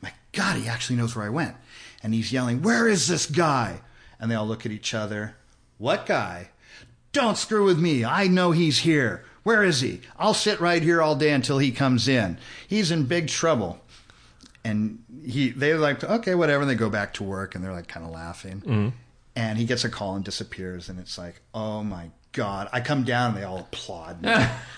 My 0.01 0.13
God, 0.31 0.57
he 0.57 0.67
actually 0.67 0.95
knows 0.95 1.15
where 1.15 1.25
I 1.25 1.29
went. 1.29 1.55
And 2.01 2.13
he's 2.13 2.31
yelling, 2.31 2.61
Where 2.61 2.87
is 2.87 3.07
this 3.07 3.25
guy? 3.25 3.81
And 4.19 4.29
they 4.29 4.35
all 4.35 4.47
look 4.47 4.65
at 4.65 4.71
each 4.71 4.93
other. 4.93 5.35
What 5.77 6.05
guy? 6.05 6.49
Don't 7.11 7.37
screw 7.37 7.65
with 7.65 7.79
me. 7.79 8.05
I 8.05 8.27
know 8.27 8.51
he's 8.51 8.79
here. 8.79 9.25
Where 9.49 9.63
is 9.63 9.81
he? 9.81 10.01
I'll 10.19 10.35
sit 10.35 10.59
right 10.59 10.79
here 10.83 11.01
all 11.01 11.15
day 11.15 11.31
until 11.31 11.57
he 11.57 11.71
comes 11.71 12.07
in. 12.07 12.37
He's 12.67 12.91
in 12.91 13.05
big 13.05 13.29
trouble. 13.29 13.79
And 14.63 14.99
he, 15.25 15.49
they're 15.49 15.79
like, 15.79 16.03
okay, 16.03 16.35
whatever. 16.35 16.61
And 16.61 16.69
they 16.69 16.75
go 16.75 16.91
back 16.91 17.15
to 17.15 17.23
work 17.23 17.55
and 17.55 17.63
they're 17.63 17.73
like 17.73 17.87
kind 17.87 18.05
of 18.05 18.11
laughing. 18.11 18.93
And 19.35 19.57
he 19.57 19.65
gets 19.65 19.83
a 19.83 19.89
call 19.89 20.15
and 20.15 20.23
disappears. 20.23 20.87
And 20.87 20.99
it's 20.99 21.17
like, 21.17 21.41
oh 21.55 21.81
my 21.83 22.11
God. 22.31 22.69
I 22.71 22.79
come 22.81 23.03
down 23.05 23.29
and 23.31 23.37
they 23.39 23.43
all 23.43 23.57
applaud 23.61 24.21
me. 24.21 24.29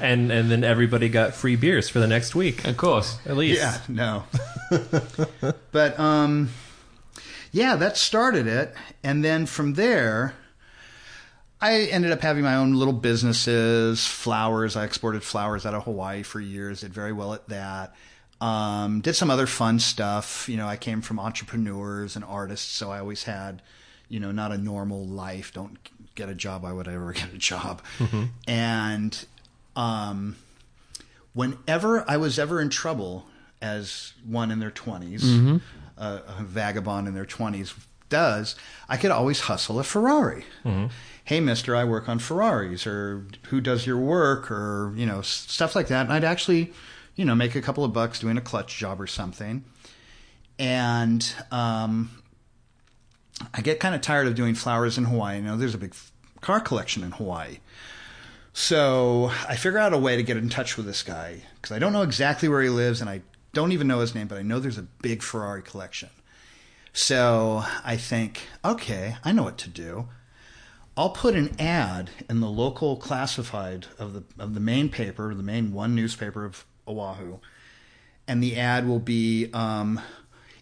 and 0.00 0.30
and 0.30 0.48
then 0.48 0.62
everybody 0.62 1.08
got 1.08 1.34
free 1.34 1.56
beers 1.56 1.88
for 1.88 1.98
the 1.98 2.06
next 2.06 2.36
week 2.36 2.64
Of 2.64 2.76
course. 2.76 3.18
at 3.26 3.36
least. 3.36 3.60
Yeah, 3.60 3.78
no. 3.88 4.22
but 5.72 5.98
um 5.98 6.50
yeah, 7.50 7.74
that 7.74 7.96
started 7.96 8.46
it 8.46 8.72
and 9.02 9.24
then 9.24 9.46
from 9.46 9.74
there 9.74 10.34
I 11.62 11.82
ended 11.82 12.10
up 12.10 12.20
having 12.20 12.42
my 12.42 12.56
own 12.56 12.74
little 12.74 12.92
businesses, 12.92 14.04
flowers. 14.04 14.74
I 14.74 14.84
exported 14.84 15.22
flowers 15.22 15.64
out 15.64 15.74
of 15.74 15.84
Hawaii 15.84 16.24
for 16.24 16.40
years, 16.40 16.80
did 16.80 16.92
very 16.92 17.12
well 17.12 17.32
at 17.34 17.48
that. 17.48 17.94
Um, 18.40 19.00
did 19.00 19.14
some 19.14 19.30
other 19.30 19.46
fun 19.46 19.78
stuff. 19.78 20.48
You 20.48 20.56
know, 20.56 20.66
I 20.66 20.76
came 20.76 21.00
from 21.00 21.20
entrepreneurs 21.20 22.16
and 22.16 22.24
artists, 22.24 22.68
so 22.68 22.90
I 22.90 22.98
always 22.98 23.22
had, 23.22 23.62
you 24.08 24.18
know, 24.18 24.32
not 24.32 24.50
a 24.50 24.58
normal 24.58 25.06
life. 25.06 25.52
Don't 25.54 25.78
get 26.16 26.28
a 26.28 26.34
job. 26.34 26.64
Why 26.64 26.72
would 26.72 26.88
I 26.88 26.94
ever 26.94 27.12
get 27.22 27.32
a 27.32 27.38
job? 27.38 27.80
And 28.48 29.24
um, 29.76 30.34
whenever 31.34 32.04
I 32.10 32.16
was 32.16 32.40
ever 32.40 32.60
in 32.60 32.70
trouble, 32.70 33.24
as 33.60 34.14
one 34.26 34.50
in 34.50 34.58
their 34.58 34.72
20s, 34.72 35.60
uh, 35.96 36.18
a 36.26 36.42
vagabond 36.42 37.06
in 37.06 37.14
their 37.14 37.24
20s 37.24 37.72
does, 38.12 38.54
I 38.88 38.96
could 38.96 39.10
always 39.10 39.40
hustle 39.40 39.80
a 39.80 39.84
Ferrari. 39.84 40.44
Hey, 41.24 41.40
mister, 41.40 41.74
I 41.74 41.84
work 41.84 42.08
on 42.08 42.18
Ferraris, 42.18 42.86
or 42.86 43.26
who 43.48 43.60
does 43.60 43.86
your 43.86 43.98
work, 43.98 44.50
or, 44.50 44.92
you 44.96 45.06
know, 45.06 45.22
stuff 45.22 45.74
like 45.74 45.88
that. 45.88 46.04
And 46.06 46.12
I'd 46.12 46.24
actually, 46.24 46.72
you 47.16 47.24
know, 47.24 47.34
make 47.34 47.54
a 47.54 47.62
couple 47.62 47.84
of 47.84 47.92
bucks 47.92 48.20
doing 48.20 48.36
a 48.36 48.40
clutch 48.40 48.76
job 48.76 49.00
or 49.00 49.06
something. 49.06 49.64
And 50.58 51.22
um, 51.50 52.10
I 53.54 53.62
get 53.62 53.80
kind 53.80 53.94
of 53.94 54.00
tired 54.00 54.26
of 54.26 54.34
doing 54.34 54.54
flowers 54.54 54.98
in 54.98 55.04
Hawaii. 55.04 55.36
You 55.38 55.42
know, 55.42 55.56
there's 55.56 55.74
a 55.74 55.78
big 55.78 55.94
car 56.40 56.60
collection 56.60 57.04
in 57.04 57.12
Hawaii. 57.12 57.58
So 58.52 59.30
I 59.48 59.56
figure 59.56 59.78
out 59.78 59.94
a 59.94 59.98
way 59.98 60.16
to 60.16 60.22
get 60.22 60.36
in 60.36 60.48
touch 60.48 60.76
with 60.76 60.86
this 60.86 61.02
guy 61.02 61.42
because 61.56 61.74
I 61.74 61.78
don't 61.78 61.92
know 61.92 62.02
exactly 62.02 62.48
where 62.48 62.62
he 62.62 62.68
lives 62.68 63.00
and 63.00 63.08
I 63.08 63.22
don't 63.54 63.72
even 63.72 63.86
know 63.86 64.00
his 64.00 64.14
name, 64.14 64.28
but 64.28 64.38
I 64.38 64.42
know 64.42 64.60
there's 64.60 64.78
a 64.78 64.86
big 65.00 65.22
Ferrari 65.22 65.62
collection. 65.62 66.10
So 66.92 67.64
I 67.84 67.96
think, 67.96 68.42
okay, 68.64 69.16
I 69.24 69.32
know 69.32 69.44
what 69.44 69.58
to 69.58 69.70
do. 69.70 70.08
I'll 70.96 71.10
put 71.10 71.34
an 71.34 71.58
ad 71.58 72.10
in 72.28 72.40
the 72.40 72.50
local 72.50 72.96
classified 72.96 73.86
of 73.98 74.12
the 74.12 74.24
of 74.38 74.52
the 74.52 74.60
main 74.60 74.90
paper, 74.90 75.34
the 75.34 75.42
main 75.42 75.72
one 75.72 75.94
newspaper 75.94 76.44
of 76.44 76.66
Oahu, 76.86 77.38
and 78.28 78.42
the 78.42 78.56
ad 78.56 78.86
will 78.86 78.98
be 78.98 79.48
um, 79.54 80.00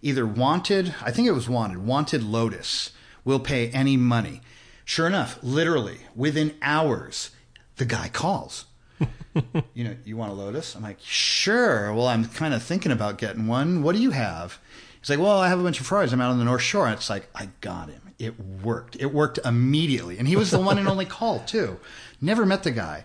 either 0.03 0.25
wanted. 0.25 0.95
I 1.03 1.11
think 1.11 1.27
it 1.27 1.33
was 1.33 1.49
wanted. 1.49 1.79
Wanted 1.79 2.23
Lotus 2.23 2.93
will 3.25 3.40
pay 3.40 3.71
any 3.71 3.97
money. 3.97 4.40
Sure 4.85 5.09
enough, 5.09 5.38
literally 5.43 5.99
within 6.14 6.55
hours, 6.62 7.31
the 7.77 7.85
guy 7.85 8.09
calls. 8.09 8.66
you 9.75 9.85
know, 9.85 9.97
you 10.05 10.16
want 10.16 10.31
a 10.31 10.35
Lotus? 10.35 10.77
I'm 10.77 10.83
like, 10.83 10.99
sure. 11.01 11.93
Well, 11.93 12.07
I'm 12.07 12.27
kind 12.27 12.55
of 12.55 12.62
thinking 12.62 12.93
about 12.93 13.19
getting 13.19 13.47
one. 13.49 13.83
What 13.83 13.97
do 13.97 14.03
you 14.03 14.11
have? 14.12 14.61
He's 15.01 15.11
like, 15.11 15.19
well, 15.19 15.39
I 15.39 15.49
have 15.49 15.59
a 15.59 15.63
bunch 15.63 15.81
of 15.81 15.87
Ferraris. 15.87 16.13
I'm 16.13 16.21
out 16.21 16.31
on 16.31 16.39
the 16.39 16.45
North 16.45 16.63
Shore. 16.63 16.87
And 16.87 16.95
it's 16.95 17.09
like, 17.11 17.29
I 17.35 17.49
got 17.61 17.89
him. 17.89 18.03
It 18.19 18.39
worked. 18.39 18.97
It 18.97 19.15
worked 19.15 19.39
immediately. 19.45 20.19
And 20.19 20.29
he 20.29 20.37
was 20.37 20.51
the 20.51 20.61
one 20.61 20.79
and 20.79 20.87
only 20.87 21.07
call, 21.07 21.41
too. 21.41 21.81
Never 22.21 22.45
met 22.45 22.65
the 22.65 22.71
guy. 22.71 23.05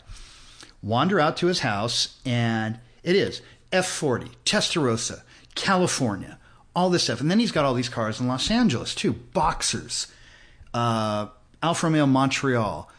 Wander 0.84 1.20
out 1.20 1.38
to 1.38 1.48
his 1.48 1.60
house, 1.60 2.20
and 2.26 2.80
it 3.02 3.16
is 3.16 3.42
F40, 3.72 4.32
Testarossa, 4.46 5.22
California, 5.56 6.38
all 6.76 6.90
this 6.90 7.04
stuff. 7.06 7.22
And 7.22 7.32
then 7.32 7.40
he's 7.40 7.52
got 7.52 7.66
all 7.66 7.74
these 7.74 7.90
cars 7.90 8.20
in 8.20 8.28
Los 8.28 8.52
Angeles, 8.52 8.94
too. 8.94 9.14
Boxers, 9.14 10.08
uh, 10.74 11.28
Alfa 11.64 11.88
Romeo 11.88 12.06
Montreal, 12.06 12.92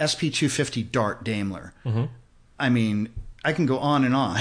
SP250 0.00 0.90
Dart 0.90 1.22
Daimler. 1.22 1.74
I 2.58 2.70
mean, 2.70 3.10
I 3.44 3.52
can 3.52 3.66
go 3.66 3.78
on 3.78 4.04
and 4.04 4.14
on. 4.16 4.40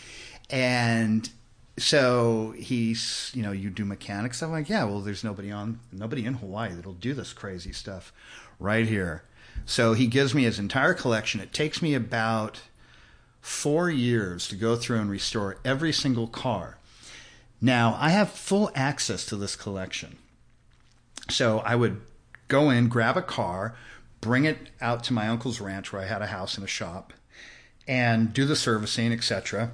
and 0.50 1.28
so 1.78 2.54
he's, 2.56 3.30
you 3.34 3.42
know, 3.42 3.52
you 3.52 3.70
do 3.70 3.84
mechanics. 3.84 4.42
I'm 4.42 4.50
like, 4.50 4.68
yeah, 4.68 4.84
well, 4.84 5.00
there's 5.00 5.24
nobody 5.24 5.50
on, 5.50 5.80
nobody 5.92 6.24
in 6.24 6.34
Hawaii 6.34 6.72
that'll 6.74 6.92
do 6.92 7.14
this 7.14 7.32
crazy 7.32 7.72
stuff 7.72 8.12
right 8.58 8.86
here. 8.86 9.22
So 9.66 9.92
he 9.92 10.06
gives 10.06 10.34
me 10.34 10.44
his 10.44 10.58
entire 10.58 10.94
collection. 10.94 11.40
It 11.40 11.52
takes 11.52 11.82
me 11.82 11.94
about 11.94 12.60
four 13.40 13.90
years 13.90 14.48
to 14.48 14.56
go 14.56 14.76
through 14.76 14.98
and 14.98 15.10
restore 15.10 15.58
every 15.64 15.92
single 15.92 16.26
car. 16.26 16.78
Now, 17.60 17.96
I 17.98 18.10
have 18.10 18.30
full 18.30 18.70
access 18.74 19.24
to 19.26 19.36
this 19.36 19.56
collection. 19.56 20.18
So 21.28 21.58
I 21.60 21.74
would 21.74 22.00
go 22.46 22.70
in, 22.70 22.88
grab 22.88 23.16
a 23.16 23.22
car, 23.22 23.74
bring 24.20 24.44
it 24.44 24.70
out 24.80 25.04
to 25.04 25.12
my 25.12 25.28
uncle's 25.28 25.60
ranch 25.60 25.92
where 25.92 26.02
I 26.02 26.06
had 26.06 26.22
a 26.22 26.26
house 26.26 26.56
and 26.56 26.64
a 26.64 26.68
shop, 26.68 27.12
and 27.86 28.32
do 28.32 28.44
the 28.44 28.56
servicing, 28.56 29.12
etc., 29.12 29.72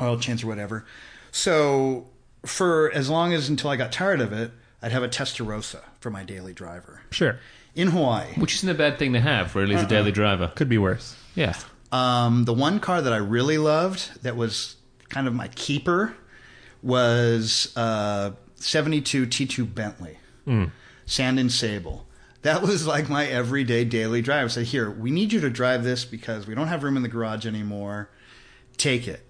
oil 0.00 0.18
change 0.18 0.44
or 0.44 0.46
whatever. 0.48 0.84
So 1.30 2.06
for 2.44 2.90
as 2.92 3.08
long 3.10 3.32
as 3.32 3.48
until 3.48 3.70
I 3.70 3.76
got 3.76 3.92
tired 3.92 4.20
of 4.20 4.32
it, 4.32 4.50
I'd 4.82 4.92
have 4.92 5.02
a 5.02 5.08
Testarossa 5.08 5.80
for 6.00 6.10
my 6.10 6.22
daily 6.24 6.52
driver 6.54 7.00
Sure. 7.10 7.38
in 7.74 7.88
Hawaii. 7.88 8.32
Which 8.36 8.54
isn't 8.56 8.68
a 8.68 8.74
bad 8.74 8.98
thing 8.98 9.12
to 9.14 9.20
have, 9.20 9.54
really, 9.56 9.74
as 9.74 9.82
a 9.82 9.86
daily 9.86 10.12
driver. 10.12 10.52
Could 10.54 10.68
be 10.68 10.78
worse. 10.78 11.16
Yeah. 11.34 11.54
Um, 11.90 12.44
the 12.44 12.54
one 12.54 12.78
car 12.80 13.00
that 13.02 13.12
I 13.12 13.16
really 13.16 13.58
loved 13.58 14.22
that 14.22 14.36
was 14.36 14.76
kind 15.08 15.26
of 15.26 15.34
my 15.34 15.48
keeper 15.48 16.14
was 16.82 17.72
uh, 17.76 18.32
72 18.56 19.26
T2 19.26 19.74
Bentley, 19.74 20.18
Sand 21.06 21.38
and 21.40 21.50
Sable. 21.50 22.06
That 22.42 22.62
was 22.62 22.86
like 22.86 23.08
my 23.08 23.26
everyday 23.26 23.84
daily 23.84 24.22
drive. 24.22 24.44
I 24.44 24.48
said, 24.48 24.66
Here, 24.66 24.88
we 24.90 25.10
need 25.10 25.32
you 25.32 25.40
to 25.40 25.50
drive 25.50 25.82
this 25.82 26.04
because 26.04 26.46
we 26.46 26.54
don't 26.54 26.68
have 26.68 26.84
room 26.84 26.96
in 26.96 27.02
the 27.02 27.08
garage 27.08 27.46
anymore. 27.46 28.10
Take 28.76 29.08
it. 29.08 29.24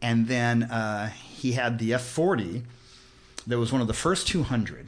And 0.00 0.28
then 0.28 0.64
uh, 0.64 1.08
he 1.08 1.52
had 1.52 1.78
the 1.78 1.92
F40 1.92 2.62
that 3.46 3.58
was 3.58 3.72
one 3.72 3.80
of 3.80 3.86
the 3.86 3.94
first 3.94 4.28
200 4.28 4.86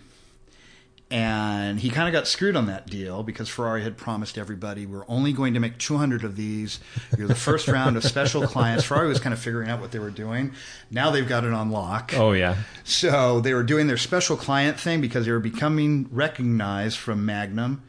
and 1.11 1.81
he 1.81 1.91
kind 1.91 2.07
of 2.07 2.13
got 2.13 2.29
screwed 2.29 2.55
on 2.55 2.67
that 2.67 2.87
deal 2.87 3.25
because 3.25 3.49
Ferrari 3.49 3.83
had 3.83 3.97
promised 3.97 4.39
everybody 4.39 4.87
we're 4.87 5.05
only 5.09 5.33
going 5.33 5.55
to 5.55 5.61
make 5.61 5.77
200 5.79 6.23
of 6.23 6.37
these. 6.37 6.79
You're 7.19 7.27
the 7.27 7.35
first 7.35 7.67
round 7.77 7.97
of 7.97 8.05
special 8.05 8.47
clients. 8.47 8.85
Ferrari 8.85 9.09
was 9.09 9.19
kind 9.19 9.33
of 9.33 9.41
figuring 9.41 9.69
out 9.69 9.81
what 9.81 9.91
they 9.91 9.99
were 9.99 10.11
doing. 10.11 10.53
Now 10.91 11.11
they've 11.11 11.29
got 11.29 11.45
it 11.45 11.53
on 11.53 11.71
lock. 11.71 12.13
Oh 12.17 12.31
yeah. 12.33 12.57
So 12.85 13.41
they 13.41 13.55
were 13.55 13.65
doing 13.65 13.89
their 13.89 13.97
special 13.97 14.37
client 14.37 14.79
thing 14.79 15.01
because 15.01 15.27
they 15.27 15.33
were 15.33 15.41
becoming 15.41 16.09
recognized 16.13 16.99
from 16.99 17.27
Magnum 17.27 17.83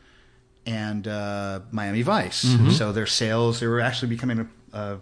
and 0.66 1.08
uh, 1.08 1.60
Miami 1.72 2.02
Vice. 2.02 2.44
So 2.76 2.92
their 2.92 3.06
sales, 3.08 3.60
they 3.60 3.68
were 3.68 3.82
actually 3.82 4.10
becoming 4.10 4.50
a, 4.74 4.78
a, 4.78 4.98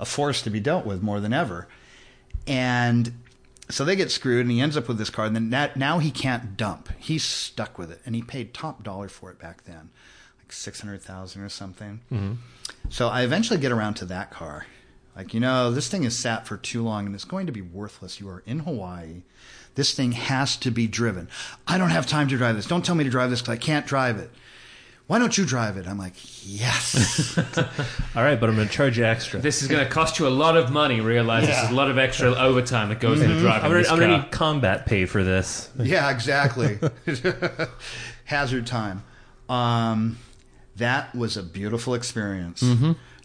a 0.00 0.04
force 0.04 0.42
to 0.42 0.50
be 0.50 0.58
dealt 0.58 0.84
with 0.84 1.02
more 1.02 1.20
than 1.20 1.32
ever. 1.32 1.68
And 2.48 3.12
so 3.68 3.84
they 3.84 3.94
get 3.94 4.10
screwed, 4.10 4.40
and 4.40 4.50
he 4.50 4.60
ends 4.60 4.76
up 4.76 4.88
with 4.88 4.98
this 4.98 5.10
car. 5.10 5.26
And 5.26 5.36
then 5.36 5.50
that, 5.50 5.76
now 5.76 6.00
he 6.00 6.10
can't 6.10 6.56
dump. 6.56 6.88
He's 6.98 7.22
stuck 7.22 7.78
with 7.78 7.92
it, 7.92 8.00
and 8.04 8.16
he 8.16 8.22
paid 8.22 8.52
top 8.52 8.82
dollar 8.82 9.08
for 9.08 9.30
it 9.30 9.38
back 9.38 9.62
then, 9.64 9.90
like 10.42 10.52
six 10.52 10.80
hundred 10.80 11.02
thousand 11.02 11.42
or 11.42 11.48
something. 11.48 12.00
Mm-hmm. 12.10 12.32
So 12.88 13.06
I 13.08 13.22
eventually 13.22 13.60
get 13.60 13.70
around 13.70 13.94
to 13.94 14.04
that 14.06 14.32
car. 14.32 14.66
Like, 15.14 15.34
you 15.34 15.40
know, 15.40 15.70
this 15.70 15.88
thing 15.88 16.04
is 16.04 16.16
sat 16.16 16.46
for 16.46 16.56
too 16.56 16.82
long 16.82 17.04
and 17.04 17.14
it's 17.14 17.24
going 17.24 17.46
to 17.46 17.52
be 17.52 17.60
worthless. 17.60 18.20
You 18.20 18.28
are 18.30 18.42
in 18.46 18.60
Hawaii. 18.60 19.22
This 19.74 19.92
thing 19.92 20.12
has 20.12 20.56
to 20.58 20.70
be 20.70 20.86
driven. 20.86 21.28
I 21.66 21.78
don't 21.78 21.90
have 21.90 22.06
time 22.06 22.28
to 22.28 22.36
drive 22.36 22.56
this. 22.56 22.66
Don't 22.66 22.84
tell 22.84 22.94
me 22.94 23.04
to 23.04 23.10
drive 23.10 23.30
this 23.30 23.40
because 23.40 23.52
I 23.52 23.58
can't 23.58 23.86
drive 23.86 24.16
it. 24.18 24.30
Why 25.10 25.18
don't 25.18 25.36
you 25.36 25.44
drive 25.44 25.76
it? 25.76 25.88
I'm 25.88 25.98
like, 25.98 26.12
yes. 26.46 27.36
All 28.14 28.22
right, 28.22 28.38
but 28.38 28.48
I'm 28.48 28.54
going 28.54 28.68
to 28.68 28.72
charge 28.72 28.96
you 28.96 29.04
extra. 29.04 29.40
This 29.40 29.60
is 29.60 29.66
going 29.66 29.84
to 29.84 29.90
cost 29.90 30.20
you 30.20 30.28
a 30.28 30.30
lot 30.30 30.56
of 30.56 30.70
money. 30.70 31.00
Realize 31.00 31.48
Yeah. 31.48 31.62
there's 31.62 31.72
a 31.72 31.74
lot 31.74 31.90
of 31.90 31.98
extra 31.98 32.32
overtime 32.32 32.90
that 32.90 33.00
goes 33.00 33.20
into 33.20 33.40
driving 33.40 33.64
I'm 33.64 33.70
going 33.72 33.82
this 33.82 33.90
to 33.90 34.06
need 34.06 34.30
combat 34.30 34.86
pay 34.86 35.06
for 35.06 35.24
this. 35.24 35.68
yeah, 35.80 36.12
exactly. 36.12 36.78
Hazard 38.26 38.68
time. 38.68 39.02
Um, 39.48 40.18
that 40.76 41.12
was 41.12 41.36
a 41.36 41.42
beautiful 41.42 41.94
experience 41.94 42.62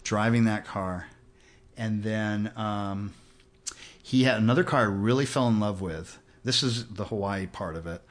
driving 0.04 0.46
that 0.46 0.66
car. 0.66 1.06
And 1.78 2.02
then 2.02 2.52
um, 2.56 3.14
he 4.02 4.24
had 4.24 4.38
another 4.40 4.64
car 4.64 4.80
I 4.82 4.86
really 4.86 5.28
fell 5.28 5.48
in 5.50 5.60
love 5.60 5.82
with. 5.82 6.18
This 6.44 6.64
is 6.64 6.88
the 6.88 7.06
Hawaii 7.06 7.46
part 7.46 7.76
of 7.76 7.86
it. 7.86 8.02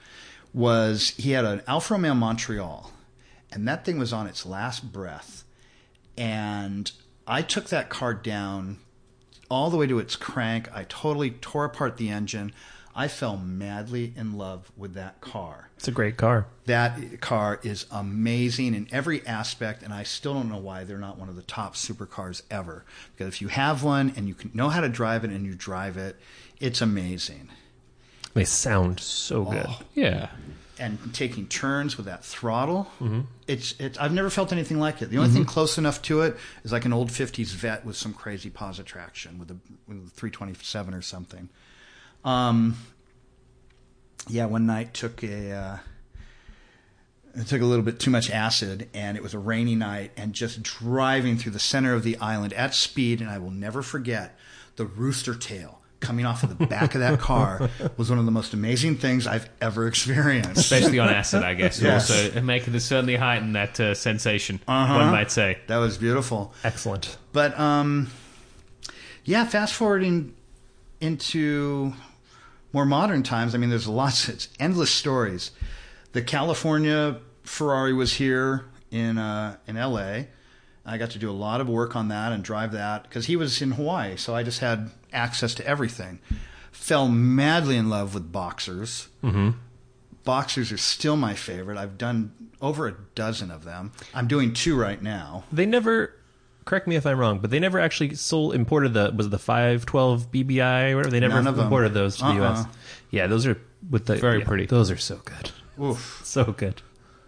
Was 0.53 1.09
he 1.17 1.33
had 1.33 1.45
an 1.45 1.63
Alfa 1.67 1.95
Romeo 1.95 2.15
Montreal, 2.15 2.93
and 3.55 3.67
that 3.69 3.85
thing 3.85 3.99
was 3.99 4.13
on 4.13 4.27
its 4.27 4.45
last 4.45 4.93
breath. 4.93 5.45
And 6.19 6.91
I 7.27 7.43
took 7.43 7.69
that 7.69 7.89
car 7.89 8.13
down 8.13 8.79
all 9.51 9.71
the 9.71 9.77
way 9.77 9.87
to 9.87 9.99
its 9.99 10.17
crank. 10.17 10.69
I 10.75 10.85
totally 10.85 11.31
tore 11.31 11.65
apart 11.65 11.97
the 11.97 12.11
engine. 12.11 12.53
I 12.97 13.09
fell 13.09 13.37
madly 13.37 14.13
in 14.17 14.37
love 14.37 14.71
with 14.77 14.95
that 14.95 15.21
car. 15.21 15.71
It's 15.77 15.89
a 15.89 15.93
great 15.93 16.17
car. 16.17 16.47
That 16.67 17.21
car 17.21 17.59
is 17.63 17.87
amazing 17.91 18.75
in 18.75 18.89
every 18.93 19.27
aspect, 19.27 19.83
and 19.83 19.93
I 19.93 20.05
still 20.05 20.35
don't 20.35 20.49
know 20.49 20.59
why 20.59 20.85
they're 20.85 20.99
not 20.99 21.19
one 21.19 21.29
of 21.29 21.35
the 21.35 21.43
top 21.43 21.75
supercars 21.75 22.43
ever. 22.51 22.85
Because 23.17 23.35
if 23.35 23.43
you 23.43 23.49
have 23.49 23.83
one 23.83 24.13
and 24.17 24.29
you 24.29 24.37
know 24.53 24.69
how 24.69 24.81
to 24.81 24.89
drive 24.89 25.25
it 25.25 25.31
and 25.31 25.45
you 25.45 25.55
drive 25.55 25.97
it, 25.97 26.17
it's 26.61 26.81
amazing. 26.81 27.49
They 28.33 28.45
sound 28.45 29.01
so 29.01 29.45
good. 29.45 29.67
Oh. 29.69 29.81
yeah. 29.95 30.31
And 30.79 31.15
taking 31.15 31.47
turns 31.47 31.97
with 31.97 32.07
that 32.07 32.25
throttle, 32.25 32.91
it's 33.47 33.75
it's. 33.79 33.97
I've 33.99 34.13
never 34.13 34.29
felt 34.29 34.53
anything 34.53 34.81
like 34.81 35.03
it. 35.03 35.11
The 35.11 35.19
only 35.19 35.31
thing 35.31 35.45
close 35.45 35.79
enough 35.79 36.03
to 36.03 36.23
it 36.23 36.37
is 36.65 36.73
like 36.73 36.85
an 36.85 36.93
old 36.93 37.11
'50s 37.11 37.53
vet 37.53 37.85
with 37.85 37.97
some 37.97 38.13
crazy 38.13 38.51
Posi-traction 38.51 39.39
with 39.39 39.53
a, 39.53 39.57
with 39.87 39.99
a 39.99 40.11
327 40.11 40.93
or 40.93 41.01
something. 41.01 41.49
Um, 42.25 42.77
yeah, 44.29 44.47
one 44.47 44.67
night 44.67 44.95
took 44.95 45.23
a 45.23 45.53
uh, 45.53 45.77
I 47.39 47.43
took 47.45 47.61
a 47.61 47.67
little 47.67 47.85
bit 47.85 48.01
too 48.01 48.11
much 48.11 48.31
acid, 48.31 48.89
and 48.95 49.17
it 49.17 49.23
was 49.23 49.35
a 49.35 49.39
rainy 49.39 49.75
night, 49.75 50.13
and 50.17 50.33
just 50.33 50.63
driving 50.63 51.37
through 51.37 51.53
the 51.53 51.59
center 51.59 51.95
of 51.95 52.03
the 52.03 52.17
island 52.19 52.53
at 52.53 52.75
speed, 52.75 53.21
and 53.21 53.29
I 53.31 53.39
will 53.39 53.51
never 53.51 53.83
forget 53.83 54.37
the 54.77 54.87
rooster 54.87 55.35
tail 55.35 55.81
coming 56.05 56.25
off 56.27 56.43
of 56.45 56.57
the 56.59 56.67
back 56.67 56.95
of 56.95 57.01
that 57.01 57.19
car 57.19 57.69
was 57.97 58.11
one 58.11 58.19
of 58.19 58.25
the 58.27 58.31
most 58.31 58.53
amazing 58.55 58.97
things 58.99 59.27
I've 59.27 59.49
ever 59.61 59.87
experienced. 59.89 60.57
Especially 60.61 60.99
on 60.99 61.09
acid, 61.09 61.43
I 61.43 61.55
guess. 61.55 61.81
Yes. 61.81 62.11
Also, 62.11 62.41
making 62.43 62.75
it 62.75 62.81
certainly 62.81 63.17
heighten 63.17 63.53
that 63.55 63.81
uh, 63.81 63.95
sensation, 63.95 64.61
Uh-huh. 64.69 64.95
one 64.95 65.11
might 65.11 65.31
say. 65.31 65.59
That 65.67 65.79
was 65.79 65.99
beautiful. 65.99 66.53
Excellent. 66.63 67.17
But 67.33 67.59
um, 67.59 68.11
yeah, 69.25 69.45
fast 69.47 69.75
forwarding 69.75 70.35
into 71.01 71.93
more 72.73 72.85
modern 72.85 73.23
times. 73.23 73.55
I 73.55 73.59
mean, 73.59 73.71
there's 73.71 73.89
lots. 73.89 74.29
It's 74.29 74.49
endless 74.61 74.91
stories. 74.91 75.51
The 76.13 76.23
California 76.23 77.19
Ferrari 77.43 77.93
was 77.93 78.15
here 78.15 78.65
in 78.91 79.19
uh, 79.19 79.57
in 79.67 79.77
L.A. 79.77 80.29
I 80.87 80.99
got 80.99 81.11
to 81.13 81.19
do 81.19 81.31
a 81.31 81.33
lot 81.33 81.61
of 81.63 81.69
work 81.69 81.97
on 81.97 82.09
that 82.09 82.33
and 82.33 82.45
drive 82.45 82.73
that 82.73 83.05
because 83.05 83.25
he 83.27 83.37
was 83.37 83.63
in 83.63 83.73
Hawaii, 83.73 84.17
so 84.17 84.35
I 84.35 84.43
just 84.43 84.61
had 84.61 84.91
access 85.15 85.55
to 85.55 85.67
everything. 85.67 86.19
Fell 86.73 87.09
madly 87.09 87.77
in 87.77 87.89
love 87.89 88.13
with 88.15 88.31
boxers. 88.33 89.09
Mm-hmm. 89.23 89.51
Boxers 90.25 90.73
are 90.73 90.77
still 90.79 91.17
my 91.17 91.35
favorite. 91.35 91.77
I've 91.79 91.99
done 91.99 92.33
over 92.61 92.87
a 92.89 92.95
dozen 93.15 93.51
of 93.51 93.65
them. 93.65 93.93
I'm 94.15 94.27
doing 94.27 94.53
two 94.55 94.77
right 94.79 95.01
now. 95.03 95.45
They 95.53 95.67
never. 95.67 96.15
Correct 96.65 96.87
me 96.87 96.97
if 96.97 97.05
I'm 97.05 97.19
wrong, 97.19 97.41
but 97.41 97.51
they 97.51 97.61
never 97.61 97.79
actually 97.79 98.15
sold 98.15 98.55
imported 98.55 98.95
the 98.95 99.13
was 99.15 99.27
it 99.27 99.31
the 99.31 99.39
512 99.39 100.33
BBI 100.33 100.93
or 100.93 100.97
whatever. 100.97 101.11
They 101.11 101.21
never 101.21 101.39
of 101.41 101.57
them. 101.57 101.65
imported 101.67 101.93
those 101.93 102.17
to 102.17 102.23
the 102.25 102.31
Uh-uh. 102.31 102.53
US. 102.63 102.67
Yeah, 103.11 103.27
those 103.27 103.47
are 103.47 103.61
with 103.91 104.07
the 104.07 104.17
Very 104.17 104.39
yeah, 104.39 104.47
pretty. 104.47 104.65
Those 104.65 104.91
are 104.91 104.97
so 104.97 105.21
good, 105.25 105.51
Oof. 105.79 106.23
so 106.25 106.45
good. 106.53 106.81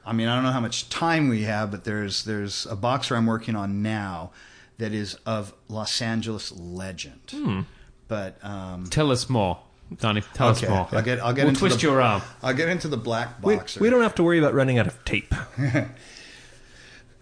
I 0.06 0.14
mean, 0.14 0.28
I 0.28 0.34
don't 0.34 0.44
know 0.44 0.52
how 0.52 0.60
much 0.60 0.88
time 0.88 1.28
we 1.28 1.42
have, 1.42 1.70
but 1.70 1.84
there's 1.84 2.24
there's 2.24 2.64
a 2.66 2.76
boxer 2.76 3.14
I'm 3.14 3.26
working 3.26 3.56
on 3.56 3.82
now 3.82 4.30
that 4.78 4.92
is 4.94 5.14
of 5.26 5.52
Los 5.68 6.00
Angeles 6.00 6.50
legend. 6.52 7.20
Hmm. 7.30 7.60
But 8.08 8.42
um, 8.44 8.84
Tell 8.90 9.10
us 9.10 9.28
more, 9.28 9.58
Donnie. 9.98 10.22
Tell 10.34 10.50
okay, 10.50 10.66
us 10.66 10.70
more. 10.70 10.88
I'll 10.92 11.02
get 11.02 11.20
I'll 11.20 11.32
get 11.32 11.42
we'll 11.42 11.48
into 11.50 11.58
twist 11.60 11.76
the, 11.80 11.82
your 11.88 12.00
arm. 12.00 12.22
I'll 12.42 12.54
get 12.54 12.68
into 12.68 12.88
the 12.88 12.96
black 12.96 13.42
We, 13.44 13.58
we 13.80 13.90
don't 13.90 14.02
have 14.02 14.14
to 14.16 14.22
worry 14.22 14.38
about 14.38 14.54
running 14.54 14.78
out 14.78 14.86
of 14.86 15.04
tape. 15.04 15.34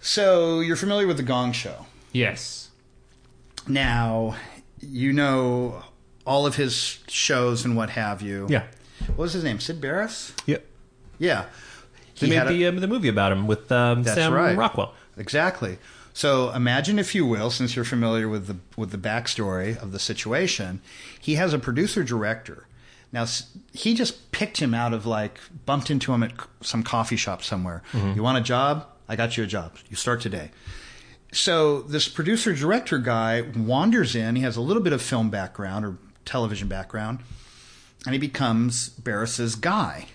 So 0.00 0.60
you're 0.60 0.76
familiar 0.76 1.06
with 1.06 1.16
the 1.16 1.22
Gong 1.22 1.52
Show? 1.52 1.86
Yes. 2.12 2.68
Now, 3.66 4.36
you 4.80 5.12
know 5.14 5.82
all 6.26 6.46
of 6.46 6.56
his 6.56 6.98
shows 7.08 7.64
and 7.64 7.74
what 7.74 7.90
have 7.90 8.20
you. 8.20 8.46
Yeah. 8.50 8.64
What 9.06 9.18
was 9.18 9.32
his 9.32 9.44
name? 9.44 9.60
Sid 9.60 9.80
Barris? 9.80 10.34
Yep. 10.44 10.64
Yeah. 11.18 11.46
They 12.18 12.26
He 12.26 12.30
made 12.32 12.36
had 12.36 12.46
a- 12.48 12.50
the, 12.52 12.66
um, 12.66 12.76
the 12.80 12.86
movie 12.86 13.08
about 13.08 13.32
him 13.32 13.46
with 13.46 13.72
um, 13.72 14.02
That's 14.02 14.16
Sam 14.16 14.34
right. 14.34 14.56
Rockwell. 14.56 14.94
Exactly. 15.16 15.78
So 16.16 16.50
imagine, 16.52 17.00
if 17.00 17.12
you 17.12 17.26
will, 17.26 17.50
since 17.50 17.74
you're 17.74 17.84
familiar 17.84 18.28
with 18.28 18.46
the 18.46 18.56
with 18.76 18.92
the 18.92 18.98
backstory 18.98 19.76
of 19.76 19.90
the 19.90 19.98
situation, 19.98 20.80
he 21.20 21.34
has 21.34 21.52
a 21.52 21.58
producer 21.58 22.04
director. 22.04 22.68
Now 23.12 23.26
he 23.72 23.94
just 23.94 24.30
picked 24.30 24.58
him 24.58 24.74
out 24.74 24.94
of 24.94 25.06
like 25.06 25.40
bumped 25.66 25.90
into 25.90 26.12
him 26.14 26.22
at 26.22 26.32
some 26.62 26.84
coffee 26.84 27.16
shop 27.16 27.42
somewhere. 27.42 27.82
Mm-hmm. 27.92 28.12
You 28.14 28.22
want 28.22 28.38
a 28.38 28.42
job? 28.42 28.86
I 29.08 29.16
got 29.16 29.36
you 29.36 29.42
a 29.42 29.46
job. 29.48 29.76
You 29.90 29.96
start 29.96 30.20
today. 30.20 30.52
So 31.32 31.82
this 31.82 32.08
producer 32.08 32.54
director 32.54 32.98
guy 32.98 33.42
wanders 33.42 34.14
in. 34.14 34.36
He 34.36 34.42
has 34.42 34.56
a 34.56 34.60
little 34.60 34.82
bit 34.84 34.92
of 34.92 35.02
film 35.02 35.30
background 35.30 35.84
or 35.84 35.98
television 36.24 36.68
background, 36.68 37.18
and 38.06 38.14
he 38.14 38.20
becomes 38.20 38.88
Barris's 38.88 39.56
guy. 39.56 40.06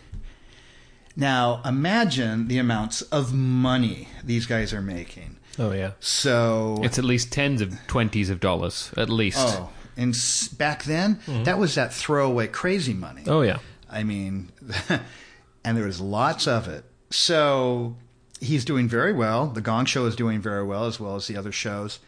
Now 1.18 1.62
imagine 1.66 2.48
the 2.48 2.58
amounts 2.58 3.02
of 3.02 3.34
money 3.34 4.08
these 4.24 4.46
guys 4.46 4.74
are 4.74 4.82
making. 4.82 5.36
Oh 5.60 5.72
yeah. 5.72 5.92
So 6.00 6.80
It's 6.84 6.98
at 6.98 7.04
least 7.06 7.32
tens 7.32 7.62
of 7.62 7.76
twenties 7.88 8.30
of 8.30 8.40
dollars, 8.40 8.92
at 8.98 9.10
least. 9.10 9.38
oh, 9.40 9.70
and 9.98 10.16
s- 10.16 10.48
back 10.48 10.84
then 10.86 11.18
mm-hmm. 11.18 11.44
that 11.44 11.60
was 11.60 11.76
that 11.76 11.94
throwaway 11.94 12.48
crazy 12.48 12.94
money. 12.94 13.24
Oh 13.28 13.42
yeah. 13.42 13.60
I 13.90 14.04
mean, 14.04 14.52
and 15.64 15.78
there 15.78 15.86
was 15.86 16.00
lots 16.00 16.48
of 16.48 16.68
it. 16.68 16.86
So 17.10 17.96
he's 18.40 18.64
doing 18.64 18.88
very 18.88 19.14
well. 19.14 19.48
The 19.48 19.62
Gong 19.62 19.86
Show 19.86 20.06
is 20.06 20.16
doing 20.16 20.40
very 20.40 20.64
well, 20.64 20.86
as 20.86 21.00
well 21.00 21.16
as 21.16 21.28
the 21.28 21.36
other 21.36 21.52
shows. 21.52 22.00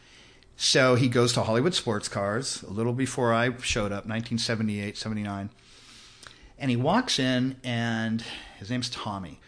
So 0.55 0.95
he 0.95 1.09
goes 1.09 1.33
to 1.33 1.41
Hollywood 1.43 1.73
Sports 1.73 2.07
Cars 2.07 2.61
a 2.63 2.69
little 2.69 2.93
before 2.93 3.33
I 3.33 3.57
showed 3.61 3.91
up, 3.91 4.05
1978, 4.05 4.95
79. 4.95 5.49
And 6.59 6.69
he 6.69 6.77
walks 6.77 7.17
in, 7.17 7.55
and 7.63 8.23
his 8.59 8.69
name's 8.69 8.89
Tommy. 8.89 9.39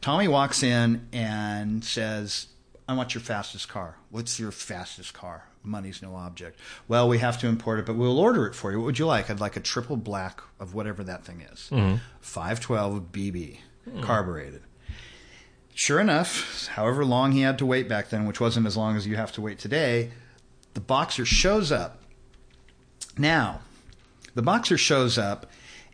Tommy 0.00 0.26
walks 0.26 0.64
in 0.64 1.06
and 1.12 1.84
says, 1.84 2.48
I 2.88 2.94
want 2.94 3.14
your 3.14 3.22
fastest 3.22 3.68
car. 3.68 3.96
What's 4.10 4.38
your 4.38 4.52
fastest 4.52 5.12
car? 5.12 5.48
Money's 5.62 6.00
no 6.00 6.14
object. 6.14 6.60
Well, 6.86 7.08
we 7.08 7.18
have 7.18 7.38
to 7.40 7.48
import 7.48 7.80
it, 7.80 7.86
but 7.86 7.96
we'll 7.96 8.20
order 8.20 8.46
it 8.46 8.54
for 8.54 8.70
you. 8.70 8.78
What 8.78 8.86
would 8.86 8.98
you 8.98 9.06
like? 9.06 9.28
I'd 9.28 9.40
like 9.40 9.56
a 9.56 9.60
triple 9.60 9.96
black 9.96 10.40
of 10.60 10.74
whatever 10.74 11.02
that 11.02 11.24
thing 11.24 11.40
is. 11.52 11.68
Mm-hmm. 11.72 11.96
512 12.20 13.12
BB, 13.12 13.58
carbureted. 14.02 14.62
Sure 15.74 16.00
enough, 16.00 16.68
however 16.68 17.04
long 17.04 17.32
he 17.32 17.40
had 17.40 17.58
to 17.58 17.66
wait 17.66 17.88
back 17.88 18.08
then, 18.08 18.26
which 18.26 18.40
wasn't 18.40 18.66
as 18.66 18.76
long 18.76 18.96
as 18.96 19.06
you 19.06 19.16
have 19.16 19.32
to 19.32 19.42
wait 19.42 19.58
today, 19.58 20.10
the 20.74 20.80
boxer 20.80 21.26
shows 21.26 21.72
up. 21.72 22.02
Now, 23.18 23.60
the 24.34 24.42
boxer 24.42 24.78
shows 24.78 25.18
up 25.18 25.50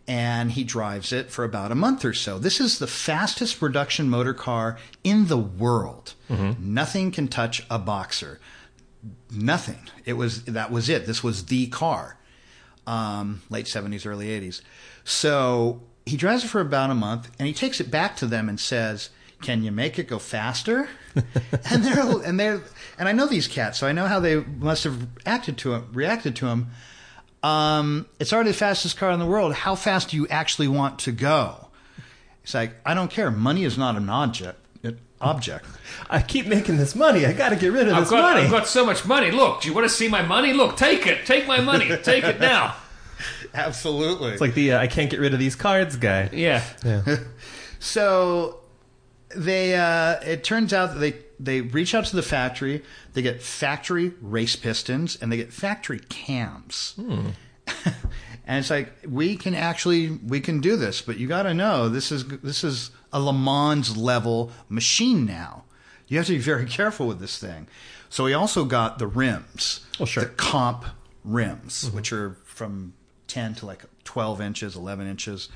and 0.08 0.52
he 0.52 0.64
drives 0.64 1.12
it 1.12 1.30
for 1.30 1.44
about 1.44 1.70
a 1.70 1.74
month 1.74 2.04
or 2.04 2.12
so. 2.12 2.38
This 2.38 2.60
is 2.60 2.78
the 2.78 2.86
fastest 2.86 3.60
production 3.60 4.08
motor 4.08 4.34
car 4.34 4.78
in 5.04 5.26
the 5.28 5.38
world. 5.38 6.14
Nothing 6.58 7.10
can 7.12 7.28
touch 7.28 7.64
a 7.70 7.78
boxer. 7.78 8.40
Nothing. 9.30 9.88
It 10.04 10.14
was 10.14 10.44
that 10.44 10.70
was 10.70 10.88
it. 10.88 11.06
This 11.06 11.22
was 11.22 11.46
the 11.46 11.66
car. 11.68 12.16
Um, 12.86 13.42
late 13.50 13.68
seventies, 13.68 14.06
early 14.06 14.30
eighties. 14.30 14.62
So 15.04 15.82
he 16.06 16.16
drives 16.16 16.44
it 16.44 16.48
for 16.48 16.60
about 16.60 16.90
a 16.90 16.94
month, 16.94 17.30
and 17.38 17.46
he 17.46 17.54
takes 17.54 17.80
it 17.80 17.90
back 17.90 18.16
to 18.16 18.26
them 18.26 18.48
and 18.48 18.58
says, 18.58 19.10
"Can 19.40 19.62
you 19.62 19.70
make 19.70 19.98
it 19.98 20.08
go 20.08 20.18
faster?" 20.18 20.88
and 21.14 21.84
they're 21.84 22.22
and 22.24 22.40
they're 22.40 22.62
and 22.98 23.08
I 23.08 23.12
know 23.12 23.26
these 23.26 23.46
cats, 23.48 23.78
so 23.78 23.86
I 23.86 23.92
know 23.92 24.06
how 24.06 24.20
they 24.20 24.36
must 24.36 24.84
have 24.84 25.06
acted 25.26 25.58
to 25.58 25.74
him, 25.74 25.88
reacted 25.92 26.34
to 26.36 26.46
him. 26.46 26.68
Um, 27.42 28.06
it's 28.20 28.32
already 28.32 28.50
the 28.50 28.56
fastest 28.56 28.96
car 28.96 29.10
in 29.10 29.18
the 29.18 29.26
world. 29.26 29.52
How 29.54 29.74
fast 29.74 30.10
do 30.10 30.16
you 30.16 30.28
actually 30.28 30.68
want 30.68 31.00
to 31.00 31.12
go? 31.12 31.68
It's 32.42 32.54
like 32.54 32.74
I 32.84 32.94
don't 32.94 33.10
care. 33.10 33.30
Money 33.30 33.64
is 33.64 33.76
not 33.78 33.96
an 33.96 34.08
object. 34.08 34.58
It, 34.82 34.98
object. 35.20 35.64
I 36.10 36.20
keep 36.22 36.46
making 36.46 36.76
this 36.76 36.94
money. 36.94 37.24
I 37.26 37.32
got 37.32 37.50
to 37.50 37.56
get 37.56 37.72
rid 37.72 37.88
of 37.88 37.94
I've 37.94 38.02
this 38.02 38.10
got, 38.10 38.34
money. 38.34 38.46
I've 38.46 38.50
got 38.50 38.66
so 38.66 38.84
much 38.84 39.04
money. 39.04 39.30
Look, 39.30 39.62
do 39.62 39.68
you 39.68 39.74
want 39.74 39.86
to 39.88 39.94
see 39.94 40.08
my 40.08 40.22
money? 40.22 40.52
Look, 40.52 40.76
take 40.76 41.06
it. 41.06 41.26
Take 41.26 41.46
my 41.46 41.60
money. 41.60 41.88
Take 42.02 42.24
it 42.24 42.40
now. 42.40 42.76
Absolutely. 43.54 44.32
It's 44.32 44.40
like 44.40 44.54
the 44.54 44.72
uh, 44.72 44.80
I 44.80 44.86
can't 44.86 45.10
get 45.10 45.20
rid 45.20 45.32
of 45.34 45.38
these 45.38 45.54
cards 45.54 45.96
guy. 45.96 46.30
Yeah. 46.32 46.62
Yeah. 46.84 47.16
So 47.84 48.60
they 49.34 49.74
uh, 49.74 50.20
it 50.24 50.44
turns 50.44 50.72
out 50.72 50.94
that 50.94 51.00
they 51.00 51.16
they 51.42 51.60
reach 51.60 51.94
out 51.94 52.04
to 52.06 52.16
the 52.16 52.22
factory. 52.22 52.82
They 53.14 53.22
get 53.22 53.42
factory 53.42 54.12
race 54.20 54.56
pistons 54.56 55.18
and 55.20 55.30
they 55.30 55.36
get 55.36 55.52
factory 55.52 56.00
cams. 56.08 56.94
Hmm. 56.96 57.28
and 58.46 58.58
it's 58.58 58.70
like 58.70 58.92
we 59.06 59.36
can 59.36 59.54
actually 59.54 60.10
we 60.10 60.40
can 60.40 60.60
do 60.60 60.76
this, 60.76 61.02
but 61.02 61.18
you 61.18 61.28
got 61.28 61.44
to 61.44 61.54
know 61.54 61.88
this 61.88 62.12
is 62.12 62.26
this 62.26 62.64
is 62.64 62.90
a 63.12 63.20
Le 63.20 63.32
Mans 63.32 63.96
level 63.96 64.50
machine 64.68 65.24
now. 65.26 65.64
You 66.08 66.18
have 66.18 66.26
to 66.26 66.32
be 66.32 66.38
very 66.38 66.66
careful 66.66 67.06
with 67.06 67.20
this 67.20 67.38
thing. 67.38 67.68
So 68.08 68.26
he 68.26 68.34
also 68.34 68.64
got 68.66 68.98
the 68.98 69.06
rims, 69.06 69.86
Oh, 69.98 70.04
sure. 70.04 70.24
the 70.24 70.28
comp 70.30 70.84
rims, 71.24 71.84
mm-hmm. 71.84 71.96
which 71.96 72.12
are 72.12 72.36
from 72.44 72.92
10 73.28 73.54
to 73.56 73.66
like 73.66 73.84
12 74.04 74.40
inches, 74.42 74.76
11 74.76 75.08
inches. 75.08 75.48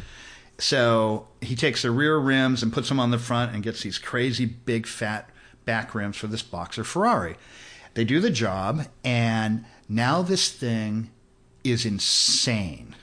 So 0.59 1.29
he 1.42 1.55
takes 1.55 1.83
the 1.83 1.90
rear 1.90 2.16
rims 2.16 2.62
and 2.62 2.72
puts 2.72 2.88
them 2.88 2.99
on 2.99 3.11
the 3.11 3.18
front 3.18 3.53
and 3.53 3.62
gets 3.62 3.83
these 3.83 3.99
crazy 3.99 4.46
big 4.46 4.87
fat 4.87 5.29
back 5.66 5.94
rims 5.94 6.16
for 6.16 6.29
this 6.29 6.42
boxer 6.42 6.85
Ferrari. 6.85 7.37
They 7.92 8.05
do 8.05 8.20
the 8.20 8.31
job, 8.31 8.87
and 9.05 9.66
now 9.88 10.22
this 10.22 10.50
thing 10.50 11.11
is 11.62 11.85
insane. 11.85 12.94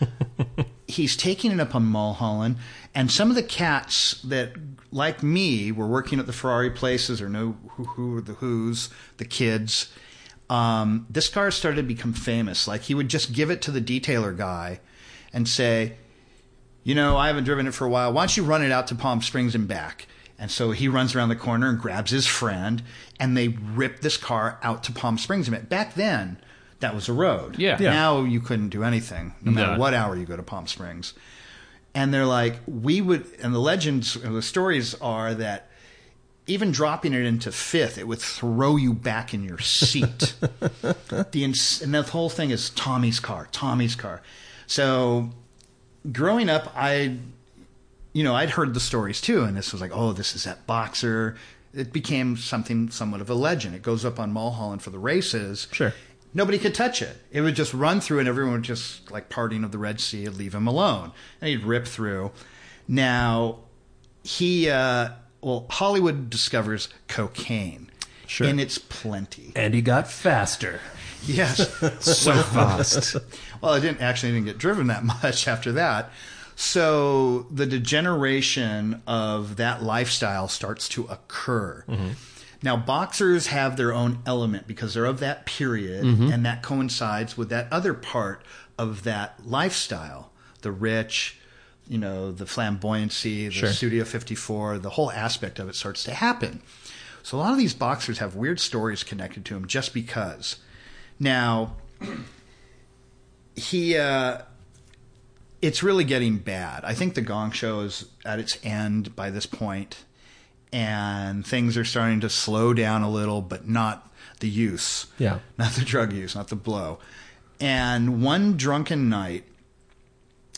He's 0.88 1.16
taking 1.16 1.52
it 1.52 1.60
up 1.60 1.74
on 1.74 1.84
Mulholland, 1.84 2.56
and 2.94 3.10
some 3.10 3.30
of 3.30 3.36
the 3.36 3.42
cats 3.42 4.20
that, 4.22 4.54
like 4.90 5.22
me, 5.22 5.70
were 5.70 5.86
working 5.86 6.18
at 6.18 6.26
the 6.26 6.32
Ferrari 6.32 6.70
places 6.70 7.20
or 7.22 7.28
know 7.28 7.56
who, 7.70 7.84
who 7.84 8.20
the 8.20 8.34
who's, 8.34 8.88
the 9.18 9.24
kids. 9.24 9.92
Um, 10.50 11.06
this 11.10 11.28
car 11.28 11.50
started 11.50 11.76
to 11.76 11.82
become 11.82 12.14
famous. 12.14 12.66
Like 12.66 12.82
he 12.82 12.94
would 12.94 13.08
just 13.08 13.32
give 13.32 13.50
it 13.50 13.60
to 13.62 13.70
the 13.70 13.82
detailer 13.82 14.36
guy 14.36 14.80
and 15.32 15.46
say, 15.46 15.96
you 16.84 16.94
know, 16.94 17.16
I 17.16 17.26
haven't 17.26 17.44
driven 17.44 17.66
it 17.66 17.74
for 17.74 17.84
a 17.84 17.90
while. 17.90 18.12
Why 18.12 18.22
don't 18.22 18.36
you 18.36 18.44
run 18.44 18.62
it 18.64 18.72
out 18.72 18.86
to 18.86 18.94
Palm 18.94 19.20
Springs 19.20 19.54
and 19.54 19.68
back? 19.68 20.07
And 20.38 20.50
so 20.50 20.70
he 20.70 20.86
runs 20.88 21.14
around 21.16 21.30
the 21.30 21.36
corner 21.36 21.68
and 21.68 21.78
grabs 21.78 22.10
his 22.12 22.26
friend, 22.26 22.82
and 23.18 23.36
they 23.36 23.48
rip 23.48 24.00
this 24.00 24.16
car 24.16 24.58
out 24.62 24.84
to 24.84 24.92
Palm 24.92 25.18
Springs. 25.18 25.48
and 25.48 25.56
back. 25.56 25.68
Back 25.68 25.94
then, 25.94 26.38
that 26.80 26.94
was 26.94 27.08
a 27.08 27.12
road. 27.12 27.58
Yeah. 27.58 27.76
Yeah. 27.80 27.90
Now 27.90 28.22
you 28.22 28.40
couldn't 28.40 28.68
do 28.68 28.84
anything, 28.84 29.34
no 29.42 29.50
matter 29.50 29.72
No. 29.72 29.78
what 29.78 29.94
hour 29.94 30.14
you 30.16 30.24
go 30.26 30.36
to 30.36 30.42
Palm 30.44 30.66
Springs. 30.68 31.14
And 31.94 32.14
they're 32.14 32.26
like, 32.26 32.60
we 32.68 33.00
would, 33.00 33.26
and 33.42 33.52
the 33.52 33.58
legends, 33.58 34.14
and 34.14 34.36
the 34.36 34.42
stories 34.42 34.94
are 35.00 35.34
that 35.34 35.68
even 36.46 36.70
dropping 36.70 37.12
it 37.14 37.24
into 37.26 37.50
fifth, 37.50 37.98
it 37.98 38.06
would 38.06 38.20
throw 38.20 38.76
you 38.76 38.94
back 38.94 39.34
in 39.34 39.42
your 39.42 39.58
seat. 39.58 40.34
the 40.40 41.44
ins- 41.44 41.82
and 41.82 41.92
the 41.92 42.02
whole 42.02 42.30
thing 42.30 42.50
is 42.50 42.70
Tommy's 42.70 43.18
car, 43.18 43.48
Tommy's 43.50 43.96
car. 43.96 44.22
So 44.68 45.30
growing 46.12 46.48
up, 46.48 46.72
I, 46.76 47.16
you 48.18 48.24
know, 48.24 48.34
I'd 48.34 48.50
heard 48.50 48.74
the 48.74 48.80
stories 48.80 49.20
too, 49.20 49.44
and 49.44 49.56
this 49.56 49.70
was 49.70 49.80
like, 49.80 49.92
oh, 49.94 50.12
this 50.12 50.34
is 50.34 50.42
that 50.42 50.66
boxer. 50.66 51.36
It 51.72 51.92
became 51.92 52.36
something 52.36 52.90
somewhat 52.90 53.20
of 53.20 53.30
a 53.30 53.34
legend. 53.34 53.76
It 53.76 53.82
goes 53.82 54.04
up 54.04 54.18
on 54.18 54.32
Mulholland 54.32 54.82
for 54.82 54.90
the 54.90 54.98
races. 54.98 55.68
Sure. 55.70 55.94
Nobody 56.34 56.58
could 56.58 56.74
touch 56.74 57.00
it. 57.00 57.16
It 57.30 57.42
would 57.42 57.54
just 57.54 57.72
run 57.72 58.00
through, 58.00 58.18
and 58.18 58.28
everyone 58.28 58.54
would 58.54 58.62
just 58.62 59.12
like 59.12 59.28
parting 59.28 59.62
of 59.62 59.70
the 59.70 59.78
Red 59.78 60.00
Sea, 60.00 60.24
would 60.24 60.36
leave 60.36 60.52
him 60.52 60.66
alone, 60.66 61.12
and 61.40 61.48
he'd 61.48 61.62
rip 61.62 61.86
through. 61.86 62.32
Now, 62.88 63.58
he, 64.24 64.68
uh, 64.68 65.10
well, 65.40 65.66
Hollywood 65.70 66.28
discovers 66.28 66.88
cocaine. 67.06 67.88
Sure. 68.26 68.48
And 68.48 68.60
it's 68.60 68.78
plenty. 68.78 69.52
And 69.54 69.74
he 69.74 69.80
got 69.80 70.10
faster. 70.10 70.80
Yes. 71.24 71.70
So 72.00 72.32
fast. 72.42 73.16
Well, 73.60 73.74
I 73.74 73.80
didn't 73.80 74.00
actually 74.00 74.32
didn't 74.32 74.46
get 74.46 74.58
driven 74.58 74.88
that 74.88 75.04
much 75.22 75.46
after 75.46 75.70
that. 75.72 76.10
So 76.60 77.46
the 77.52 77.66
degeneration 77.66 79.00
of 79.06 79.54
that 79.58 79.80
lifestyle 79.80 80.48
starts 80.48 80.88
to 80.88 81.04
occur. 81.04 81.84
Now, 82.64 82.76
boxers 82.76 83.46
have 83.46 83.76
their 83.76 83.92
own 83.94 84.18
element 84.26 84.66
because 84.66 84.94
they're 84.94 85.04
of 85.04 85.20
that 85.20 85.46
period, 85.46 86.04
and 86.04 86.44
that 86.44 86.64
coincides 86.64 87.36
with 87.36 87.48
that 87.50 87.68
other 87.72 87.94
part 87.94 88.42
of 88.76 89.04
that 89.04 89.46
lifestyle 89.46 90.32
the 90.62 90.72
rich, 90.72 91.38
you 91.86 91.96
know, 91.96 92.32
the 92.32 92.44
flamboyancy, 92.44 93.46
the 93.46 93.50
Sure. 93.52 93.68
Studio 93.72 94.02
54, 94.04 94.78
the 94.78 94.90
whole 94.90 95.12
aspect 95.12 95.60
of 95.60 95.68
it 95.68 95.76
starts 95.76 96.02
to 96.02 96.12
happen. 96.12 96.60
So 97.22 97.36
a 97.36 97.40
lot 97.40 97.52
of 97.52 97.58
these 97.58 97.72
boxers 97.74 98.18
have 98.18 98.34
weird 98.34 98.58
stories 98.58 99.04
connected 99.04 99.44
to 99.44 99.54
them 99.54 99.68
just 99.68 99.94
because. 99.94 100.56
Now, 101.20 101.76
he 103.54 103.96
uh 103.96 104.38
it's 105.60 105.82
really 105.82 106.04
getting 106.04 106.38
bad. 106.38 106.84
I 106.84 106.94
think 106.94 107.14
the 107.14 107.20
Gong 107.20 107.50
Show 107.50 107.80
is 107.80 108.06
at 108.24 108.38
its 108.38 108.58
end 108.62 109.14
by 109.16 109.30
this 109.30 109.46
point, 109.46 110.04
and 110.72 111.46
things 111.46 111.76
are 111.76 111.84
starting 111.84 112.20
to 112.20 112.30
slow 112.30 112.74
down 112.74 113.02
a 113.02 113.10
little, 113.10 113.42
but 113.42 113.68
not 113.68 114.10
the 114.40 114.48
use. 114.48 115.06
Yeah. 115.18 115.40
Not 115.58 115.72
the 115.72 115.84
drug 115.84 116.12
use, 116.12 116.34
not 116.34 116.48
the 116.48 116.56
blow. 116.56 116.98
And 117.60 118.22
one 118.22 118.56
drunken 118.56 119.08
night, 119.08 119.44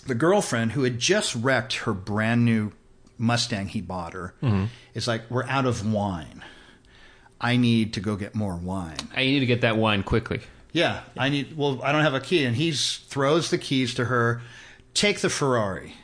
the 0.07 0.15
girlfriend 0.15 0.73
who 0.73 0.83
had 0.83 0.99
just 0.99 1.35
wrecked 1.35 1.75
her 1.77 1.95
brand 1.95 2.45
new 2.45 2.73
Mustang 3.17 3.69
he 3.69 3.83
bought 3.83 4.15
her 4.15 4.35
mm-hmm. 4.43 4.65
is 4.95 5.07
like, 5.07 5.31
We're 5.31 5.45
out 5.45 5.67
of 5.67 5.91
wine. 5.91 6.43
I 7.39 7.57
need 7.57 7.95
to 7.95 8.01
go 8.01 8.17
get 8.17 8.35
more 8.35 8.57
wine. 8.57 8.97
I 9.15 9.25
need 9.25 9.41
to 9.41 9.47
get 9.47 9.61
that 9.61 9.77
wine 9.77 10.03
quickly. 10.03 10.41
Yeah, 10.73 11.03
I 11.17 11.29
need. 11.29 11.57
Well, 11.57 11.81
I 11.83 11.93
don't 11.93 12.03
have 12.03 12.15
a 12.15 12.21
key, 12.21 12.45
and 12.45 12.55
he 12.55 12.73
throws 12.73 13.51
the 13.51 13.59
keys 13.59 13.95
to 13.95 14.05
her. 14.07 14.41
Take 14.95 15.21
the 15.21 15.31
Ferrari. 15.31 15.95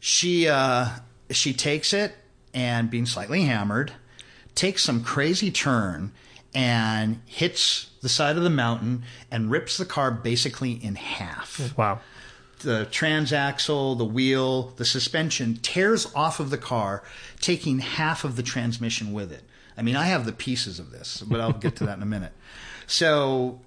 She 0.00 0.48
uh, 0.48 0.88
she 1.30 1.52
takes 1.52 1.92
it 1.92 2.14
and, 2.54 2.90
being 2.90 3.06
slightly 3.06 3.42
hammered, 3.42 3.92
takes 4.54 4.82
some 4.82 5.02
crazy 5.02 5.50
turn 5.50 6.12
and 6.54 7.20
hits 7.26 7.90
the 8.00 8.08
side 8.08 8.36
of 8.36 8.42
the 8.42 8.50
mountain 8.50 9.04
and 9.30 9.50
rips 9.50 9.76
the 9.76 9.84
car 9.84 10.10
basically 10.10 10.72
in 10.72 10.94
half. 10.94 11.76
Wow. 11.76 12.00
The 12.60 12.88
transaxle, 12.90 13.96
the 13.96 14.04
wheel, 14.04 14.72
the 14.76 14.84
suspension 14.84 15.58
tears 15.62 16.12
off 16.14 16.40
of 16.40 16.50
the 16.50 16.58
car, 16.58 17.04
taking 17.40 17.78
half 17.78 18.24
of 18.24 18.34
the 18.34 18.42
transmission 18.42 19.12
with 19.12 19.30
it. 19.30 19.44
I 19.76 19.82
mean, 19.82 19.94
I 19.94 20.06
have 20.06 20.26
the 20.26 20.32
pieces 20.32 20.80
of 20.80 20.90
this, 20.90 21.22
but 21.24 21.40
I'll 21.40 21.52
get 21.52 21.76
to 21.76 21.86
that 21.86 21.96
in 21.96 22.02
a 22.02 22.06
minute. 22.06 22.32
So 22.88 23.60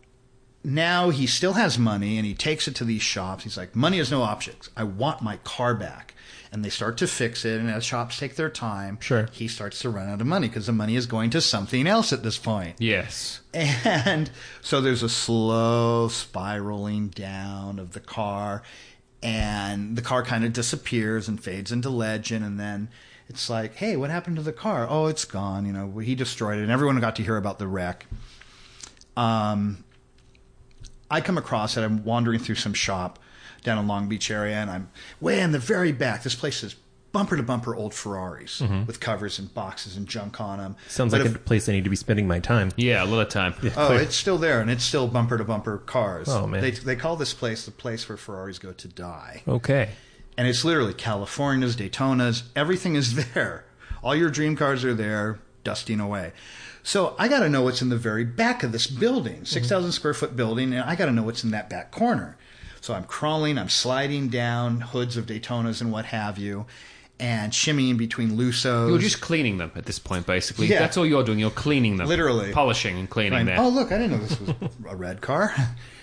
now 0.64 1.10
he 1.10 1.26
still 1.28 1.54
has 1.54 1.78
money 1.80 2.18
and 2.18 2.26
he 2.26 2.34
takes 2.34 2.68
it 2.68 2.76
to 2.76 2.84
these 2.86 3.02
shops. 3.02 3.44
He's 3.44 3.58
like, 3.58 3.76
money 3.76 4.00
is 4.00 4.12
no 4.12 4.22
object. 4.24 4.70
I 4.78 4.84
want 4.84 5.22
my 5.22 5.38
car 5.38 5.74
back. 5.76 6.14
And 6.54 6.66
they 6.66 6.70
start 6.70 6.98
to 6.98 7.08
fix 7.08 7.46
it, 7.46 7.62
and 7.62 7.70
as 7.70 7.86
shops 7.86 8.20
take 8.20 8.36
their 8.36 8.50
time, 8.50 8.98
Sure. 9.00 9.30
he 9.32 9.48
starts 9.48 9.80
to 9.80 9.90
run 9.90 10.10
out 10.10 10.20
of 10.20 10.28
money 10.28 10.50
because 10.50 10.66
the 10.66 10.74
money 10.74 10.98
is 10.98 11.06
going 11.06 11.30
to 11.30 11.40
something 11.40 11.88
else 11.88 12.12
at 12.12 12.24
this 12.24 12.38
point. 12.38 12.76
Yes. 12.78 13.40
And 13.54 14.30
so 14.62 14.82
there's 14.82 15.02
a 15.02 15.08
slow 15.08 16.10
spiraling 16.10 17.08
down 17.08 17.80
of 17.80 17.94
the 17.94 18.02
car, 18.02 18.64
and 19.24 19.96
the 19.96 20.02
car 20.02 20.24
kind 20.24 20.44
of 20.44 20.52
disappears 20.52 21.30
and 21.30 21.42
fades 21.42 21.72
into 21.72 21.90
legend. 21.90 22.44
And 22.44 22.60
then 22.60 22.90
it's 23.30 23.50
like, 23.50 23.76
hey, 23.76 23.96
what 23.96 24.10
happened 24.10 24.36
to 24.36 24.42
the 24.42 24.52
car? 24.52 24.86
Oh, 24.90 25.08
it's 25.08 25.24
gone. 25.24 25.66
You 25.66 25.72
know, 25.72 26.00
he 26.00 26.16
destroyed 26.16 26.58
it, 26.60 26.64
and 26.64 26.72
everyone 26.72 27.00
got 27.00 27.16
to 27.16 27.24
hear 27.24 27.38
about 27.38 27.60
the 27.60 27.68
wreck. 27.68 28.06
Um, 29.16 29.86
I 31.12 31.22
come 31.22 31.38
across 31.38 31.78
it. 31.78 31.82
I'm 31.84 32.04
wandering 32.04 32.40
through 32.40 32.56
some 32.56 32.74
shop 32.74 33.20
down 33.64 33.78
in 33.78 33.88
Long 33.88 34.08
Beach 34.10 34.32
area, 34.32 34.56
and 34.56 34.72
I'm 34.72 34.90
way 35.20 35.40
in 35.42 35.52
the 35.52 35.60
very 35.60 35.92
back. 35.92 36.24
This 36.24 36.34
place 36.36 36.64
is 36.64 36.76
bumper 37.12 37.36
to 37.36 37.44
bumper 37.44 37.76
old 37.76 37.94
Ferraris 37.94 38.62
mm-hmm. 38.62 38.86
with 38.86 39.02
covers 39.02 39.38
and 39.38 39.54
boxes 39.54 39.98
and 39.98 40.08
junk 40.08 40.40
on 40.40 40.60
them. 40.60 40.76
Sounds 40.88 41.12
But 41.12 41.20
like 41.22 41.30
if- 41.30 41.36
a 41.36 41.40
place 41.40 41.68
I 41.68 41.74
need 41.74 41.84
to 41.84 41.90
be 41.90 41.96
spending 41.98 42.28
my 42.28 42.40
time. 42.40 42.72
Yeah, 42.78 43.04
a 43.04 43.06
lot 43.06 43.20
of 43.22 43.30
time. 43.30 43.54
Oh, 43.76 43.94
it's 43.96 44.16
still 44.16 44.38
there, 44.38 44.62
and 44.62 44.72
it's 44.72 44.84
still 44.86 45.08
bumper 45.08 45.38
to 45.38 45.44
bumper 45.44 45.78
cars. 45.80 46.30
Oh, 46.30 46.48
man. 46.48 46.62
They 46.62 46.72
they 46.72 46.96
call 46.96 47.18
this 47.18 47.34
place 47.34 47.66
the 47.66 47.72
place 47.72 48.08
where 48.08 48.18
Ferraris 48.18 48.60
go 48.60 48.72
to 48.72 48.88
die, 48.88 49.44
Okay. 49.48 49.90
and 50.38 50.48
it's 50.48 50.64
literally 50.64 50.94
Californias, 50.94 51.76
Daytonas, 51.76 52.44
everything 52.56 52.96
is 52.96 53.34
there. 53.34 53.66
All 54.04 54.16
your 54.16 54.30
dream 54.30 54.56
cars 54.56 54.84
are 54.86 54.96
there, 54.96 55.40
dusting 55.64 56.00
away. 56.00 56.32
So 56.84 57.16
I 57.20 57.28
got 57.28 57.42
to 57.42 57.50
know 57.50 57.62
what's 57.62 57.82
in 57.82 57.90
the 57.90 57.98
very 57.98 58.26
back 58.26 58.64
of 58.64 58.72
this 58.72 58.88
building, 58.88 59.42
mm-hmm. 59.42 59.68
six 59.68 59.96
square 59.96 60.14
foot 60.14 60.36
building, 60.36 60.74
and 60.74 60.84
I 60.84 60.96
got 60.96 61.06
to 61.06 61.12
know 61.12 61.24
what's 61.24 61.44
in 61.44 61.52
that 61.52 61.70
back 61.70 61.92
corner. 61.92 62.38
So 62.82 62.96
I'm 62.96 63.04
crawling, 63.04 63.60
I'm 63.60 63.70
sliding 63.70 64.30
down 64.30 64.82
hoods 64.82 65.16
of 65.16 65.28
Daytonas 65.28 65.82
and 65.82 65.92
what 65.92 66.06
have 66.06 66.40
you, 66.40 66.66
and 67.20 67.52
shimmying 67.52 67.96
between 67.96 68.32
Lussos. 68.32 68.90
You're 68.90 68.98
just 68.98 69.22
cleaning 69.22 69.60
them 69.60 69.72
at 69.76 69.86
this 69.86 70.00
point, 70.00 70.26
basically. 70.26 70.66
Yeah. 70.66 70.80
That's 70.80 70.98
all 70.98 71.06
you're 71.06 71.24
doing. 71.24 71.38
You're 71.38 71.52
cleaning 71.52 71.98
them. 71.98 72.08
Literally. 72.08 72.52
Polishing 72.52 72.98
and 72.98 73.08
cleaning 73.08 73.34
Right. 73.34 73.46
them. 73.46 73.60
Oh, 73.60 73.70
look, 73.70 73.92
I 73.92 74.00
didn't 74.00 74.12
know 74.12 74.26
this 74.26 74.40
was 74.40 74.56
a 74.90 74.96
red 74.96 75.22
car. 75.22 75.54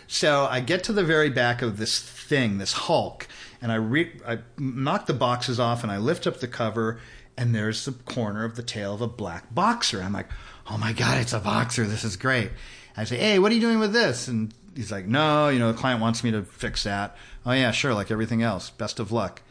So 0.07 0.47
I 0.49 0.61
get 0.61 0.85
to 0.85 0.93
the 0.93 1.05
very 1.05 1.29
back 1.29 1.61
of 1.61 1.77
this 1.77 2.01
thing, 2.01 2.59
this 2.59 2.73
Hulk, 2.73 3.27
and 3.61 3.73
I, 3.73 3.75
re- 3.75 4.13
I 4.27 4.39
knock 4.57 5.07
the 5.07 5.15
boxes 5.15 5.59
off 5.59 5.83
and 5.83 5.91
I 5.91 5.99
lift 5.99 6.27
up 6.27 6.39
the 6.39 6.49
cover, 6.49 7.01
and 7.37 7.55
there's 7.55 7.85
the 7.85 7.93
corner 7.93 8.45
of 8.45 8.55
the 8.55 8.63
tail 8.63 8.95
of 8.95 9.03
a 9.03 9.09
black 9.09 9.53
boxer. 9.53 10.01
I'm 10.01 10.13
like, 10.13 10.29
oh 10.71 10.79
my 10.79 10.93
God, 10.93 11.21
it's 11.21 11.33
a 11.33 11.41
boxer. 11.41 11.87
This 11.87 12.05
is 12.05 12.17
great. 12.17 12.51
I 12.97 13.05
say, 13.05 13.17
hey, 13.17 13.39
what 13.39 13.53
are 13.53 13.55
you 13.55 13.61
doing 13.61 13.79
with 13.79 13.93
this? 13.93 14.29
And 14.29 14.53
he's 14.75 14.91
like, 14.91 15.07
no, 15.07 15.49
you 15.49 15.59
know, 15.59 15.73
the 15.73 15.79
client 15.79 16.01
wants 16.01 16.25
me 16.25 16.31
to 16.33 16.43
fix 16.43 16.85
that. 16.85 17.17
Oh, 17.47 17.53
yeah, 17.53 17.71
sure, 17.71 17.95
like 17.95 18.11
everything 18.11 18.43
else. 18.43 18.71
Best 18.71 18.99
of 18.99 19.13
luck 19.13 19.43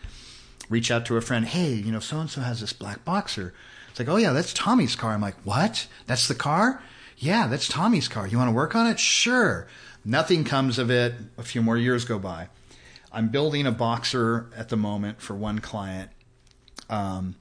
reach 0.70 0.92
out 0.92 1.06
to 1.06 1.18
a 1.18 1.22
friend, 1.22 1.46
hey, 1.46 1.74
you 1.74 1.92
know, 1.92 2.00
so 2.00 2.20
and 2.20 2.30
so 2.30 2.42
has 2.42 2.62
this 2.62 2.74
black 2.74 3.04
boxer. 3.06 3.54
It's 3.90 4.00
like, 4.00 4.10
oh 4.10 4.18
yeah, 4.18 4.34
that's 4.34 4.54
Tommy's 4.54 4.96
car. 4.96 5.14
I'm 5.14 5.22
like, 5.22 5.38
what? 5.44 5.88
That's 6.06 6.28
the 6.28 6.36
car? 6.36 6.82
Yeah, 7.18 7.48
that's 7.48 7.68
Tommy's 7.68 8.08
car. 8.08 8.28
You 8.28 8.38
want 8.38 8.50
to 8.50 8.56
work 8.56 8.76
on 8.76 8.88
it? 8.88 9.00
Sure. 9.00 9.68
Nothing 10.06 10.44
comes 10.44 10.78
of 10.78 10.92
it. 10.92 11.16
A 11.38 11.44
few 11.44 11.62
more 11.62 11.78
years 11.78 12.06
go 12.06 12.20
by. 12.20 12.50
I'm 13.12 13.30
building 13.30 13.66
a 13.66 13.72
boxer 13.72 14.50
at 14.56 14.70
the 14.70 14.78
moment 14.78 15.22
for 15.22 15.34
one 15.34 15.60
client. 15.60 16.12
Um, 16.90 17.36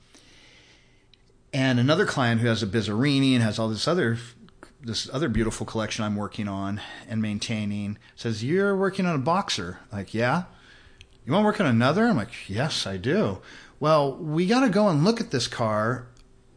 and 1.56 1.80
another 1.80 2.04
client 2.04 2.42
who 2.42 2.48
has 2.48 2.62
a 2.62 2.66
Bizzarini 2.66 3.32
and 3.32 3.42
has 3.42 3.58
all 3.58 3.70
this 3.70 3.88
other 3.88 4.18
this 4.78 5.08
other 5.10 5.30
beautiful 5.30 5.64
collection 5.64 6.04
I'm 6.04 6.14
working 6.14 6.48
on 6.48 6.82
and 7.08 7.22
maintaining 7.22 7.96
says, 8.14 8.44
You're 8.44 8.76
working 8.76 9.06
on 9.06 9.14
a 9.14 9.18
boxer. 9.18 9.78
Like, 9.90 10.12
yeah. 10.12 10.44
You 11.24 11.32
want 11.32 11.42
to 11.42 11.46
work 11.46 11.60
on 11.60 11.66
another? 11.66 12.06
I'm 12.06 12.16
like, 12.16 12.48
yes, 12.48 12.86
I 12.86 12.98
do. 12.98 13.38
Well, 13.80 14.16
we 14.16 14.46
got 14.46 14.60
to 14.60 14.68
go 14.68 14.88
and 14.88 15.02
look 15.02 15.20
at 15.20 15.30
this 15.30 15.48
car. 15.48 16.06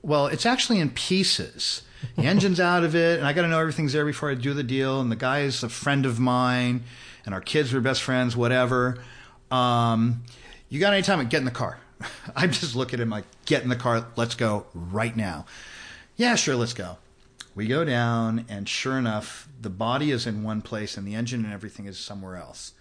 Well, 0.01 0.27
it's 0.27 0.45
actually 0.45 0.79
in 0.79 0.91
pieces. 0.91 1.81
The 2.17 2.23
engine's 2.23 2.59
out 2.59 2.83
of 2.83 2.93
it, 2.93 3.19
and 3.19 3.27
I 3.27 3.33
got 3.33 3.41
to 3.43 3.47
know 3.47 3.59
everything's 3.59 3.93
there 3.93 4.05
before 4.05 4.29
I 4.29 4.35
do 4.35 4.53
the 4.53 4.63
deal. 4.63 5.01
And 5.01 5.11
the 5.11 5.15
guy 5.15 5.39
is 5.41 5.63
a 5.63 5.69
friend 5.69 6.05
of 6.05 6.19
mine, 6.19 6.83
and 7.25 7.33
our 7.33 7.41
kids 7.41 7.73
were 7.73 7.81
best 7.81 8.03
friends, 8.03 8.37
whatever. 8.37 9.01
Um, 9.49 10.23
you 10.67 10.79
got 10.79 10.93
any 10.93 11.01
time? 11.01 11.25
Get 11.29 11.39
in 11.39 11.45
the 11.45 11.51
car. 11.51 11.79
I 12.35 12.47
just 12.47 12.75
look 12.75 12.93
at 12.93 12.99
him 12.99 13.09
like, 13.09 13.25
get 13.45 13.63
in 13.63 13.69
the 13.69 13.75
car. 13.75 14.07
Let's 14.15 14.35
go 14.35 14.65
right 14.73 15.15
now. 15.15 15.45
Yeah, 16.15 16.35
sure, 16.35 16.55
let's 16.55 16.73
go. 16.73 16.97
We 17.55 17.67
go 17.67 17.83
down, 17.83 18.45
and 18.47 18.69
sure 18.69 18.97
enough, 18.97 19.49
the 19.59 19.69
body 19.69 20.11
is 20.11 20.27
in 20.27 20.43
one 20.43 20.61
place, 20.61 20.97
and 20.97 21.07
the 21.07 21.15
engine 21.15 21.43
and 21.43 21.53
everything 21.53 21.85
is 21.85 21.97
somewhere 21.97 22.35
else 22.35 22.73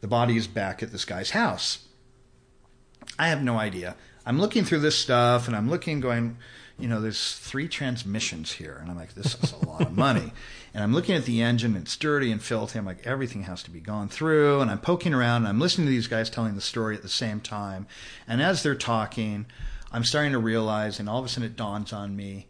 the 0.00 0.08
body 0.08 0.36
is 0.36 0.46
back 0.46 0.82
at 0.82 0.92
this 0.92 1.04
guy's 1.04 1.30
house. 1.30 1.86
I 3.18 3.28
have 3.28 3.42
no 3.42 3.58
idea. 3.58 3.96
I'm 4.24 4.40
looking 4.40 4.64
through 4.64 4.80
this 4.80 4.96
stuff 4.96 5.46
and 5.46 5.56
I'm 5.56 5.70
looking, 5.70 6.00
going, 6.00 6.38
you 6.78 6.88
know, 6.88 7.00
there's 7.00 7.38
three 7.38 7.68
transmissions 7.68 8.52
here. 8.52 8.78
And 8.80 8.90
I'm 8.90 8.96
like, 8.96 9.14
this 9.14 9.34
is 9.42 9.52
a 9.52 9.66
lot 9.66 9.82
of 9.82 9.96
money. 9.96 10.32
And 10.76 10.84
I'm 10.84 10.92
looking 10.92 11.14
at 11.14 11.24
the 11.24 11.40
engine, 11.40 11.74
and 11.74 11.84
it's 11.84 11.96
dirty 11.96 12.30
and 12.30 12.42
filthy. 12.42 12.78
I'm 12.78 12.84
like, 12.84 13.06
everything 13.06 13.44
has 13.44 13.62
to 13.62 13.70
be 13.70 13.80
gone 13.80 14.10
through. 14.10 14.60
And 14.60 14.70
I'm 14.70 14.78
poking 14.78 15.14
around 15.14 15.38
and 15.38 15.48
I'm 15.48 15.58
listening 15.58 15.86
to 15.86 15.90
these 15.90 16.06
guys 16.06 16.28
telling 16.28 16.54
the 16.54 16.60
story 16.60 16.94
at 16.94 17.00
the 17.00 17.08
same 17.08 17.40
time. 17.40 17.86
And 18.28 18.42
as 18.42 18.62
they're 18.62 18.74
talking, 18.74 19.46
I'm 19.90 20.04
starting 20.04 20.32
to 20.32 20.38
realize, 20.38 21.00
and 21.00 21.08
all 21.08 21.18
of 21.18 21.24
a 21.24 21.30
sudden 21.30 21.48
it 21.48 21.56
dawns 21.56 21.94
on 21.94 22.14
me, 22.14 22.48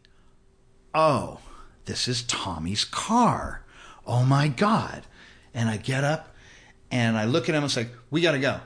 oh, 0.93 1.39
this 1.85 2.09
is 2.09 2.25
Tommy's 2.25 2.85
car. 2.85 3.63
Oh 4.09 4.25
my 4.25 4.49
God. 4.49 5.05
And 5.55 5.69
I 5.69 5.77
get 5.77 6.03
up 6.03 6.35
and 6.91 7.17
I 7.17 7.27
look 7.27 7.49
at 7.49 7.55
him 7.55 7.63
and 7.63 7.71
say, 7.71 7.87
we 8.11 8.23
got 8.23 8.33
to 8.33 8.41
go. 8.41 8.59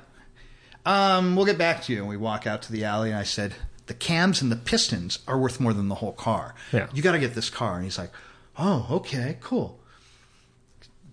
Um, 0.86 1.36
we'll 1.36 1.44
get 1.44 1.58
back 1.58 1.82
to 1.82 1.92
you. 1.92 1.98
And 1.98 2.08
we 2.08 2.16
walk 2.16 2.46
out 2.46 2.62
to 2.62 2.72
the 2.72 2.84
alley 2.84 3.10
and 3.10 3.18
I 3.18 3.24
said, 3.24 3.52
the 3.88 3.94
cams 3.94 4.40
and 4.40 4.50
the 4.50 4.56
pistons 4.56 5.18
are 5.28 5.38
worth 5.38 5.60
more 5.60 5.74
than 5.74 5.88
the 5.88 5.96
whole 5.96 6.14
car. 6.14 6.54
Yeah. 6.72 6.88
You 6.94 7.02
got 7.02 7.12
to 7.12 7.18
get 7.18 7.34
this 7.34 7.50
car. 7.50 7.74
And 7.74 7.84
he's 7.84 7.98
like, 7.98 8.12
oh, 8.58 8.86
okay, 8.90 9.38
cool. 9.40 9.78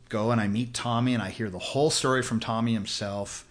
Go 0.10 0.32
and 0.32 0.40
I 0.40 0.48
meet 0.48 0.74
Tommy 0.74 1.14
and 1.14 1.22
I 1.22 1.30
hear 1.30 1.50
the 1.50 1.60
whole 1.60 1.90
story 1.90 2.22
from 2.22 2.40
Tommy 2.40 2.74
himself. 2.74 3.46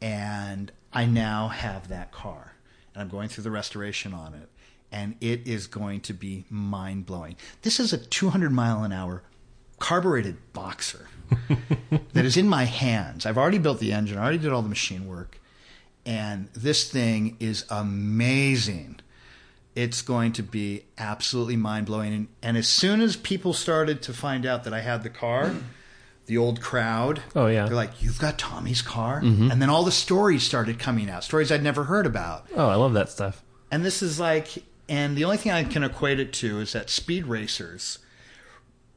And 0.00 0.72
I 0.92 1.04
now 1.06 1.48
have 1.48 1.88
that 1.88 2.10
car. 2.10 2.54
And 2.94 3.02
I'm 3.02 3.08
going 3.08 3.28
through 3.28 3.44
the 3.44 3.50
restoration 3.50 4.14
on 4.14 4.34
it. 4.34 4.48
And 4.92 5.14
it 5.20 5.46
is 5.46 5.66
going 5.66 6.00
to 6.02 6.12
be 6.12 6.44
mind 6.50 7.06
blowing. 7.06 7.36
This 7.62 7.78
is 7.78 7.92
a 7.92 7.98
200 7.98 8.50
mile 8.50 8.82
an 8.82 8.92
hour 8.92 9.22
carbureted 9.78 10.36
boxer 10.52 11.06
that 12.12 12.24
is 12.24 12.36
in 12.36 12.48
my 12.48 12.64
hands. 12.64 13.26
I've 13.26 13.38
already 13.38 13.58
built 13.58 13.80
the 13.80 13.92
engine, 13.92 14.18
I 14.18 14.22
already 14.22 14.38
did 14.38 14.52
all 14.52 14.62
the 14.62 14.68
machine 14.68 15.06
work. 15.06 15.40
And 16.06 16.48
this 16.54 16.90
thing 16.90 17.36
is 17.40 17.64
amazing. 17.70 19.00
It's 19.74 20.02
going 20.02 20.32
to 20.32 20.42
be 20.42 20.84
absolutely 20.98 21.56
mind 21.56 21.86
blowing. 21.86 22.12
And, 22.12 22.28
and 22.42 22.56
as 22.56 22.68
soon 22.68 23.00
as 23.00 23.16
people 23.16 23.52
started 23.52 24.02
to 24.02 24.12
find 24.12 24.44
out 24.44 24.64
that 24.64 24.74
I 24.74 24.80
had 24.80 25.02
the 25.04 25.10
car, 25.10 25.54
the 26.26 26.36
old 26.36 26.60
crowd, 26.60 27.22
Oh, 27.36 27.46
yeah. 27.46 27.66
they're 27.66 27.74
like, 27.76 28.02
You've 28.02 28.18
got 28.18 28.38
Tommy's 28.38 28.82
car? 28.82 29.18
And 29.18 29.62
then 29.62 29.70
all 29.70 29.84
the 29.84 29.92
stories 29.92 30.42
started 30.42 30.78
coming 30.78 31.08
out, 31.08 31.22
stories 31.24 31.52
I'd 31.52 31.62
never 31.62 31.84
heard 31.84 32.06
about. 32.06 32.48
Oh, 32.56 32.68
I 32.68 32.74
love 32.74 32.92
that 32.94 33.08
stuff. 33.10 33.42
And 33.70 33.84
this 33.84 34.02
is 34.02 34.18
like, 34.18 34.64
and 34.88 35.16
the 35.16 35.22
only 35.24 35.36
thing 35.36 35.52
I 35.52 35.62
can 35.64 35.84
equate 35.84 36.18
it 36.18 36.32
to 36.34 36.58
is 36.60 36.72
that 36.72 36.90
speed 36.90 37.26
racers. 37.26 38.00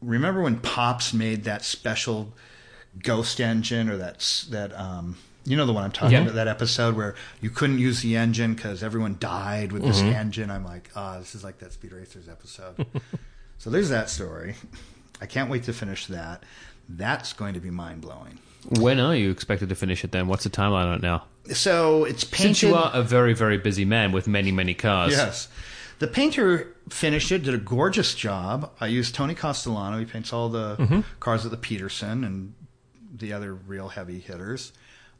Remember 0.01 0.41
when 0.41 0.57
Pops 0.57 1.13
made 1.13 1.43
that 1.43 1.63
special 1.63 2.33
ghost 3.01 3.39
engine 3.39 3.89
or 3.89 3.97
that 3.97 4.45
that 4.49 4.77
um, 4.79 5.17
You 5.45 5.57
know 5.57 5.65
the 5.65 5.73
one 5.73 5.83
I'm 5.83 5.91
talking 5.91 6.13
Yeah. 6.13 6.21
about, 6.23 6.35
that 6.35 6.47
episode 6.47 6.95
where 6.95 7.15
you 7.41 7.49
couldn't 7.49 7.79
use 7.79 8.01
the 8.01 8.15
engine 8.15 8.53
because 8.53 8.81
everyone 8.81 9.17
died 9.19 9.71
with 9.71 9.83
this 9.83 9.99
engine. 10.01 10.49
I'm 10.49 10.63
like, 10.65 10.89
ah, 10.95 11.19
this 11.19 11.35
is 11.35 11.43
like 11.43 11.59
that 11.59 11.73
Speed 11.73 11.91
Racers 11.91 12.29
episode. 12.29 12.85
so 13.57 13.69
there's 13.69 13.89
that 13.89 14.09
story. 14.09 14.55
I 15.21 15.25
can't 15.25 15.49
wait 15.49 15.63
to 15.63 15.73
finish 15.73 16.05
that. 16.07 16.43
That's 16.87 17.33
going 17.33 17.53
to 17.55 17.59
be 17.59 17.69
mind 17.69 18.01
blowing. 18.01 18.39
When 18.79 18.99
are 18.99 19.15
you 19.15 19.29
expected 19.31 19.69
to 19.69 19.75
finish 19.75 20.03
it 20.05 20.11
then? 20.13 20.27
What's 20.27 20.45
the 20.45 20.49
timeline 20.49 20.85
on 20.85 20.95
it 20.95 21.01
now? 21.01 21.25
So 21.53 22.05
it's 22.05 22.23
painted. 22.23 22.43
Since 22.43 22.63
you 22.63 22.75
are 22.75 22.91
a 22.93 23.01
very, 23.03 23.33
very 23.33 23.57
busy 23.57 23.83
man 23.83 24.13
with 24.13 24.27
many, 24.27 24.51
many 24.53 24.73
cars. 24.73 25.11
Yes. 25.11 25.49
The 25.99 26.07
painter 26.07 26.73
finished 26.89 27.31
it, 27.33 27.43
did 27.43 27.53
a 27.53 27.57
gorgeous 27.57 28.15
job. 28.15 28.71
I 28.79 28.87
used 28.87 29.13
Tony 29.15 29.35
Castellano. 29.35 29.99
He 29.99 30.05
paints 30.05 30.31
all 30.31 30.47
the 30.49 31.03
cars 31.19 31.43
at 31.45 31.51
the 31.51 31.57
Peterson 31.57 32.23
and 32.23 32.53
the 33.13 33.33
other 33.33 33.53
real 33.53 33.89
heavy 33.89 34.19
hitters. 34.19 34.71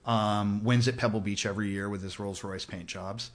Um, 0.05 0.63
wins 0.63 0.87
at 0.87 0.97
Pebble 0.97 1.21
Beach 1.21 1.45
every 1.45 1.69
year 1.69 1.87
with 1.87 2.03
his 2.03 2.19
Rolls 2.19 2.43
Royce 2.43 2.65
paint 2.65 2.87
jobs. 2.87 3.31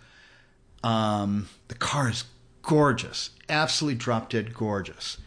Um, 0.85 1.49
the 1.69 1.75
car 1.75 2.11
is 2.11 2.25
gorgeous, 2.63 3.31
absolutely 3.49 3.99
drop 3.99 4.29
dead 4.29 4.53
gorgeous. 4.55 5.19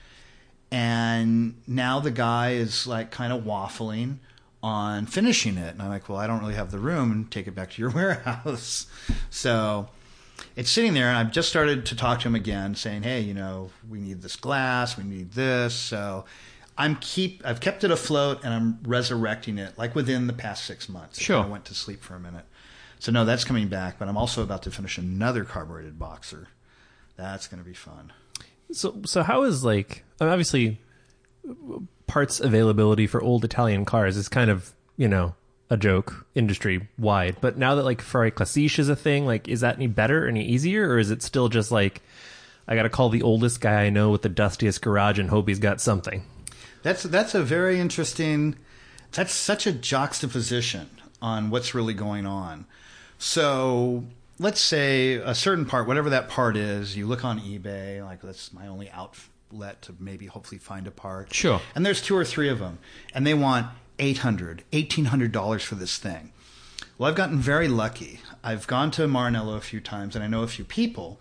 And 0.72 1.56
now 1.68 2.00
the 2.00 2.12
guy 2.12 2.52
is 2.52 2.86
like 2.88 3.12
kind 3.12 3.34
of 3.34 3.44
waffling 3.44 4.18
on 4.64 5.06
finishing 5.08 5.58
it. 5.58 5.74
And 5.74 5.82
I'm 5.82 5.90
like, 5.90 6.08
well, 6.08 6.18
I 6.18 6.28
don't 6.28 6.40
really 6.40 6.54
have 6.54 6.72
the 6.72 6.80
room 6.80 7.12
and 7.12 7.30
take 7.32 7.48
it 7.48 7.56
back 7.56 7.72
to 7.72 7.82
your 7.82 7.90
warehouse. 7.96 8.86
So 9.30 9.90
it's 10.56 10.70
sitting 10.70 10.94
there, 10.94 11.08
and 11.08 11.18
I've 11.18 11.32
just 11.32 11.50
started 11.50 11.86
to 11.88 11.96
talk 11.96 12.20
to 12.22 12.28
him 12.28 12.36
again, 12.36 12.76
saying, 12.76 13.04
"Hey, 13.04 13.22
you 13.22 13.34
know, 13.34 13.72
we 13.90 14.00
need 14.00 14.22
this 14.22 14.36
glass, 14.36 14.98
we 14.98 15.04
need 15.04 15.32
this." 15.32 15.74
So 15.74 16.26
I'm 16.78 16.96
keep 16.98 17.42
I've 17.46 17.60
kept 17.60 17.84
it 17.84 17.92
afloat, 17.92 18.42
and 18.44 18.54
I'm 18.54 18.80
resurrecting 18.84 19.58
it 19.58 19.78
like 19.78 19.96
within 19.96 20.28
the 20.28 20.34
past 20.34 20.66
six 20.66 20.90
months. 20.90 21.20
Sure. 21.20 21.38
kinda 21.38 21.52
went 21.52 21.66
to 21.66 21.76
sleep 21.76 22.02
for 22.02 22.16
a 22.16 22.20
minute, 22.20 22.46
so 23.00 23.12
no, 23.12 23.26
that's 23.26 23.44
coming 23.44 23.68
back. 23.68 24.00
But 24.00 24.08
I'm 24.08 24.18
also 24.18 24.42
about 24.42 24.64
to 24.64 24.72
finish 24.72 24.98
another 24.98 25.44
carbureted 25.44 26.00
boxer. 26.00 26.48
That's 27.18 27.48
going 27.48 27.62
to 27.62 27.68
be 27.68 27.76
fun. 27.76 28.14
So, 28.72 29.02
so 29.06 29.22
how 29.22 29.44
is 29.44 29.64
like 29.64 30.04
I 30.20 30.26
mean, 30.26 30.32
obviously 30.32 30.80
parts 32.08 32.40
availability 32.40 33.08
for 33.08 33.22
old 33.22 33.46
Italian 33.46 33.86
cars 33.86 34.18
is 34.18 34.28
kind 34.28 34.50
of 34.50 34.74
you 34.98 35.08
know 35.08 35.36
a 35.70 35.78
joke 35.78 36.26
industry 36.36 36.88
wide. 36.98 37.38
But 37.42 37.58
now 37.58 37.76
that 37.76 37.86
like 37.86 38.02
Ferrari 38.02 38.32
Classiche 38.32 38.80
is 38.80 38.90
a 38.90 38.96
thing, 38.96 39.26
like 39.26 39.48
is 39.48 39.62
that 39.62 39.76
any 39.76 39.88
better, 39.88 40.28
any 40.28 40.44
easier, 40.46 40.90
or 40.90 41.00
is 41.00 41.12
it 41.12 41.22
still 41.22 41.48
just 41.48 41.72
like 41.72 42.02
I 42.68 42.76
got 42.76 42.84
to 42.84 42.90
call 42.90 43.10
the 43.10 43.22
oldest 43.22 43.62
guy 43.62 43.84
I 43.84 43.90
know 43.90 44.10
with 44.10 44.22
the 44.22 44.30
dustiest 44.30 44.82
garage 44.82 45.20
and 45.20 45.30
hope 45.30 45.48
he's 45.48 45.60
got 45.60 45.82
something? 45.82 46.24
That's 46.84 47.04
that's 47.04 47.36
a 47.36 47.44
very 47.44 47.80
interesting. 47.80 48.56
That's 49.12 49.34
such 49.34 49.68
a 49.68 49.72
juxtaposition 49.72 50.90
on 51.22 51.50
what's 51.50 51.76
really 51.76 51.94
going 51.94 52.26
on. 52.26 52.66
So 53.20 54.06
let's 54.40 54.62
say 54.62 55.16
a 55.16 55.36
certain 55.36 55.66
part, 55.66 55.86
whatever 55.86 56.10
that 56.10 56.30
part 56.30 56.58
is, 56.58 56.96
you 56.98 57.06
look 57.06 57.24
on 57.24 57.40
eBay, 57.40 58.04
like 58.04 58.22
that's 58.22 58.52
my 58.54 58.68
only 58.68 58.90
outlet 58.90 59.82
to 59.84 59.96
maybe 60.00 60.26
hopefully 60.26 60.58
find 60.58 60.88
a 60.88 60.92
part. 60.92 61.34
Sure. 61.34 61.62
And 61.76 61.86
there's 61.86 62.02
two 62.02 62.16
or 62.16 62.26
three 62.26 62.50
of 62.50 62.60
them, 62.60 62.80
and 63.14 63.28
they 63.28 63.34
want 63.34 63.68
eight 64.00 64.20
hundred, 64.20 64.64
eighteen 64.72 65.06
hundred 65.06 65.32
dollars 65.32 65.64
for 65.64 65.76
this 65.76 65.98
thing. 65.98 66.32
Well, 66.98 67.10
I've 67.10 67.16
gotten 67.16 67.38
very 67.38 67.68
lucky. 67.68 68.20
I've 68.44 68.66
gone 68.68 68.92
to 68.92 69.04
Maranello 69.04 69.58
a 69.58 69.62
few 69.62 69.82
times, 69.82 70.16
and 70.16 70.24
I 70.24 70.28
know 70.28 70.44
a 70.44 70.48
few 70.48 70.66
people. 70.66 71.20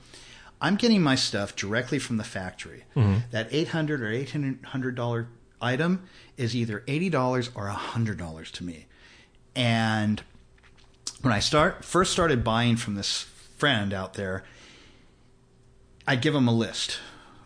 I'm 0.61 0.77
getting 0.77 1.03
my 1.03 1.15
stuff 1.15 1.57
directly 1.57 1.99
from 1.99 2.19
the 2.19 2.25
factory. 2.25 2.85
Mm-hmm. 2.95 3.21
That 3.31 3.49
eight 3.51 3.69
hundred 3.69 4.03
or 4.03 4.11
eight 4.11 4.31
hundred 4.65 4.95
dollar 4.95 5.29
item 5.61 6.05
is 6.37 6.55
either 6.57 6.83
eighty 6.89 7.09
dollars 7.09 7.51
or 7.55 7.67
hundred 7.69 8.19
dollars 8.19 8.51
to 8.53 8.65
me. 8.65 8.87
And 9.55 10.23
when 11.23 11.33
I 11.33 11.41
start 11.41 11.85
first 11.85 12.13
started 12.13 12.43
buying 12.45 12.77
from 12.77 12.95
this 12.95 13.23
friend 13.59 13.93
out 13.93 14.15
there, 14.15 14.45
I'd 16.07 16.23
give 16.23 16.35
him 16.35 16.49
a 16.49 16.55
list, 16.55 16.99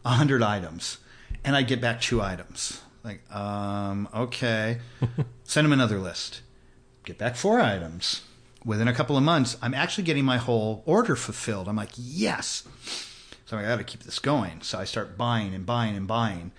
a 0.04 0.10
hundred 0.10 0.42
items, 0.42 0.98
and 1.44 1.56
I'd 1.56 1.66
get 1.66 1.80
back 1.80 2.00
two 2.00 2.22
items. 2.22 2.80
Like, 3.02 3.20
um, 3.34 4.08
okay, 4.14 4.78
send 5.44 5.66
him 5.66 5.72
another 5.72 5.98
list, 5.98 6.40
get 7.04 7.18
back 7.18 7.36
four 7.36 7.60
items. 7.60 8.22
Within 8.64 8.88
a 8.88 8.94
couple 8.94 9.18
of 9.18 9.22
months, 9.22 9.58
I'm 9.60 9.74
actually 9.74 10.04
getting 10.04 10.24
my 10.24 10.38
whole 10.38 10.82
order 10.86 11.16
fulfilled. 11.16 11.68
I'm 11.68 11.76
like, 11.76 11.90
yes. 11.98 12.66
So 13.44 13.58
I 13.58 13.62
got 13.62 13.76
to 13.76 13.84
keep 13.84 14.04
this 14.04 14.18
going. 14.18 14.62
So 14.62 14.78
I 14.78 14.84
start 14.84 15.18
buying 15.18 15.54
and 15.54 15.66
buying 15.66 15.96
and 15.96 16.06
buying 16.06 16.52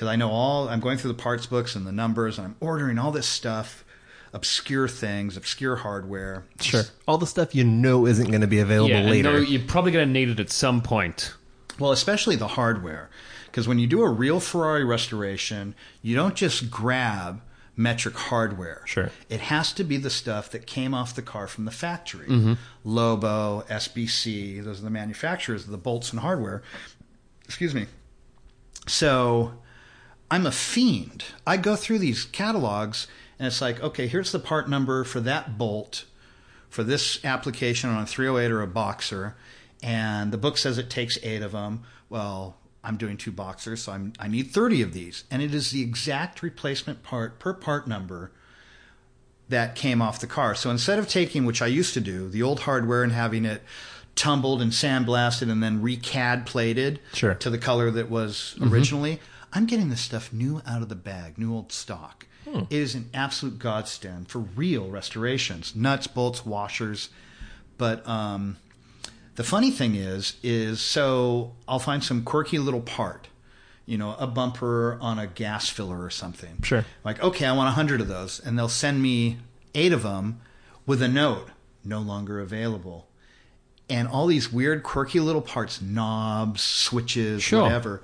because 0.00 0.10
I 0.10 0.16
know 0.16 0.30
all. 0.30 0.66
I'm 0.70 0.80
going 0.80 0.96
through 0.96 1.12
the 1.12 1.22
parts 1.22 1.44
books 1.44 1.76
and 1.76 1.86
the 1.86 1.92
numbers, 1.92 2.38
and 2.38 2.46
I'm 2.46 2.56
ordering 2.58 2.98
all 2.98 3.12
this 3.12 3.26
stuff, 3.26 3.84
obscure 4.32 4.88
things, 4.88 5.36
obscure 5.36 5.76
hardware. 5.76 6.46
Sure, 6.58 6.84
all 7.06 7.18
the 7.18 7.26
stuff 7.26 7.54
you 7.54 7.64
know 7.64 8.06
isn't 8.06 8.28
going 8.28 8.40
to 8.40 8.46
be 8.46 8.60
available 8.60 8.94
Yeah, 8.94 9.02
later. 9.02 9.32
no, 9.34 9.38
you're 9.40 9.60
probably 9.60 9.92
going 9.92 10.08
to 10.08 10.12
need 10.12 10.30
it 10.30 10.40
at 10.40 10.48
some 10.48 10.80
point. 10.80 11.34
Well, 11.78 11.92
especially 11.92 12.36
the 12.36 12.48
hardware. 12.48 13.10
Because 13.44 13.68
when 13.68 13.78
you 13.78 13.86
do 13.86 14.00
a 14.00 14.08
real 14.08 14.40
Ferrari 14.40 14.84
restoration, 14.84 15.74
you 16.00 16.16
don't 16.16 16.34
just 16.34 16.70
grab 16.70 17.42
metric 17.76 18.14
hardware. 18.14 18.80
Sure. 18.86 19.10
It 19.28 19.40
has 19.40 19.70
to 19.74 19.84
be 19.84 19.98
the 19.98 20.08
stuff 20.08 20.50
that 20.52 20.66
came 20.66 20.94
off 20.94 21.14
the 21.14 21.20
car 21.20 21.46
from 21.46 21.66
the 21.66 21.70
factory. 21.70 22.26
Mm-hmm. 22.26 22.54
Lobo, 22.84 23.66
SBC, 23.68 24.64
those 24.64 24.80
are 24.80 24.84
the 24.84 24.88
manufacturers 24.88 25.64
of 25.64 25.70
the 25.70 25.78
bolts 25.78 26.10
and 26.10 26.20
hardware. 26.20 26.62
Excuse 27.44 27.74
me. 27.74 27.84
So 28.86 29.52
I'm 30.30 30.46
a 30.46 30.52
fiend. 30.52 31.24
I 31.46 31.56
go 31.56 31.76
through 31.76 31.98
these 31.98 32.24
catalogs 32.24 33.06
and 33.38 33.46
it's 33.46 33.60
like, 33.60 33.82
okay, 33.82 34.06
here's 34.06 34.32
the 34.32 34.38
part 34.38 34.68
number 34.68 35.02
for 35.04 35.20
that 35.20 35.58
bolt 35.58 36.04
for 36.70 36.84
this 36.84 37.22
application 37.24 37.90
on 37.90 38.02
a 38.02 38.06
308 38.06 38.52
or 38.52 38.62
a 38.62 38.66
boxer, 38.66 39.34
and 39.82 40.32
the 40.32 40.38
book 40.38 40.56
says 40.56 40.78
it 40.78 40.88
takes 40.88 41.18
eight 41.22 41.42
of 41.42 41.52
them. 41.52 41.82
Well, 42.08 42.56
I'm 42.82 42.96
doing 42.96 43.16
two 43.16 43.32
boxers, 43.32 43.82
so 43.82 43.92
I'm, 43.92 44.12
I 44.18 44.28
need 44.28 44.52
30 44.52 44.82
of 44.82 44.92
these. 44.92 45.24
And 45.30 45.42
it 45.42 45.52
is 45.52 45.70
the 45.70 45.82
exact 45.82 46.42
replacement 46.42 47.02
part 47.02 47.38
per 47.38 47.52
part 47.52 47.88
number 47.88 48.30
that 49.48 49.74
came 49.74 50.00
off 50.00 50.20
the 50.20 50.26
car. 50.28 50.54
So 50.54 50.70
instead 50.70 50.98
of 50.98 51.08
taking, 51.08 51.44
which 51.44 51.60
I 51.60 51.66
used 51.66 51.92
to 51.94 52.00
do, 52.00 52.28
the 52.28 52.42
old 52.42 52.60
hardware 52.60 53.02
and 53.02 53.12
having 53.12 53.44
it 53.44 53.62
tumbled 54.14 54.62
and 54.62 54.70
sandblasted 54.70 55.50
and 55.50 55.62
then 55.62 55.82
recad 55.82 56.46
plated 56.46 57.00
Sure. 57.14 57.34
to 57.34 57.50
the 57.50 57.58
color 57.58 57.90
that 57.90 58.08
was 58.08 58.54
mm-hmm. 58.58 58.72
originally, 58.72 59.20
I'm 59.52 59.66
getting 59.66 59.88
this 59.88 60.00
stuff 60.00 60.32
new 60.32 60.62
out 60.66 60.82
of 60.82 60.88
the 60.88 60.94
bag, 60.94 61.38
new 61.38 61.52
old 61.54 61.72
stock. 61.72 62.26
It 62.46 62.66
is 62.70 62.94
an 62.94 63.10
absolute 63.14 63.58
godsend 63.58 64.28
for 64.28 64.38
real 64.40 64.88
restorations, 64.88 65.76
nuts, 65.76 66.06
bolts, 66.06 66.44
washers. 66.44 67.10
But 67.78 68.06
um, 68.08 68.56
the 69.36 69.44
funny 69.44 69.70
thing 69.70 69.94
is, 69.94 70.36
is 70.42 70.80
so 70.80 71.52
I'll 71.68 71.78
find 71.78 72.02
some 72.02 72.22
quirky 72.24 72.58
little 72.58 72.80
part, 72.80 73.28
you 73.86 73.98
know, 73.98 74.16
a 74.18 74.26
bumper 74.26 74.98
on 75.00 75.18
a 75.18 75.26
gas 75.26 75.68
filler 75.68 76.02
or 76.02 76.10
something. 76.10 76.62
Sure. 76.62 76.84
Like, 77.04 77.22
okay, 77.22 77.46
I 77.46 77.52
want 77.52 77.68
a 77.68 77.72
hundred 77.72 78.00
of 78.00 78.08
those, 78.08 78.40
and 78.40 78.58
they'll 78.58 78.68
send 78.68 79.00
me 79.02 79.38
eight 79.74 79.92
of 79.92 80.02
them 80.02 80.40
with 80.86 81.02
a 81.02 81.08
note, 81.08 81.48
no 81.84 82.00
longer 82.00 82.40
available. 82.40 83.06
And 83.88 84.08
all 84.08 84.26
these 84.26 84.52
weird, 84.52 84.82
quirky 84.82 85.20
little 85.20 85.42
parts, 85.42 85.80
knobs, 85.80 86.62
switches, 86.62 87.42
Sure. 87.42 87.62
whatever. 87.62 88.02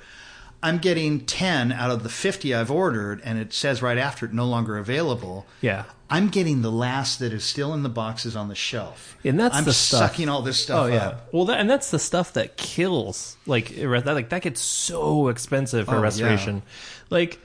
I'm 0.66 0.78
getting 0.78 1.20
10 1.24 1.72
out 1.72 1.90
of 1.90 2.02
the 2.02 2.08
50 2.08 2.54
I've 2.54 2.70
ordered, 2.70 3.20
and 3.24 3.38
it 3.38 3.52
says 3.52 3.82
right 3.82 3.98
after 3.98 4.26
it, 4.26 4.32
no 4.32 4.44
longer 4.46 4.76
available. 4.78 5.46
Yeah. 5.60 5.84
I'm 6.10 6.28
getting 6.28 6.62
the 6.62 6.70
last 6.70 7.18
that 7.18 7.32
is 7.32 7.42
still 7.44 7.74
in 7.74 7.82
the 7.82 7.88
boxes 7.88 8.36
on 8.36 8.48
the 8.48 8.54
shelf. 8.54 9.16
And 9.24 9.38
that's 9.40 9.56
I'm 9.56 9.64
the 9.64 9.72
stuff- 9.72 10.10
sucking 10.12 10.28
all 10.28 10.42
this 10.42 10.58
stuff 10.58 10.84
Oh 10.84 10.86
yeah. 10.86 11.08
up. 11.08 11.28
Well, 11.32 11.44
that, 11.46 11.58
and 11.60 11.68
that's 11.68 11.90
the 11.90 11.98
stuff 11.98 12.32
that 12.34 12.56
kills. 12.56 13.36
Like 13.46 13.74
that, 13.76 14.04
like 14.06 14.28
that 14.30 14.42
gets 14.42 14.60
so 14.60 15.28
expensive 15.28 15.86
for 15.86 15.96
Oh, 15.96 16.00
restoration. 16.00 16.62
Like 17.10 17.40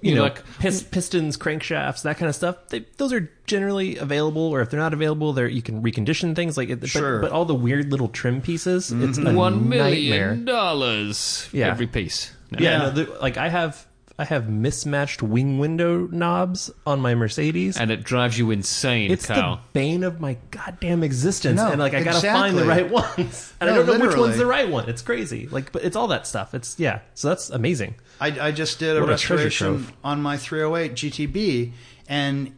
you, 0.00 0.10
You 0.10 0.14
know, 0.14 0.20
know, 0.20 0.24
like 0.24 0.42
pis- 0.60 0.82
pistons, 0.84 1.36
crankshafts, 1.36 2.02
that 2.02 2.18
kind 2.18 2.28
of 2.28 2.34
stuff. 2.34 2.56
They, 2.68 2.84
those 2.98 3.12
are 3.12 3.30
generally 3.46 3.96
available, 3.96 4.42
or 4.42 4.60
if 4.60 4.70
they're 4.70 4.78
not 4.80 4.92
available, 4.94 5.32
there 5.32 5.48
you 5.48 5.60
can 5.60 5.82
recondition 5.82 6.36
things. 6.36 6.56
Like, 6.56 6.68
it, 6.70 6.86
Sure. 6.88 7.18
but, 7.20 7.28
but 7.28 7.34
all 7.34 7.44
the 7.44 7.54
weird 7.54 7.90
little 7.90 8.08
trim 8.08 8.40
pieces, 8.40 8.92
it's 8.92 9.18
mm-hmm. 9.18 9.26
a 9.26 9.34
One 9.34 9.68
nightmare. 9.68 9.90
million 10.34 10.44
dollars 10.44 11.48
Yeah. 11.52 11.68
every 11.68 11.88
piece. 11.88 12.30
No. 12.50 12.58
Yeah, 12.60 12.70
Yeah. 12.70 12.78
no, 12.78 12.90
the- 12.90 13.18
like 13.20 13.36
I 13.36 13.48
have, 13.48 13.86
I 14.18 14.24
have 14.24 14.48
mismatched 14.48 15.22
wing 15.22 15.58
window 15.58 16.08
knobs 16.10 16.70
on 16.86 16.98
my 17.00 17.14
Mercedes. 17.14 17.76
and 17.76 17.90
it 17.92 18.02
drives 18.02 18.36
you 18.38 18.50
insane, 18.50 19.10
it's 19.12 19.26
Carl. 19.26 19.56
the 19.56 19.60
bane 19.74 20.02
of 20.02 20.20
my 20.20 20.36
goddamn 20.50 21.04
existence, 21.04 21.56
No, 21.60 21.70
and 21.70 21.78
like 21.80 21.94
I 21.94 22.02
gotta 22.02 22.26
find 22.26 22.56
the 22.58 22.64
right 22.64 22.90
ones, 22.90 23.52
and 23.60 23.70
I 23.70 23.74
No, 23.74 23.78
don't 23.78 23.86
know 23.86 23.92
which 23.92 24.00
literally. 24.02 24.20
one's 24.28 24.38
the 24.38 24.46
right 24.46 24.68
one. 24.68 24.88
It's 24.88 25.02
crazy, 25.02 25.46
like, 25.52 25.70
but 25.70 25.84
it's 25.84 25.94
all 25.94 26.08
that 26.08 26.26
stuff. 26.26 26.52
It's 26.54 26.74
yeah, 26.80 26.98
so 27.14 27.28
that's 27.28 27.48
amazing. 27.50 27.94
I, 28.20 28.48
I 28.48 28.50
just 28.50 28.78
did 28.80 28.96
a 28.96 29.00
What 29.00 29.10
a 29.10 29.16
treasure 29.16 29.44
restoration 29.44 29.66
trove. 29.84 29.92
on 30.02 30.20
my 30.20 30.36
308 30.36 30.94
GTB, 30.94 31.72
and 32.08 32.52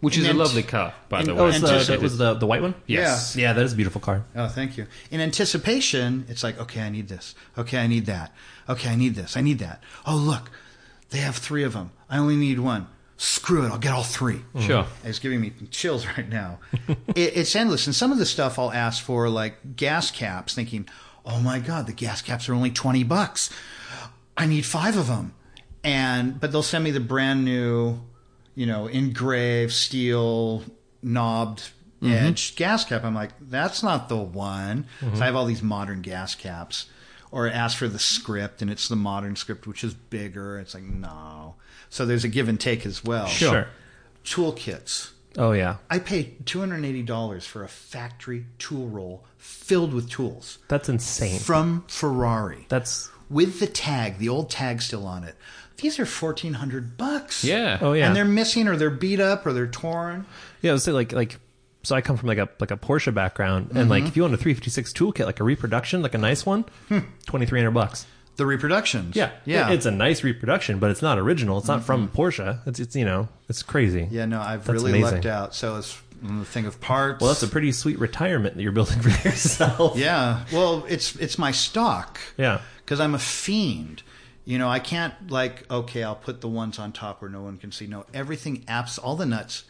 Which 0.00 0.18
is 0.18 0.26
a 0.26 0.30
And- 0.30 0.38
lovely 0.40 0.64
car, 0.64 0.92
by 1.08 1.20
and- 1.20 1.28
the 1.28 1.32
Oh, 1.34 1.44
way. 1.44 1.50
it's 1.50 1.60
the, 1.60 1.68
anticipated. 1.68 1.92
that 2.00 2.02
was 2.02 2.18
the 2.18 2.34
the 2.34 2.46
white 2.46 2.60
one. 2.60 2.74
Yes. 2.88 3.36
yeah, 3.36 3.52
that 3.52 3.64
is 3.64 3.72
a 3.72 3.76
beautiful 3.76 4.00
car. 4.00 4.24
Oh, 4.34 4.48
thank 4.48 4.76
you. 4.76 4.86
In 5.12 5.20
anticipation, 5.20 6.26
it's 6.28 6.42
like, 6.42 6.58
okay, 6.60 6.80
I 6.82 6.90
need 6.90 7.06
this. 7.08 7.34
Okay, 7.56 7.78
I 7.78 7.86
need 7.86 8.06
that. 8.06 8.34
Okay, 8.68 8.88
I 8.90 8.96
need 8.96 9.14
this. 9.14 9.36
I 9.36 9.40
need 9.40 9.58
that. 9.58 9.82
Oh, 10.06 10.16
look, 10.16 10.50
they 11.10 11.18
have 11.18 11.36
three 11.36 11.62
of 11.64 11.72
them. 11.72 11.90
I 12.08 12.18
only 12.18 12.36
need 12.36 12.58
one. 12.60 12.88
screw 13.16 13.64
it, 13.64 13.70
I'll 13.70 13.78
get 13.78 13.92
all 13.92 14.02
three. 14.02 14.36
Mm-hmm. 14.36 14.60
Sure. 14.60 14.86
It's 15.04 15.18
giving 15.18 15.40
me 15.40 15.52
chills 15.70 16.06
right 16.18 16.28
now. 16.28 16.58
it, 17.08 17.36
it's 17.36 17.54
endless. 17.54 17.86
And 17.86 17.94
some 17.94 18.12
of 18.12 18.18
the 18.18 18.26
stuff 18.26 18.58
I'll 18.58 18.72
ask 18.72 19.02
for, 19.02 19.28
like 19.28 19.76
gas 19.76 20.10
caps, 20.10 20.54
thinking, 20.54 20.88
oh 21.24 21.40
my 21.40 21.58
God, 21.58 21.86
the 21.86 21.92
gas 21.92 22.22
caps 22.22 22.48
are 22.48 22.54
only 22.54 22.70
20 22.70 23.04
bucks. 23.04 23.50
I 24.36 24.46
need 24.46 24.64
five 24.64 24.96
of 24.96 25.06
them. 25.06 25.34
And, 25.84 26.40
but 26.40 26.52
they'll 26.52 26.62
send 26.62 26.84
me 26.84 26.90
the 26.90 27.00
brand 27.00 27.44
new, 27.44 28.00
you 28.54 28.66
know, 28.66 28.86
engraved 28.86 29.72
steel 29.72 30.64
knobbed 31.02 31.70
mm-hmm. 32.02 32.12
edge 32.12 32.56
gas 32.56 32.84
cap. 32.84 33.04
I'm 33.04 33.14
like, 33.14 33.30
that's 33.40 33.82
not 33.82 34.08
the 34.08 34.16
one. 34.16 34.86
So 35.00 35.06
mm-hmm. 35.06 35.22
I 35.22 35.26
have 35.26 35.36
all 35.36 35.44
these 35.44 35.62
modern 35.62 36.02
gas 36.02 36.34
caps. 36.34 36.86
Or 37.32 37.48
ask 37.48 37.78
for 37.78 37.88
the 37.88 37.98
script, 37.98 38.60
and 38.62 38.70
it's 38.70 38.88
the 38.88 38.96
modern 38.96 39.36
script, 39.36 39.66
which 39.66 39.82
is 39.82 39.94
bigger. 39.94 40.58
It's 40.60 40.74
like, 40.74 40.84
no. 40.84 41.54
So 41.88 42.04
there's 42.06 42.24
a 42.24 42.28
give 42.28 42.48
and 42.48 42.60
take 42.60 42.84
as 42.86 43.02
well. 43.02 43.26
Sure. 43.26 43.68
Toolkits. 44.24 45.10
Oh 45.38 45.52
yeah, 45.52 45.76
I 45.88 45.98
paid 45.98 46.44
two 46.44 46.60
hundred 46.60 46.76
and 46.76 46.84
eighty 46.84 47.02
dollars 47.02 47.46
for 47.46 47.64
a 47.64 47.68
factory 47.68 48.44
tool 48.58 48.88
roll 48.88 49.24
filled 49.38 49.94
with 49.94 50.10
tools 50.10 50.58
that's 50.68 50.90
insane. 50.90 51.40
from 51.40 51.84
Ferrari 51.88 52.66
That's 52.68 53.10
with 53.30 53.58
the 53.58 53.66
tag, 53.66 54.18
the 54.18 54.28
old 54.28 54.50
tag 54.50 54.82
still 54.82 55.06
on 55.06 55.24
it. 55.24 55.34
These 55.78 55.98
are 55.98 56.04
fourteen 56.04 56.52
hundred 56.54 56.98
bucks. 56.98 57.44
Yeah. 57.44 57.78
oh 57.80 57.94
yeah, 57.94 58.08
and 58.08 58.14
they're 58.14 58.26
missing 58.26 58.68
or 58.68 58.76
they're 58.76 58.90
beat 58.90 59.20
up 59.20 59.46
or 59.46 59.54
they're 59.54 59.66
torn. 59.66 60.26
Yeah, 60.60 60.76
so 60.76 60.92
like 60.92 61.12
like 61.12 61.38
so 61.82 61.96
I 61.96 62.00
come 62.00 62.16
from 62.16 62.28
like 62.28 62.38
a 62.38 62.48
like 62.60 62.70
a 62.70 62.76
Porsche 62.76 63.12
background, 63.12 63.72
and 63.74 63.88
like 63.88 64.04
if 64.04 64.16
you 64.16 64.22
want 64.22 64.34
a 64.34 64.36
356 64.36 64.92
toolkit, 64.92 65.26
like 65.26 65.40
a 65.40 65.44
reproduction, 65.44 66.02
like 66.02 66.14
a 66.14 66.18
nice 66.18 66.44
one, 66.46 66.64
twenty 67.26 67.46
three 67.46 67.58
hundred 67.60 67.72
bucks. 67.72 68.06
The 68.36 68.46
reproductions. 68.46 69.14
Yeah, 69.14 69.30
yeah, 69.44 69.70
It's 69.70 69.84
a 69.84 69.90
nice 69.90 70.24
reproduction, 70.24 70.78
but 70.78 70.90
it's 70.90 71.02
not 71.02 71.18
original. 71.18 71.58
It's 71.58 71.68
not 71.68 71.84
from 71.84 72.08
Porsche. 72.08 72.66
It's 72.66 72.80
it's 72.80 72.96
you 72.96 73.04
know 73.04 73.28
it's 73.48 73.62
crazy. 73.62 74.08
yeah. 74.10 74.24
No, 74.24 74.40
I've 74.40 74.64
That's 74.64 74.82
really 74.82 74.98
amazing. 74.98 75.16
lucked 75.16 75.26
out. 75.26 75.54
So 75.54 75.76
it's 75.76 76.00
mm, 76.24 76.38
the 76.38 76.44
thing 76.46 76.64
of 76.64 76.80
parts. 76.80 77.20
Well, 77.20 77.28
that's 77.28 77.42
a 77.42 77.48
pretty 77.48 77.72
sweet 77.72 77.98
retirement 77.98 78.56
that 78.56 78.62
you're 78.62 78.72
building 78.72 79.00
for 79.00 79.10
yourself. 79.28 79.98
yeah. 79.98 80.44
Well, 80.50 80.86
it's 80.88 81.14
it's 81.16 81.38
my 81.38 81.50
stock. 81.50 82.18
Yeah. 82.38 82.62
because 82.78 83.00
I'm 83.00 83.14
a 83.14 83.18
fiend. 83.18 84.02
You 84.46 84.58
know, 84.58 84.68
I 84.68 84.78
can't 84.78 85.30
like 85.30 85.70
okay, 85.70 86.02
I'll 86.02 86.16
put 86.16 86.40
the 86.40 86.48
ones 86.48 86.78
on 86.78 86.90
top 86.92 87.20
where 87.20 87.30
no 87.30 87.42
one 87.42 87.58
can 87.58 87.70
see. 87.70 87.86
No, 87.86 88.06
everything 88.14 88.62
apps, 88.64 88.98
all 89.00 89.14
the 89.14 89.26
nuts, 89.26 89.64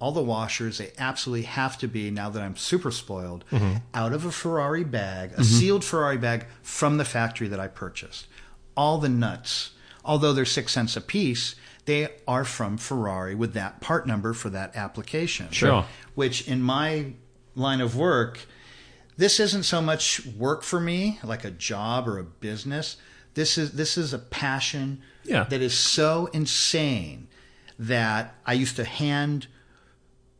all 0.00 0.12
the 0.12 0.22
washers, 0.22 0.78
they 0.78 0.92
absolutely 0.98 1.46
have 1.46 1.76
to 1.78 1.88
be. 1.88 2.10
Now 2.10 2.30
that 2.30 2.42
I'm 2.42 2.56
super 2.56 2.90
spoiled, 2.90 3.44
mm-hmm. 3.50 3.78
out 3.94 4.12
of 4.12 4.24
a 4.24 4.30
Ferrari 4.30 4.84
bag, 4.84 5.30
a 5.30 5.34
mm-hmm. 5.34 5.42
sealed 5.42 5.84
Ferrari 5.84 6.18
bag 6.18 6.46
from 6.62 6.98
the 6.98 7.04
factory 7.04 7.48
that 7.48 7.58
I 7.58 7.68
purchased. 7.68 8.26
All 8.76 8.98
the 8.98 9.08
nuts, 9.08 9.72
although 10.04 10.32
they're 10.32 10.44
six 10.44 10.72
cents 10.72 10.96
a 10.96 11.00
piece, 11.00 11.56
they 11.86 12.08
are 12.28 12.44
from 12.44 12.76
Ferrari 12.76 13.34
with 13.34 13.54
that 13.54 13.80
part 13.80 14.06
number 14.06 14.34
for 14.34 14.50
that 14.50 14.76
application. 14.76 15.50
Sure. 15.50 15.84
Which 16.14 16.46
in 16.46 16.62
my 16.62 17.14
line 17.56 17.80
of 17.80 17.96
work, 17.96 18.40
this 19.16 19.40
isn't 19.40 19.64
so 19.64 19.82
much 19.82 20.24
work 20.26 20.62
for 20.62 20.78
me, 20.78 21.18
like 21.24 21.44
a 21.44 21.50
job 21.50 22.06
or 22.06 22.18
a 22.18 22.24
business. 22.24 22.98
This 23.34 23.58
is 23.58 23.72
this 23.72 23.98
is 23.98 24.12
a 24.12 24.18
passion 24.18 25.02
Yeah. 25.24 25.44
that 25.44 25.60
is 25.60 25.76
so 25.76 26.28
insane 26.32 27.28
that 27.78 28.34
I 28.46 28.52
used 28.52 28.76
to 28.76 28.84
hand 28.84 29.48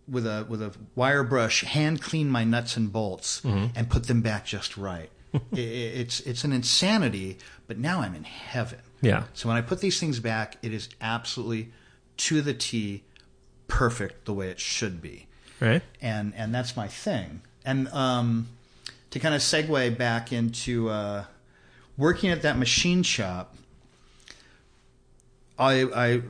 with 0.08 0.26
a 0.26 0.46
with 0.48 0.62
a 0.62 0.72
wire 0.94 1.22
brush 1.24 1.64
hand 1.64 2.00
clean 2.02 2.28
my 2.30 2.44
nuts 2.44 2.76
and 2.76 2.92
bolts 2.92 3.42
and 3.44 3.88
put 3.90 4.04
them 4.06 4.22
back 4.22 4.46
just 4.46 4.76
right. 4.76 5.10
I- 5.34 5.38
I- 5.52 5.58
it's 5.58 6.20
it's 6.20 6.44
an 6.44 6.52
insanity, 6.52 7.38
but 7.66 7.78
now 7.78 8.00
I'm 8.00 8.14
in 8.14 8.24
heaven. 8.24 8.78
Yeah. 9.02 9.24
So 9.34 9.48
when 9.48 9.56
I 9.56 9.60
put 9.60 9.80
these 9.80 10.00
things 10.00 10.18
back, 10.20 10.56
it 10.62 10.72
is 10.72 10.88
absolutely 11.00 11.70
to 12.18 12.40
the 12.42 12.54
T, 12.54 13.04
perfect 13.68 14.24
the 14.24 14.32
way 14.34 14.48
it 14.50 14.58
should 14.58 15.00
be 15.02 15.26
Right. 15.60 15.82
and 16.00 16.32
and 16.36 16.54
that's 16.54 16.76
my 16.76 16.88
thing. 16.88 17.42
And 17.64 17.88
um, 17.88 18.48
to 19.10 19.18
kind 19.18 19.34
of 19.34 19.40
segue 19.42 19.98
back 19.98 20.32
into 20.32 20.88
uh, 20.88 21.24
working 21.96 22.30
at 22.30 22.42
that 22.42 22.56
machine 22.58 23.02
shop, 23.02 23.54
I, 25.58 25.82
I 25.94 26.22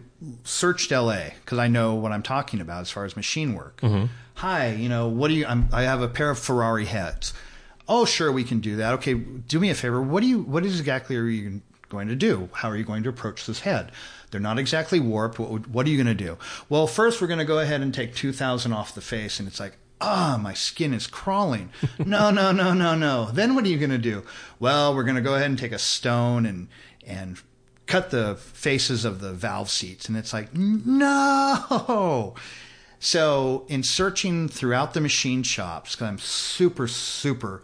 searched 0.44 0.90
LA 0.90 1.30
because 1.44 1.58
I 1.58 1.68
know 1.68 1.94
what 1.94 2.12
I'm 2.12 2.22
talking 2.22 2.60
about 2.60 2.80
as 2.82 2.90
far 2.90 3.04
as 3.04 3.16
machine 3.16 3.54
work. 3.54 3.80
Hi, 4.34 4.72
you 4.72 4.88
know, 4.88 5.08
what 5.08 5.28
do 5.28 5.34
you? 5.34 5.46
I'm, 5.46 5.68
I 5.72 5.82
have 5.82 6.00
a 6.00 6.08
pair 6.08 6.30
of 6.30 6.38
Ferrari 6.38 6.84
heads. 6.86 7.32
Oh, 7.88 8.04
sure, 8.04 8.30
we 8.30 8.44
can 8.44 8.60
do 8.60 8.76
that. 8.76 8.94
Okay, 8.94 9.14
do 9.14 9.58
me 9.58 9.70
a 9.70 9.74
favor. 9.74 10.00
What 10.00 10.20
do 10.22 10.26
you? 10.28 10.40
What 10.40 10.64
exactly 10.64 11.16
are 11.16 11.24
you 11.26 11.60
going 11.88 12.08
to 12.08 12.14
do? 12.16 12.48
How 12.52 12.68
are 12.70 12.76
you 12.76 12.84
going 12.84 13.02
to 13.02 13.08
approach 13.08 13.46
this 13.46 13.60
head? 13.60 13.90
They're 14.30 14.40
not 14.40 14.58
exactly 14.58 15.00
warped. 15.00 15.38
What, 15.38 15.68
what 15.68 15.86
are 15.86 15.90
you 15.90 15.96
going 16.02 16.16
to 16.16 16.24
do? 16.24 16.36
Well, 16.68 16.86
first 16.86 17.20
we're 17.20 17.26
going 17.28 17.38
to 17.38 17.44
go 17.44 17.58
ahead 17.58 17.80
and 17.80 17.92
take 17.92 18.14
two 18.14 18.32
thousand 18.32 18.72
off 18.72 18.94
the 18.94 19.00
face, 19.00 19.38
and 19.38 19.48
it's 19.48 19.60
like. 19.60 19.76
Ah, 20.00 20.38
my 20.40 20.54
skin 20.54 20.94
is 20.94 21.08
crawling. 21.08 21.70
No, 21.98 22.30
no, 22.30 22.52
no, 22.52 22.72
no, 22.72 22.94
no. 22.94 23.30
Then 23.32 23.56
what 23.56 23.64
are 23.64 23.68
you 23.68 23.78
going 23.78 23.90
to 23.90 23.98
do? 23.98 24.22
Well, 24.60 24.94
we're 24.94 25.02
going 25.02 25.16
to 25.16 25.20
go 25.20 25.34
ahead 25.34 25.50
and 25.50 25.58
take 25.58 25.72
a 25.72 25.78
stone 25.80 26.46
and 26.46 26.68
and 27.04 27.42
cut 27.88 28.10
the 28.10 28.36
faces 28.36 29.04
of 29.04 29.20
the 29.20 29.32
valve 29.32 29.68
seats 29.70 30.08
and 30.08 30.16
it's 30.16 30.32
like 30.32 30.54
no 30.54 32.34
so 33.00 33.64
in 33.68 33.82
searching 33.82 34.48
throughout 34.48 34.94
the 34.94 35.00
machine 35.00 35.42
shops 35.42 35.94
because 35.96 36.06
i'm 36.08 36.18
super 36.18 36.86
super 36.86 37.62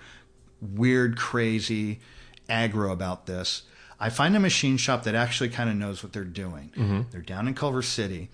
weird 0.61 1.16
crazy 1.16 2.01
aggro 2.49 2.91
about 2.93 3.27
this 3.27 3.62
i 4.01 4.09
find 4.09 4.35
a 4.37 4.41
machine 4.41 4.77
shop 4.77 5.03
that 5.05 5.14
actually 5.14 5.49
kind 5.49 5.68
of 5.70 5.77
knows 5.77 6.03
what 6.03 6.12
they're 6.12 6.25
doing 6.25 7.07
they're 7.11 7.20
down 7.20 7.47
in 7.47 7.55
culver 7.55 7.83
city 7.83 8.29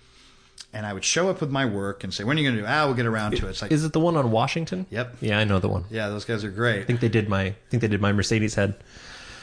and 0.73 0.85
i 0.85 0.93
would 0.93 1.03
show 1.03 1.29
up 1.29 1.41
with 1.41 1.49
my 1.51 1.65
work 1.65 2.03
and 2.03 2.13
say 2.13 2.23
when 2.23 2.37
are 2.37 2.39
you 2.39 2.45
going 2.47 2.55
to 2.55 2.61
do 2.61 2.67
ah 2.67 2.85
we'll 2.85 2.93
get 2.95 3.05
around 3.05 3.31
to 3.35 3.47
it 3.47 3.49
it's 3.49 3.61
like 3.61 3.71
Is 3.71 3.83
it 3.83 3.91
the 3.93 3.99
one 3.99 4.15
on 4.15 4.31
Washington? 4.31 4.85
Yep. 4.89 5.17
Yeah, 5.19 5.39
I 5.39 5.43
know 5.43 5.59
the 5.59 5.67
one. 5.67 5.83
yeah 5.89 6.07
those 6.07 6.23
guys 6.23 6.43
are 6.45 6.51
great 6.51 6.81
I 6.81 6.83
think 6.85 6.99
they 7.01 7.09
did 7.09 7.27
my 7.27 7.41
I 7.47 7.55
think 7.69 7.81
they 7.81 7.87
did 7.89 7.99
my 8.01 8.13
Mercedes 8.13 8.55
head. 8.55 8.75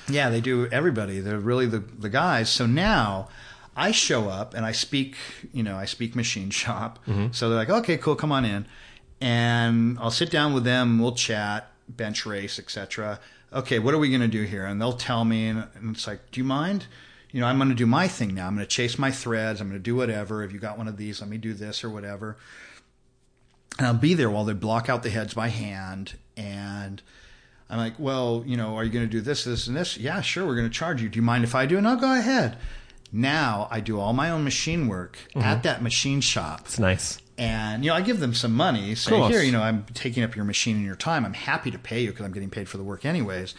Yeah, 0.09 0.31
they 0.31 0.41
do 0.41 0.67
everybody. 0.69 1.21
They're 1.21 1.39
really 1.39 1.67
the 1.67 1.79
the 1.79 2.09
guys. 2.09 2.49
So 2.49 2.67
now 2.67 3.29
I 3.77 3.91
show 3.91 4.29
up 4.29 4.55
and 4.55 4.65
I 4.65 4.73
speak, 4.73 5.17
you 5.53 5.63
know, 5.63 5.77
I 5.77 5.85
speak 5.85 6.15
machine 6.17 6.51
shop. 6.63 6.99
Mm-hmm. 7.07 7.33
So 7.33 7.49
they're 7.49 7.59
like, 7.59 7.71
"Okay, 7.71 7.97
cool, 7.97 8.17
come 8.17 8.33
on 8.33 8.45
in." 8.45 8.67
And 9.21 9.99
I'll 9.99 10.13
sit 10.13 10.31
down 10.31 10.55
with 10.55 10.63
them, 10.63 11.01
we'll 11.01 11.15
chat, 11.15 11.73
bench 11.89 12.25
race, 12.25 12.59
etc. 12.59 13.19
Okay, 13.53 13.81
what 13.81 13.93
are 13.93 13.99
we 13.99 14.11
going 14.11 14.21
to 14.21 14.29
do 14.29 14.45
here? 14.45 14.65
And 14.65 14.81
they'll 14.81 14.93
tell 14.93 15.25
me 15.25 15.49
and, 15.49 15.67
and 15.75 15.97
it's 15.97 16.07
like, 16.07 16.31
"Do 16.31 16.41
you 16.41 16.45
mind?" 16.45 16.87
You 17.31 17.43
know, 17.43 17.47
I'm 17.47 17.59
going 17.59 17.69
to 17.69 17.75
do 17.75 17.85
my 17.85 18.09
thing 18.09 18.35
now. 18.35 18.47
I'm 18.47 18.55
going 18.55 18.67
to 18.67 18.71
chase 18.71 18.99
my 18.99 19.11
threads. 19.11 19.61
I'm 19.61 19.69
going 19.69 19.79
to 19.79 19.83
do 19.83 19.95
whatever. 19.95 20.43
If 20.43 20.53
you 20.53 20.59
got 20.59 20.79
one 20.79 20.89
of 20.89 20.97
these, 20.97 21.21
let 21.21 21.29
me 21.29 21.37
do 21.37 21.53
this 21.53 21.85
or 21.85 21.91
whatever 21.91 22.39
and 23.79 23.87
I'll 23.87 23.95
be 23.95 24.15
there 24.15 24.29
while 24.29 24.45
they 24.45 24.53
block 24.53 24.89
out 24.89 25.03
the 25.03 25.11
heads 25.11 25.35
by 25.35 25.49
hand. 25.49 26.19
And 26.37 27.01
I'm 27.71 27.79
like, 27.79 27.95
well, 27.99 28.43
you 28.47 28.57
know, 28.57 28.77
are 28.77 28.85
you 28.85 28.91
going 28.91 29.05
to 29.05 29.11
do 29.11 29.21
this, 29.21 29.45
this, 29.45 29.67
and 29.67 29.77
this? 29.77 29.97
Yeah, 29.99 30.21
sure, 30.23 30.47
we're 30.47 30.57
going 30.57 30.69
to 30.69 30.73
charge 30.75 31.03
you. 31.03 31.09
Do 31.09 31.17
you 31.19 31.23
mind 31.23 31.45
if 31.45 31.55
I 31.55 31.67
do? 31.67 31.81
No, 31.81 31.97
go 31.97 32.13
ahead. 32.19 32.57
Now 33.13 33.69
I 33.71 33.81
do 33.81 33.99
all 34.01 34.13
my 34.13 34.31
own 34.31 34.45
machine 34.45 34.89
work 34.89 35.19
at 35.35 35.63
that 35.63 35.83
machine 35.83 36.21
shop. 36.21 36.61
It's 36.65 36.79
nice. 36.79 37.19
And, 37.37 37.85
you 37.85 37.91
know, 37.91 37.97
I 37.97 38.01
give 38.01 38.21
them 38.21 38.35
some 38.35 38.53
money. 38.53 38.95
Say, 38.95 39.21
here, 39.29 39.43
you 39.43 39.53
know, 39.53 39.63
I'm 39.63 39.85
taking 39.95 40.23
up 40.25 40.35
your 40.35 40.45
machine 40.45 40.77
and 40.77 40.85
your 40.85 40.97
time. 40.97 41.25
I'm 41.25 41.35
happy 41.35 41.71
to 41.71 41.79
pay 41.79 42.01
you 42.03 42.11
because 42.11 42.27
I'm 42.27 42.33
getting 42.33 42.51
paid 42.51 42.69
for 42.69 42.79
the 42.79 42.83
work 42.83 43.05
anyways. 43.07 43.55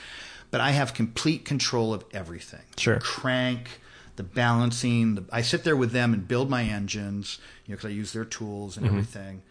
But 0.52 0.60
I 0.62 0.72
have 0.72 0.94
complete 0.94 1.46
control 1.46 1.94
of 1.94 2.04
everything. 2.12 2.62
Sure. 2.78 3.00
Crank, 3.00 3.80
the 4.18 4.24
balancing. 4.24 5.16
The, 5.16 5.24
I 5.32 5.42
sit 5.42 5.64
there 5.64 5.78
with 5.78 5.92
them 5.92 6.14
and 6.14 6.28
build 6.28 6.50
my 6.50 6.64
engines, 6.64 7.40
you 7.66 7.72
know, 7.72 7.78
because 7.78 7.90
I 7.90 7.94
use 7.94 8.12
their 8.14 8.26
tools 8.26 8.76
Mm-hmm. 8.76 8.86
and 8.86 8.92
everything. 8.94 9.42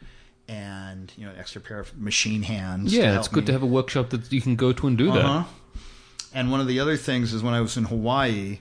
And, 0.49 1.12
you 1.16 1.26
know, 1.26 1.32
an 1.32 1.38
extra 1.38 1.61
pair 1.61 1.78
of 1.78 1.96
machine 1.99 2.42
hands. 2.42 2.92
Yeah, 2.94 3.18
it's 3.18 3.28
good 3.28 3.42
me. 3.44 3.46
to 3.49 3.53
have 3.53 3.62
a 3.62 3.66
workshop 3.66 4.09
that 4.11 4.32
you 4.32 4.40
can 4.40 4.57
go 4.57 4.72
to 4.72 4.86
and 4.86 4.96
do 4.96 5.11
Uh-huh. 5.12 5.44
that. 5.44 5.46
And 6.32 6.51
one 6.51 6.61
of 6.61 6.66
the 6.66 6.80
other 6.80 6.96
things 6.96 7.34
is 7.34 7.42
when 7.42 7.53
I 7.55 7.61
was 7.61 7.76
in 7.76 7.84
Hawaii, 7.84 8.61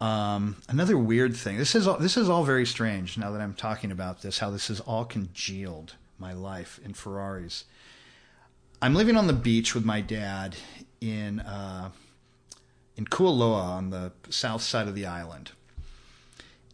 um, 0.00 0.56
another 0.68 0.96
weird 0.96 1.36
thing. 1.36 1.56
This 1.56 1.74
is 1.74 1.86
all, 1.86 1.98
this 1.98 2.16
is 2.16 2.28
all 2.28 2.44
very 2.44 2.64
strange. 2.66 3.18
Now 3.18 3.30
that 3.32 3.40
I'm 3.40 3.54
talking 3.54 3.90
about 3.90 4.22
this, 4.22 4.38
how 4.38 4.50
this 4.50 4.70
is 4.70 4.80
all 4.80 5.04
congealed 5.04 5.94
my 6.18 6.32
life 6.32 6.78
in 6.84 6.94
Ferraris. 6.94 7.64
I'm 8.82 8.94
living 8.94 9.16
on 9.16 9.26
the 9.26 9.32
beach 9.32 9.74
with 9.74 9.84
my 9.84 10.00
dad 10.00 10.56
in 11.00 11.40
uh, 11.40 11.90
in 12.96 13.06
Kualoa 13.06 13.62
on 13.62 13.90
the 13.90 14.12
south 14.30 14.62
side 14.62 14.86
of 14.88 14.94
the 14.94 15.06
island. 15.06 15.52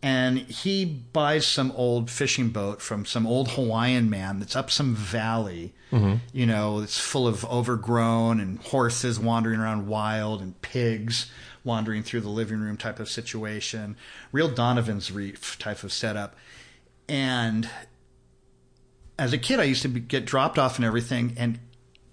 And 0.02 0.38
he 0.38 0.86
buys 0.86 1.46
some 1.46 1.72
old 1.72 2.10
fishing 2.10 2.48
boat 2.48 2.80
from 2.80 3.04
some 3.04 3.26
old 3.26 3.50
Hawaiian 3.50 4.08
man 4.08 4.38
that's 4.38 4.56
up 4.56 4.70
some 4.70 4.94
valley, 4.94 5.74
mm-hmm. 5.92 6.16
you 6.32 6.46
know, 6.46 6.80
it's 6.80 6.98
full 6.98 7.28
of 7.28 7.44
overgrown 7.44 8.40
and 8.40 8.58
horses 8.60 9.20
wandering 9.20 9.60
around 9.60 9.88
wild 9.88 10.40
and 10.40 10.60
pigs 10.62 11.30
wandering 11.64 12.02
through 12.02 12.22
the 12.22 12.30
living 12.30 12.60
room 12.60 12.76
type 12.76 12.98
of 12.98 13.08
situation. 13.08 13.96
Real 14.32 14.48
Donovan's 14.48 15.12
Reef 15.12 15.58
type 15.58 15.82
of 15.82 15.92
setup. 15.92 16.34
And 17.08 17.68
as 19.18 19.32
a 19.32 19.38
kid, 19.38 19.60
I 19.60 19.64
used 19.64 19.82
to 19.82 19.88
be, 19.88 20.00
get 20.00 20.24
dropped 20.24 20.58
off 20.58 20.76
and 20.76 20.84
everything. 20.84 21.34
And 21.36 21.58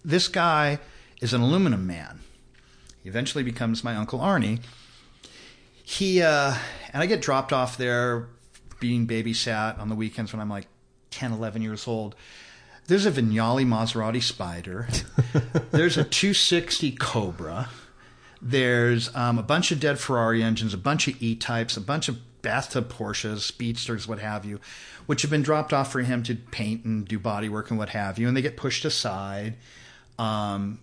this 0.04 0.28
guy 0.28 0.80
is 1.22 1.34
an 1.34 1.42
aluminum 1.42 1.88
man. 1.88 2.20
He 3.02 3.10
eventually 3.10 3.44
becomes 3.44 3.84
my 3.84 3.96
uncle 3.96 4.20
Arnie. 4.20 4.60
He 5.90 6.22
uh, 6.22 6.54
and 6.92 7.02
I 7.02 7.06
get 7.06 7.22
dropped 7.22 7.54
off 7.54 7.78
there, 7.78 8.28
being 8.82 9.08
babysat 9.08 9.80
on 9.80 9.88
the 9.88 9.96
weekends 9.96 10.34
when 10.34 10.42
I'm 10.42 10.50
like 10.50 10.68
10, 11.12 11.32
11 11.32 11.62
years 11.62 11.88
old. 11.88 12.14
There's 12.88 13.06
a 13.06 13.12
Vignale 13.12 13.66
Maserati 13.66 14.22
Spider. 14.22 14.90
There's 15.72 15.98
a 15.98 16.04
260 16.04 16.92
Cobra. 16.92 17.70
There's 18.42 19.16
um, 19.16 19.40
a 19.40 19.44
bunch 19.44 19.72
of 19.72 19.80
dead 19.80 19.98
Ferrari 19.98 20.44
engines, 20.44 20.74
a 20.74 20.78
bunch 20.78 21.08
of 21.08 21.24
E 21.24 21.36
types, 21.36 21.78
a 21.78 21.82
bunch 21.82 22.10
of 22.10 22.18
bathtub 22.42 22.92
Porsches, 22.92 23.40
speedsters, 23.40 24.10
what 24.10 24.20
have 24.20 24.44
you, 24.44 24.60
which 25.06 25.22
have 25.22 25.32
been 25.32 25.42
dropped 25.42 25.72
off 25.72 25.90
for 25.90 26.02
him 26.02 26.22
to 26.24 26.36
paint 26.36 26.84
and 26.84 27.08
do 27.08 27.18
body 27.18 27.48
work 27.48 27.70
and 27.70 27.80
what 27.80 27.90
have 27.90 28.20
you, 28.20 28.28
and 28.28 28.36
they 28.36 28.42
get 28.42 28.58
pushed 28.58 28.84
aside. 28.84 29.56
Um, 30.20 30.80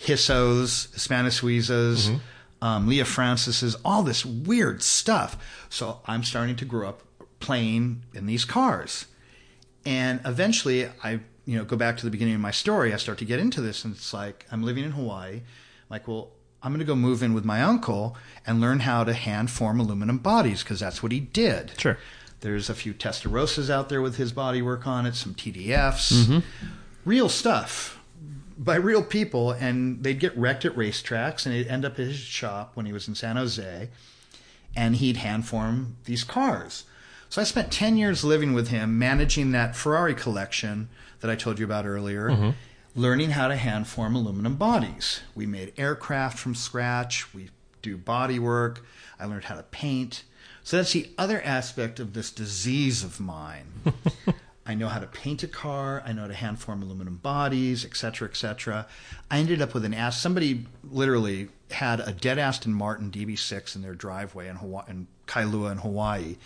Hissos, 0.00 0.92
Spanish 0.98 1.40
Suizas, 1.40 2.18
um, 2.62 2.86
Lea-Francis's, 2.86 3.76
all 3.84 4.02
this 4.02 4.24
weird 4.24 4.82
stuff. 4.82 5.36
So 5.68 6.00
I'm 6.06 6.24
starting 6.24 6.56
to 6.56 6.64
grow 6.64 6.88
up 6.88 7.02
playing 7.40 8.02
in 8.14 8.26
these 8.26 8.44
cars. 8.44 9.06
And 9.84 10.20
eventually, 10.24 10.88
I 11.02 11.20
you 11.46 11.56
know 11.56 11.64
go 11.64 11.76
back 11.76 11.96
to 11.96 12.04
the 12.04 12.10
beginning 12.10 12.34
of 12.34 12.40
my 12.40 12.50
story. 12.50 12.92
I 12.92 12.96
start 12.96 13.18
to 13.18 13.24
get 13.24 13.38
into 13.40 13.60
this, 13.60 13.84
and 13.84 13.94
it's 13.94 14.12
like 14.12 14.46
I'm 14.52 14.62
living 14.62 14.84
in 14.84 14.92
Hawaii. 14.92 15.40
like, 15.88 16.06
well, 16.06 16.30
I'm 16.62 16.72
going 16.72 16.80
to 16.80 16.84
go 16.84 16.94
move 16.94 17.22
in 17.22 17.32
with 17.32 17.44
my 17.44 17.62
uncle 17.62 18.16
and 18.46 18.60
learn 18.60 18.80
how 18.80 19.04
to 19.04 19.14
hand 19.14 19.50
form 19.50 19.80
aluminum 19.80 20.18
bodies 20.18 20.62
because 20.62 20.80
that's 20.80 21.02
what 21.02 21.12
he 21.12 21.20
did. 21.20 21.72
Sure. 21.78 21.96
There's 22.40 22.68
a 22.70 22.74
few 22.74 22.92
Testarossas 22.94 23.70
out 23.70 23.88
there 23.88 24.02
with 24.02 24.16
his 24.16 24.32
body 24.32 24.62
work 24.62 24.86
on 24.86 25.06
it, 25.06 25.14
some 25.14 25.34
TDFs, 25.34 26.42
real 27.04 27.28
stuff 27.28 27.99
by 28.60 28.76
real 28.76 29.02
people, 29.02 29.52
and 29.52 30.04
they'd 30.04 30.20
get 30.20 30.36
wrecked 30.36 30.66
at 30.66 30.76
racetracks, 30.76 31.46
and 31.46 31.54
he'd 31.54 31.66
end 31.66 31.84
up 31.86 31.94
at 31.94 32.06
his 32.06 32.16
shop 32.16 32.72
when 32.74 32.84
he 32.84 32.92
was 32.92 33.08
in 33.08 33.14
San 33.14 33.36
Jose, 33.36 33.88
and 34.76 34.96
he'd 34.96 35.16
hand 35.16 35.46
form 35.46 35.96
these 36.04 36.22
cars. 36.22 36.84
So 37.30 37.40
I 37.40 37.44
spent 37.44 37.72
10 37.72 37.96
years 37.96 38.22
living 38.22 38.52
with 38.52 38.68
him, 38.68 38.98
managing 38.98 39.52
that 39.52 39.74
Ferrari 39.74 40.14
collection 40.14 40.90
that 41.20 41.30
I 41.30 41.36
told 41.36 41.58
you 41.58 41.64
about 41.64 41.86
earlier, 41.86 42.28
mm-hmm. 42.28 42.50
learning 42.94 43.30
how 43.30 43.48
to 43.48 43.56
hand 43.56 43.86
form 43.88 44.14
aluminum 44.14 44.56
bodies. 44.56 45.20
We 45.34 45.46
made 45.46 45.72
aircraft 45.78 46.38
from 46.38 46.54
scratch, 46.54 47.32
we 47.32 47.48
do 47.80 47.96
body 47.96 48.38
work, 48.38 48.84
I 49.18 49.24
learned 49.24 49.44
how 49.44 49.54
to 49.54 49.62
paint. 49.62 50.24
So 50.62 50.76
that's 50.76 50.92
the 50.92 51.08
other 51.16 51.40
aspect 51.42 51.98
of 51.98 52.12
this 52.12 52.30
disease 52.30 53.02
of 53.02 53.20
mine. 53.20 53.66
I 54.70 54.74
know 54.74 54.86
how 54.86 55.00
to 55.00 55.06
paint 55.08 55.42
a 55.42 55.48
car. 55.48 56.00
I 56.06 56.12
know 56.12 56.22
how 56.22 56.28
to 56.28 56.34
hand 56.34 56.60
form 56.60 56.80
aluminum 56.80 57.16
bodies, 57.16 57.84
et 57.84 57.96
cetera, 57.96 58.28
et 58.28 58.36
cetera. 58.36 58.86
I 59.28 59.38
ended 59.38 59.60
up 59.60 59.74
with 59.74 59.84
an 59.84 59.92
ass. 59.92 60.20
Somebody 60.20 60.66
literally 60.88 61.48
had 61.72 61.98
a 61.98 62.12
dead 62.12 62.38
Aston 62.38 62.72
Martin 62.72 63.10
DB6 63.10 63.74
in 63.74 63.82
their 63.82 63.94
driveway 63.94 64.46
in 64.46 64.54
Hawaii, 64.54 64.84
in 64.88 65.08
Kailua 65.26 65.72
in 65.72 65.78
Hawaii, 65.78 66.36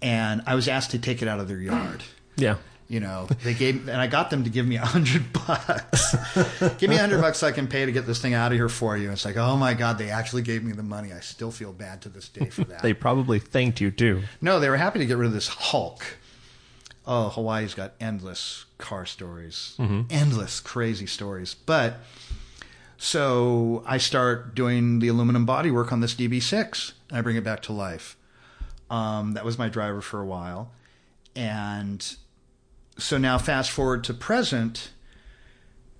and 0.00 0.42
I 0.46 0.54
was 0.54 0.68
asked 0.68 0.92
to 0.92 1.00
take 1.00 1.20
it 1.20 1.26
out 1.26 1.40
of 1.40 1.48
their 1.48 1.58
yard. 1.58 2.04
Yeah. 2.36 2.58
You 2.86 3.00
know, 3.00 3.26
they 3.42 3.54
gave, 3.54 3.88
and 3.88 4.00
I 4.00 4.06
got 4.06 4.30
them 4.30 4.44
to 4.44 4.50
give 4.50 4.66
me 4.66 4.76
a 4.76 4.84
hundred 4.84 5.32
bucks. 5.32 6.14
give 6.78 6.90
me 6.90 6.96
a 6.96 7.00
hundred 7.00 7.22
bucks 7.22 7.38
so 7.38 7.48
I 7.48 7.52
can 7.52 7.66
pay 7.66 7.86
to 7.86 7.90
get 7.92 8.06
this 8.06 8.22
thing 8.22 8.34
out 8.34 8.52
of 8.52 8.56
here 8.56 8.68
for 8.68 8.96
you. 8.96 9.10
It's 9.10 9.24
like, 9.24 9.36
oh 9.36 9.56
my 9.56 9.74
god, 9.74 9.98
they 9.98 10.10
actually 10.10 10.42
gave 10.42 10.62
me 10.62 10.70
the 10.70 10.82
money. 10.84 11.12
I 11.12 11.20
still 11.20 11.50
feel 11.50 11.72
bad 11.72 12.02
to 12.02 12.08
this 12.08 12.28
day 12.28 12.50
for 12.50 12.62
that. 12.64 12.82
They 12.82 12.94
probably 12.94 13.40
thanked 13.40 13.80
you 13.80 13.90
too. 13.90 14.22
No, 14.40 14.60
they 14.60 14.68
were 14.68 14.76
happy 14.76 15.00
to 15.00 15.06
get 15.06 15.16
rid 15.16 15.26
of 15.26 15.32
this 15.32 15.48
Hulk. 15.48 16.04
Oh, 17.06 17.28
Hawaii's 17.28 17.74
got 17.74 17.92
endless 18.00 18.64
car 18.78 19.04
stories, 19.06 19.74
endless 20.10 20.60
crazy 20.60 21.06
stories. 21.06 21.54
But 21.54 21.96
so 22.96 23.82
I 23.86 23.98
start 23.98 24.54
doing 24.54 25.00
the 25.00 25.08
aluminum 25.08 25.46
bodywork 25.46 25.92
on 25.92 26.00
this 26.00 26.14
DB6, 26.14 26.92
and 27.10 27.18
I 27.18 27.20
bring 27.20 27.36
it 27.36 27.44
back 27.44 27.60
to 27.62 27.72
life. 27.72 28.16
Um, 28.90 29.32
that 29.32 29.44
was 29.44 29.58
my 29.58 29.68
driver 29.68 30.00
for 30.00 30.20
a 30.20 30.24
while, 30.26 30.70
and 31.36 32.16
so 32.96 33.18
now 33.18 33.38
fast 33.38 33.70
forward 33.70 34.04
to 34.04 34.14
present, 34.14 34.90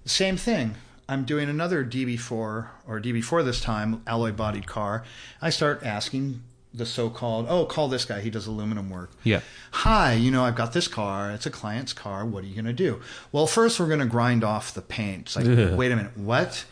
same 0.04 0.36
thing. 0.36 0.76
I'm 1.08 1.24
doing 1.24 1.50
another 1.50 1.84
DB4 1.84 2.30
or 2.30 2.68
DB4 3.00 3.44
this 3.44 3.60
time, 3.60 4.02
alloy 4.06 4.32
bodied 4.32 4.66
car. 4.66 5.04
I 5.42 5.50
start 5.50 5.82
asking 5.84 6.42
the 6.74 6.84
so-called, 6.84 7.46
oh, 7.48 7.64
call 7.64 7.88
this 7.88 8.04
guy. 8.04 8.20
He 8.20 8.30
does 8.30 8.46
aluminum 8.46 8.90
work. 8.90 9.12
Yeah. 9.22 9.40
Hi, 9.70 10.14
you 10.14 10.30
know, 10.30 10.44
I've 10.44 10.56
got 10.56 10.72
this 10.72 10.88
car. 10.88 11.30
It's 11.30 11.46
a 11.46 11.50
client's 11.50 11.92
car. 11.92 12.26
What 12.26 12.42
are 12.42 12.46
you 12.46 12.54
going 12.54 12.64
to 12.64 12.72
do? 12.72 13.00
Well, 13.30 13.46
first 13.46 13.78
we're 13.78 13.86
going 13.86 14.00
to 14.00 14.06
grind 14.06 14.42
off 14.42 14.74
the 14.74 14.82
paint. 14.82 15.22
It's 15.22 15.36
like, 15.36 15.46
Ugh. 15.46 15.76
wait 15.76 15.92
a 15.92 15.96
minute, 15.96 16.16
what? 16.16 16.64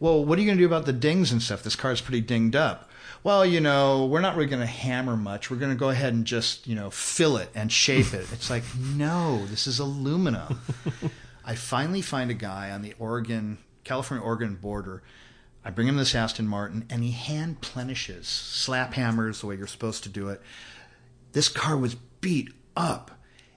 Well, 0.00 0.24
what 0.24 0.38
are 0.38 0.40
you 0.40 0.46
going 0.46 0.56
to 0.56 0.62
do 0.62 0.66
about 0.66 0.86
the 0.86 0.94
dings 0.94 1.30
and 1.30 1.42
stuff? 1.42 1.62
This 1.62 1.76
car 1.76 1.92
is 1.92 2.00
pretty 2.00 2.22
dinged 2.22 2.56
up. 2.56 2.90
Well, 3.22 3.44
you 3.44 3.60
know, 3.60 4.06
we're 4.06 4.22
not 4.22 4.34
really 4.34 4.48
going 4.48 4.60
to 4.60 4.66
hammer 4.66 5.14
much. 5.14 5.50
We're 5.50 5.58
going 5.58 5.72
to 5.72 5.78
go 5.78 5.90
ahead 5.90 6.14
and 6.14 6.24
just, 6.24 6.66
you 6.66 6.74
know, 6.74 6.88
fill 6.88 7.36
it 7.36 7.50
and 7.54 7.70
shape 7.70 8.14
it. 8.14 8.26
It's 8.32 8.48
like, 8.48 8.62
no, 8.78 9.44
this 9.46 9.66
is 9.66 9.78
aluminum. 9.78 10.60
I 11.44 11.54
finally 11.54 12.00
find 12.00 12.30
a 12.30 12.34
guy 12.34 12.70
on 12.70 12.80
the 12.80 12.94
Oregon, 12.98 13.58
California 13.84 14.24
Oregon 14.24 14.54
border. 14.54 15.02
I 15.64 15.70
bring 15.70 15.88
him 15.88 15.96
this 15.96 16.14
Aston 16.14 16.46
Martin, 16.48 16.86
and 16.88 17.04
he 17.04 17.10
hand 17.10 17.60
planishes, 17.60 18.26
slap 18.26 18.94
hammers 18.94 19.40
the 19.40 19.46
way 19.46 19.56
you're 19.56 19.66
supposed 19.66 20.02
to 20.04 20.08
do 20.08 20.28
it. 20.28 20.40
This 21.32 21.48
car 21.48 21.76
was 21.76 21.94
beat 21.94 22.50
up. 22.76 23.10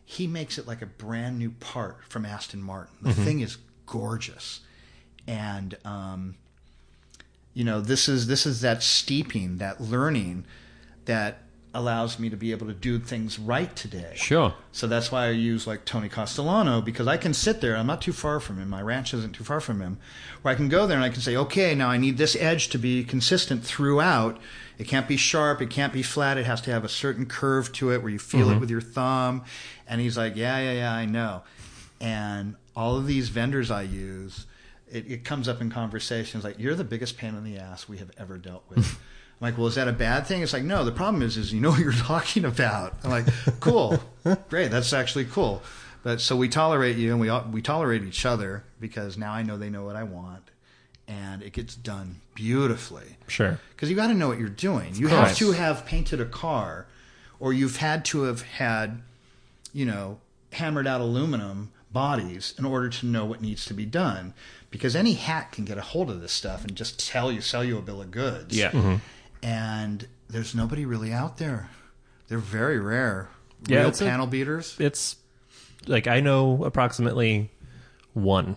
He 0.04 0.28
makes 0.28 0.58
it 0.58 0.68
like 0.68 0.82
a 0.82 0.86
brand 0.86 1.40
new 1.40 1.52
part 1.52 2.04
from 2.04 2.26
Aston 2.26 2.62
Martin. 2.62 2.96
The 3.02 3.14
thing 3.14 3.40
is 3.40 3.58
gorgeous, 3.86 4.60
and 5.26 5.76
um, 5.86 6.36
you 7.54 7.64
know 7.64 7.80
this 7.80 8.10
is 8.10 8.28
this 8.28 8.46
is 8.46 8.62
that 8.62 8.84
steeping, 8.84 9.58
that 9.58 9.80
learning, 9.80 10.46
that 11.06 11.43
allows 11.74 12.20
me 12.20 12.30
to 12.30 12.38
be 12.38 12.52
able 12.52 12.68
to 12.68 12.74
do 12.74 13.00
things 13.00 13.40
right 13.40 13.76
today. 13.76 14.14
Sure. 14.16 14.54
So 14.72 14.86
that's 14.86 15.12
why 15.12 15.26
I 15.26 15.32
use 15.32 15.66
like 15.66 15.86
Tony 15.86 16.08
Castellano 16.08 16.82
because 16.82 17.08
I 17.08 17.18
can 17.18 17.34
sit 17.34 17.62
there. 17.62 17.76
I'm 17.76 17.88
not 17.88 18.02
too 18.02 18.14
far 18.14 18.40
from 18.40 18.60
him. 18.60 18.70
My 18.70 18.82
ranch 18.82 19.14
isn't 19.14 19.34
too 19.34 19.44
far 19.44 19.60
from 19.60 19.82
him. 19.82 19.98
Where 20.44 20.54
I 20.54 20.56
can 20.56 20.70
go 20.70 20.86
there 20.86 20.98
and 20.98 21.04
I 21.04 21.10
can 21.10 21.22
say, 21.22 21.36
okay, 21.36 21.74
now 21.74 21.90
I 21.90 21.98
need 21.98 22.18
this 22.18 22.36
edge 22.36 22.70
to 22.70 22.78
be 22.78 23.04
consistent 23.04 23.64
throughout. 23.64 24.40
It 24.78 24.88
can't 24.88 25.08
be 25.08 25.18
sharp. 25.18 25.62
It 25.62 25.72
can't 25.72 25.94
be 25.94 26.04
flat. 26.04 26.38
It 26.38 26.46
has 26.46 26.62
to 26.62 26.72
have 26.72 26.84
a 26.84 26.90
certain 26.90 27.26
curve 27.26 27.72
to 27.74 27.92
it 27.92 28.04
where 28.04 28.12
you 28.12 28.20
feel 28.20 28.50
it 28.50 28.52
mm-hmm. 28.52 28.60
with 28.60 28.70
your 28.70 28.82
thumb. 28.82 29.44
And 29.88 30.00
he's 30.00 30.18
like, 30.18 30.36
yeah, 30.36 30.60
yeah, 30.60 30.74
yeah, 30.74 30.94
I 30.94 31.06
know. 31.06 31.42
And 32.00 32.56
all 32.76 32.98
of 32.98 33.08
these 33.08 33.30
vendors 33.30 33.72
I 33.72 33.84
use, 33.84 34.46
it, 34.92 35.10
it 35.10 35.24
comes 35.24 35.48
up 35.48 35.60
in 35.60 35.72
conversations 35.72 36.44
like, 36.44 36.60
you're 36.60 36.76
the 36.76 36.84
biggest 36.84 37.18
pain 37.18 37.36
in 37.36 37.44
the 37.44 37.58
ass 37.58 37.90
we 37.90 37.98
have 37.98 38.12
ever 38.18 38.38
dealt 38.38 38.64
with. 38.70 39.00
I'm 39.42 39.48
like, 39.48 39.58
well, 39.58 39.68
is 39.68 39.76
that 39.76 39.88
a 39.88 39.94
bad 39.94 40.26
thing? 40.26 40.42
It's 40.42 40.54
like, 40.54 40.64
no. 40.64 40.86
The 40.86 40.92
problem 40.92 41.22
is, 41.22 41.38
is 41.38 41.52
you 41.52 41.60
know 41.60 41.72
what 41.72 41.80
you're 41.80 41.92
talking 41.94 42.46
about. 42.46 42.96
I'm 43.04 43.10
like, 43.10 43.26
cool, 43.60 44.00
great. 44.50 44.72
That's 44.72 44.94
actually 44.94 45.26
cool. 45.26 45.62
But 46.04 46.20
so 46.20 46.36
we 46.36 46.50
tolerate 46.50 46.98
you, 46.98 47.12
and 47.12 47.20
we 47.20 47.32
we 47.52 47.62
tolerate 47.62 48.04
each 48.04 48.26
other 48.26 48.64
because 48.80 49.18
now 49.18 49.32
I 49.32 49.44
know 49.44 49.58
they 49.58 49.70
know 49.70 49.86
what 49.86 49.96
I 49.96 50.04
want, 50.04 50.44
and 51.08 51.42
it 51.42 51.54
gets 51.54 51.76
done 51.76 52.18
beautifully. 52.36 53.18
Sure. 53.28 53.60
Because 53.72 53.90
you 53.90 53.96
got 53.96 54.08
to 54.08 54.14
know 54.14 54.28
what 54.28 54.40
you're 54.40 54.50
doing. 54.50 54.96
You 54.96 55.08
have 55.08 55.36
to 55.38 55.52
have 55.52 55.86
painted 55.86 56.20
a 56.20 56.26
car, 56.26 56.88
or 57.40 57.54
you've 57.54 57.78
had 57.78 58.04
to 58.06 58.24
have 58.24 58.42
had, 58.42 59.02
you 59.74 59.86
know, 59.86 60.20
hammered 60.52 60.88
out 60.88 61.02
aluminum 61.02 61.72
bodies 61.92 62.54
in 62.58 62.66
order 62.66 62.90
to 62.90 63.06
know 63.06 63.24
what 63.24 63.42
needs 63.42 63.66
to 63.66 63.74
be 63.74 63.86
done. 63.86 64.34
Because 64.72 64.96
any 64.96 65.14
hack 65.14 65.52
can 65.52 65.66
get 65.66 65.78
a 65.78 65.82
hold 65.82 66.10
of 66.10 66.20
this 66.20 66.32
stuff 66.32 66.66
and 66.66 66.76
just 66.76 67.08
tell 67.08 67.32
you, 67.32 67.42
sell 67.42 67.64
you 67.64 67.78
a 67.78 67.82
bill 67.82 68.02
of 68.02 68.12
goods. 68.12 68.58
Yeah. 68.58 68.72
Mm-hmm. 68.72 68.96
And 69.44 70.08
there's 70.30 70.56
nobody 70.56 70.86
really 70.86 71.12
out 71.14 71.38
there. 71.38 71.70
They're 72.30 72.38
very 72.40 72.80
rare. 72.80 73.30
Yeah, 73.68 73.80
Real 73.80 73.90
it's 73.90 74.02
a- 74.02 74.06
panel 74.06 74.26
beaters. 74.28 74.76
It's 74.80 75.18
like 75.86 76.08
I 76.08 76.20
know 76.22 76.64
approximately 76.64 77.52
one. 78.14 78.56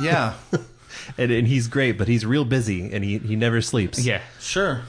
Yeah, 0.00 0.34
And, 1.18 1.30
and 1.32 1.46
he's 1.48 1.66
great, 1.68 1.98
but 1.98 2.08
he's 2.08 2.24
real 2.24 2.44
busy 2.44 2.92
and 2.92 3.04
he, 3.04 3.18
he 3.18 3.36
never 3.36 3.60
sleeps. 3.60 3.98
Yeah. 4.04 4.22
sure. 4.40 4.82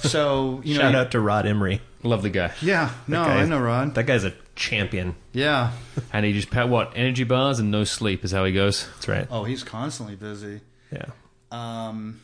So 0.00 0.60
you 0.64 0.74
know, 0.74 0.80
Shout 0.80 0.94
out 0.94 1.10
to 1.12 1.20
Rod 1.20 1.46
Emory. 1.46 1.80
Lovely 2.02 2.30
guy. 2.30 2.52
yeah. 2.62 2.90
No, 3.08 3.24
That 3.24 3.28
guy- 3.36 3.42
I 3.42 3.46
know 3.46 3.60
Ron. 3.60 3.92
That 3.94 4.04
guy's 4.04 4.24
a 4.24 4.32
champion. 4.56 5.14
Yeah. 5.32 5.72
And 6.12 6.24
he 6.24 6.32
just 6.32 6.50
pa- 6.50 6.66
what 6.66 6.92
energy 6.94 7.24
bars 7.24 7.58
and 7.58 7.70
no 7.70 7.84
sleep 7.84 8.24
is 8.24 8.30
how 8.32 8.44
he 8.44 8.52
goes. 8.52 8.86
That's 8.94 9.08
right. 9.08 9.26
Oh, 9.30 9.44
he's 9.44 9.62
constantly 9.64 10.14
busy. 10.16 10.60
Yeah. 10.92 11.06
um, 11.50 12.20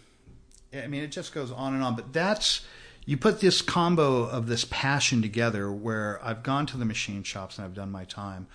I 0.72 0.86
mean, 0.86 1.02
it 1.02 1.08
just 1.12 1.34
goes 1.34 1.50
on 1.50 1.74
and 1.74 1.82
on. 1.82 1.96
But 1.96 2.12
that's 2.12 2.64
you 3.04 3.16
put 3.16 3.40
this 3.40 3.62
combo 3.62 4.22
of 4.24 4.46
this 4.46 4.64
passion 4.68 5.22
together. 5.22 5.70
Where 5.70 6.20
I've 6.22 6.42
gone 6.42 6.66
to 6.66 6.76
the 6.76 6.84
machine 6.84 7.22
shops 7.22 7.58
and 7.58 7.64
I've 7.64 7.74
done 7.74 7.90
my 7.90 8.04
time. 8.04 8.46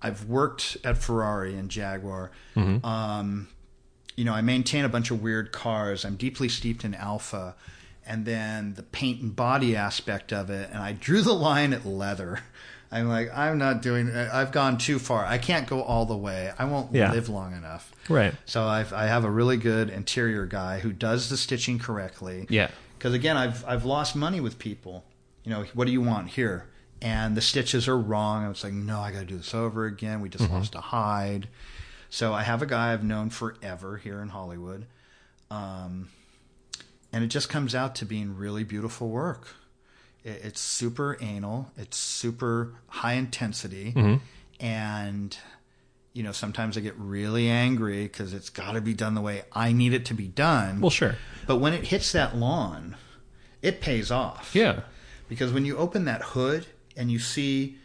I've 0.00 0.26
worked 0.26 0.76
at 0.84 0.98
Ferrari 0.98 1.54
and 1.56 1.70
Jaguar. 1.70 2.30
Um, 2.84 3.48
you 4.14 4.24
know, 4.24 4.32
I 4.32 4.42
maintain 4.42 4.84
a 4.84 4.88
bunch 4.88 5.10
of 5.10 5.22
weird 5.22 5.52
cars. 5.52 6.04
I'm 6.04 6.16
deeply 6.16 6.48
steeped 6.48 6.84
in 6.84 6.94
Alfa, 6.94 7.54
and 8.06 8.24
then 8.24 8.74
the 8.74 8.82
paint 8.82 9.20
and 9.20 9.34
body 9.34 9.74
aspect 9.76 10.32
of 10.32 10.48
it. 10.50 10.70
And 10.70 10.82
I 10.82 10.92
drew 10.92 11.22
the 11.22 11.34
line 11.34 11.72
at 11.72 11.84
leather. 11.84 12.40
I'm 12.92 13.08
like, 13.08 13.30
I'm 13.36 13.58
not 13.58 13.82
doing. 13.82 14.14
I've 14.14 14.52
gone 14.52 14.78
too 14.78 14.98
far. 14.98 15.24
I 15.24 15.38
can't 15.38 15.66
go 15.66 15.82
all 15.82 16.06
the 16.06 16.16
way. 16.16 16.52
I 16.58 16.64
won't 16.66 16.94
Yeah. 16.94 17.12
live 17.12 17.28
long 17.28 17.54
enough. 17.56 17.92
Right. 18.08 18.34
So 18.46 18.64
I've, 18.64 18.92
I 18.92 19.06
have 19.06 19.24
a 19.24 19.30
really 19.30 19.56
good 19.56 19.90
interior 19.90 20.46
guy 20.46 20.78
who 20.80 20.92
does 20.92 21.28
the 21.28 21.36
stitching 21.36 21.78
correctly. 21.78 22.46
Yeah. 22.48 22.70
Because 22.96 23.12
again, 23.12 23.36
I've 23.36 23.64
I've 23.66 23.84
lost 23.84 24.14
money 24.16 24.40
with 24.40 24.58
people. 24.58 25.04
You 25.44 25.50
know, 25.50 25.64
what 25.74 25.86
do 25.86 25.92
you 25.92 26.00
want 26.00 26.28
here? 26.30 26.66
and 27.02 27.36
the 27.36 27.42
stitches 27.42 27.86
are 27.88 27.98
wrong. 27.98 28.42
I 28.46 28.48
was 28.48 28.64
like, 28.64 28.72
no, 28.72 29.00
I 29.00 29.12
got 29.12 29.18
to 29.20 29.26
do 29.26 29.36
this 29.36 29.52
over 29.54 29.84
again. 29.84 30.22
We 30.22 30.30
just 30.30 30.48
lost 30.50 30.74
a 30.74 30.80
hide. 30.80 31.46
So 32.08 32.32
I 32.32 32.42
have 32.42 32.62
a 32.62 32.66
guy 32.66 32.94
I've 32.94 33.04
known 33.04 33.28
forever 33.28 33.98
here 33.98 34.22
in 34.22 34.30
Hollywood. 34.30 34.86
Um, 35.50 36.08
and 37.12 37.22
it 37.22 37.26
just 37.26 37.50
comes 37.50 37.74
out 37.74 37.94
to 37.96 38.06
being 38.06 38.34
really 38.34 38.64
beautiful 38.64 39.10
work. 39.10 39.48
It, 40.26 40.40
it's 40.44 40.60
super 40.60 41.16
anal, 41.20 41.70
it's 41.78 41.96
super 41.96 42.74
high 42.88 43.14
intensity, 43.14 43.92
mm-hmm. 43.96 44.16
and 44.64 45.38
you 46.12 46.22
know 46.22 46.32
sometimes 46.32 46.76
I 46.76 46.80
get 46.80 46.94
really 46.98 47.48
angry 47.48 48.02
because 48.02 48.34
it's 48.34 48.50
got 48.50 48.72
to 48.72 48.80
be 48.80 48.92
done 48.92 49.14
the 49.14 49.20
way 49.20 49.44
I 49.52 49.72
need 49.72 49.94
it 49.94 50.04
to 50.06 50.14
be 50.14 50.26
done. 50.26 50.80
Well, 50.80 50.90
sure. 50.90 51.14
But 51.46 51.56
when 51.56 51.72
it 51.72 51.86
hits 51.86 52.12
that 52.12 52.36
lawn, 52.36 52.96
it 53.62 53.80
pays 53.80 54.10
off. 54.10 54.50
Yeah. 54.54 54.80
Because 55.28 55.52
when 55.52 55.64
you 55.64 55.76
open 55.76 56.04
that 56.04 56.22
hood 56.22 56.66
and 56.96 57.10
you 57.10 57.18
see 57.18 57.78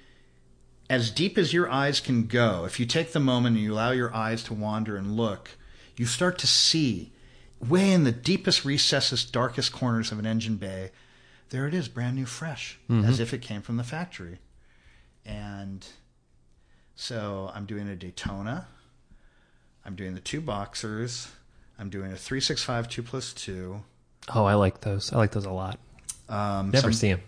as 0.89 1.09
deep 1.09 1.37
as 1.37 1.53
your 1.53 1.69
eyes 1.69 1.99
can 1.99 2.27
go, 2.27 2.65
if 2.65 2.79
you 2.79 2.85
take 2.85 3.13
the 3.13 3.19
moment 3.19 3.55
and 3.55 3.63
you 3.63 3.73
allow 3.73 3.91
your 3.91 4.13
eyes 4.13 4.43
to 4.43 4.53
wander 4.53 4.95
and 4.95 5.15
look, 5.15 5.51
you 5.95 6.05
start 6.05 6.37
to 6.39 6.47
see 6.47 7.11
way 7.59 7.91
in 7.91 8.03
the 8.03 8.11
deepest 8.11 8.65
recesses, 8.65 9.23
darkest 9.23 9.71
corners 9.71 10.11
of 10.11 10.19
an 10.19 10.25
engine 10.25 10.57
bay, 10.57 10.91
there 11.51 11.67
it 11.67 11.73
is, 11.73 11.87
brand 11.87 12.15
new, 12.15 12.25
fresh, 12.25 12.79
as 12.89 13.19
if 13.19 13.33
it 13.33 13.41
came 13.41 13.61
from 13.61 13.77
the 13.77 13.83
factory. 13.83 14.39
And 15.25 15.85
so 16.95 17.51
I'm 17.53 17.65
doing 17.65 17.87
a 17.87 17.95
Daytona. 17.95 18.67
I'm 19.85 19.95
doing 19.95 20.13
the 20.15 20.19
two 20.21 20.41
boxers. 20.41 21.29
I'm 21.79 21.89
doing 21.89 22.11
a 22.11 22.15
365 22.17 22.89
2 22.89 23.03
plus 23.03 23.33
2. 23.33 23.81
Oh, 24.35 24.45
I 24.45 24.53
like 24.55 24.81
those. 24.81 25.11
I 25.13 25.17
like 25.17 25.31
those 25.31 25.45
a 25.45 25.51
lot. 25.51 25.79
Um, 26.29 26.69
Never 26.71 26.83
some- 26.91 26.93
see 26.93 27.09
them. 27.11 27.21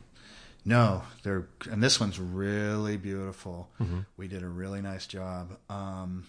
No, 0.66 1.04
they're 1.24 1.46
and 1.70 1.84
this 1.84 2.00
one's 2.00 2.18
really 2.20 2.96
beautiful. 2.96 3.70
We 4.16 4.30
did 4.30 4.44
a 4.44 4.48
really 4.48 4.82
nice 4.82 5.06
job. 5.06 5.58
Um, 5.70 6.26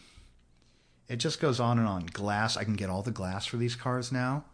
it 1.09 1.16
just 1.16 1.38
goes 1.40 1.61
on 1.61 1.78
and 1.78 1.86
on. 1.86 2.07
Glass, 2.07 2.57
I 2.57 2.64
can 2.64 2.74
get 2.74 2.90
all 2.90 3.03
the 3.03 3.12
glass 3.12 3.47
for 3.47 3.59
these 3.59 3.76
cars 3.76 4.11
now. 4.11 4.45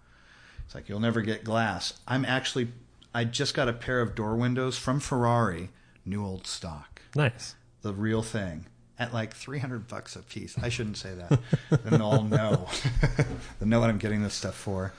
It's 0.66 0.74
like 0.74 0.90
you'll 0.90 1.00
never 1.00 1.22
get 1.22 1.44
glass. 1.44 1.94
I'm 2.06 2.26
actually, 2.26 2.68
I 3.14 3.24
just 3.24 3.54
got 3.54 3.68
a 3.68 3.72
pair 3.72 4.00
of 4.00 4.14
door 4.14 4.36
windows 4.36 4.78
from 4.78 5.00
Ferrari, 5.00 5.70
new 6.04 6.24
old 6.24 6.46
stock, 6.46 7.02
Nice. 7.16 7.54
the 7.82 7.92
real 7.92 8.22
thing, 8.22 8.66
at 8.98 9.12
like 9.12 9.34
300 9.34 9.88
bucks 9.88 10.14
a 10.16 10.20
piece. 10.20 10.56
I 10.62 10.68
shouldn't 10.68 10.96
say 10.96 11.14
that. 11.14 11.40
then 11.84 11.98
they'll 11.98 12.02
all 12.02 12.22
know. 12.24 12.68
they'll 13.58 13.68
know 13.68 13.80
what 13.80 13.90
I'm 13.90 13.98
getting 13.98 14.22
this 14.22 14.34
stuff 14.34 14.54
for. 14.54 14.92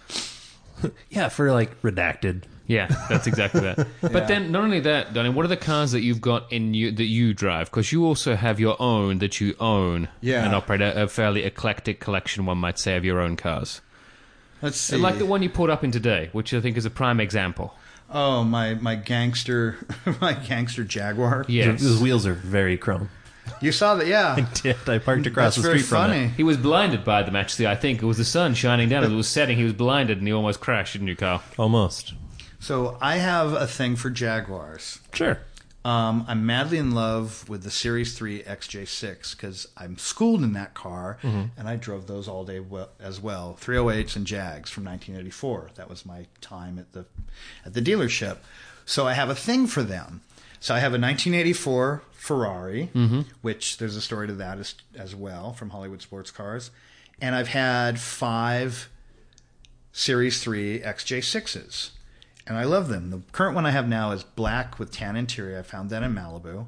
Yeah, 1.09 1.29
for 1.29 1.51
like 1.51 1.79
redacted. 1.83 2.43
Yeah, 2.67 2.87
that's 3.09 3.27
exactly 3.27 3.61
that. 3.61 3.87
But 4.01 4.27
then, 4.27 4.51
not 4.51 4.63
only 4.63 4.79
that, 4.81 5.13
Donnie, 5.13 5.29
what 5.29 5.45
are 5.45 5.49
the 5.49 5.57
cars 5.57 5.91
that 5.91 6.01
you've 6.01 6.21
got 6.21 6.51
in 6.51 6.73
you 6.73 6.91
that 6.91 7.03
you 7.05 7.33
drive? 7.33 7.69
Because 7.69 7.91
you 7.91 8.05
also 8.05 8.35
have 8.35 8.59
your 8.59 8.81
own 8.81 9.19
that 9.19 9.39
you 9.41 9.55
own 9.59 10.07
Yeah. 10.21 10.43
and 10.45 10.55
operate 10.55 10.81
a, 10.81 11.03
a 11.03 11.07
fairly 11.07 11.43
eclectic 11.43 11.99
collection, 11.99 12.45
one 12.45 12.57
might 12.57 12.79
say, 12.79 12.95
of 12.97 13.05
your 13.05 13.19
own 13.19 13.35
cars. 13.35 13.81
Let's 14.61 14.77
see. 14.77 14.97
Like 14.97 15.17
the 15.17 15.25
one 15.25 15.43
you 15.43 15.49
pulled 15.49 15.69
up 15.69 15.83
in 15.83 15.91
today, 15.91 16.29
which 16.31 16.53
I 16.53 16.61
think 16.61 16.77
is 16.77 16.85
a 16.85 16.89
prime 16.89 17.19
example. 17.19 17.75
Oh, 18.11 18.43
my 18.43 18.73
my 18.75 18.95
gangster, 18.95 19.77
my 20.21 20.33
gangster 20.33 20.83
Jaguar. 20.83 21.45
Yes. 21.47 21.81
Those 21.81 22.01
wheels 22.01 22.25
are 22.25 22.33
very 22.33 22.77
chrome. 22.77 23.09
You 23.61 23.71
saw 23.71 23.95
that, 23.95 24.07
yeah. 24.07 24.35
I 24.37 24.41
did 24.53 24.77
I 24.89 24.97
parked 24.97 25.27
across 25.27 25.45
That's 25.45 25.55
the 25.57 25.61
very 25.61 25.79
street 25.79 25.89
from 25.89 26.09
funny. 26.09 26.23
it? 26.25 26.31
He 26.31 26.43
was 26.43 26.57
blinded 26.57 27.03
by 27.03 27.23
them, 27.23 27.35
actually, 27.35 27.67
I 27.67 27.75
think. 27.75 28.01
It 28.01 28.05
was 28.05 28.17
the 28.17 28.25
sun 28.25 28.53
shining 28.53 28.89
down. 28.89 29.03
It 29.03 29.09
was 29.09 29.27
setting. 29.27 29.57
He 29.57 29.63
was 29.63 29.73
blinded 29.73 30.17
and 30.17 30.27
he 30.27 30.33
almost 30.33 30.59
crashed, 30.59 30.93
didn't 30.93 31.07
you, 31.07 31.15
Carl? 31.15 31.41
Almost. 31.57 32.13
So 32.59 32.97
I 33.01 33.17
have 33.17 33.53
a 33.53 33.67
thing 33.67 33.95
for 33.95 34.09
Jaguars. 34.09 34.99
Sure. 35.13 35.39
Um, 35.83 36.25
I'm 36.27 36.45
madly 36.45 36.77
in 36.77 36.91
love 36.91 37.49
with 37.49 37.63
the 37.63 37.71
Series 37.71 38.15
3 38.15 38.43
XJ6 38.43 39.35
because 39.35 39.67
I'm 39.75 39.97
schooled 39.97 40.43
in 40.43 40.53
that 40.53 40.75
car 40.75 41.17
and 41.23 41.67
I 41.67 41.75
drove 41.75 42.05
those 42.05 42.27
all 42.27 42.45
day 42.45 42.59
well, 42.59 42.89
as 42.99 43.19
well. 43.19 43.57
308s 43.59 44.15
and 44.15 44.27
Jags 44.27 44.69
from 44.69 44.85
1984. 44.85 45.71
That 45.75 45.89
was 45.89 46.05
my 46.05 46.27
time 46.39 46.77
at 46.77 46.93
the 46.93 47.05
at 47.65 47.73
the 47.73 47.81
dealership. 47.81 48.37
So 48.85 49.07
I 49.07 49.13
have 49.13 49.29
a 49.29 49.35
thing 49.35 49.65
for 49.65 49.81
them. 49.81 50.21
So 50.59 50.75
I 50.75 50.79
have 50.79 50.91
a 50.91 51.01
1984 51.01 52.03
Ferrari, 52.11 52.89
which 53.41 53.77
there's 53.79 53.95
a 53.95 54.01
story 54.01 54.27
to 54.27 54.33
that 54.33 54.59
as, 54.59 54.75
as 54.95 55.15
well 55.15 55.53
from 55.53 55.71
Hollywood 55.71 56.03
Sports 56.03 56.29
Cars, 56.29 56.69
and 57.19 57.33
I've 57.33 57.47
had 57.47 57.99
five 57.99 58.87
Series 59.91 60.43
3 60.43 60.81
XJ6s. 60.81 61.89
And 62.47 62.57
I 62.57 62.63
love 62.63 62.87
them. 62.87 63.11
The 63.11 63.21
current 63.31 63.55
one 63.55 63.65
I 63.65 63.71
have 63.71 63.87
now 63.87 64.11
is 64.11 64.23
black 64.23 64.79
with 64.79 64.91
tan 64.91 65.15
interior. 65.15 65.59
I 65.59 65.61
found 65.61 65.89
that 65.91 66.03
in 66.03 66.13
Malibu. 66.13 66.65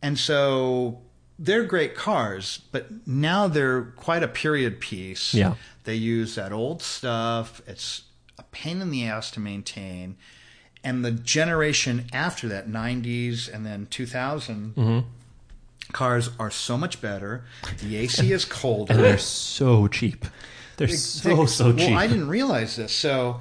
And 0.00 0.18
so 0.18 1.00
they're 1.38 1.64
great 1.64 1.94
cars, 1.94 2.60
but 2.70 3.06
now 3.06 3.48
they're 3.48 3.82
quite 3.82 4.22
a 4.22 4.28
period 4.28 4.80
piece. 4.80 5.34
Yeah. 5.34 5.54
They 5.84 5.94
use 5.94 6.34
that 6.36 6.52
old 6.52 6.82
stuff. 6.82 7.60
It's 7.66 8.02
a 8.38 8.44
pain 8.44 8.80
in 8.80 8.90
the 8.90 9.04
ass 9.04 9.30
to 9.32 9.40
maintain. 9.40 10.16
And 10.84 11.04
the 11.04 11.12
generation 11.12 12.06
after 12.12 12.48
that, 12.48 12.68
90s 12.68 13.52
and 13.52 13.64
then 13.64 13.86
2000, 13.90 14.74
mm-hmm. 14.74 15.08
cars 15.92 16.30
are 16.38 16.50
so 16.50 16.76
much 16.76 17.00
better. 17.00 17.44
The 17.82 17.96
AC 17.96 18.32
is 18.32 18.44
colder. 18.44 18.92
And 18.92 19.02
they're 19.02 19.18
so 19.18 19.86
cheap. 19.88 20.26
They're 20.76 20.88
so 20.88 21.36
They- 21.36 21.46
so 21.46 21.72
cheap. 21.72 21.90
Well, 21.90 21.98
I 21.98 22.06
didn't 22.06 22.28
realize 22.28 22.76
this. 22.76 22.92
So 22.92 23.40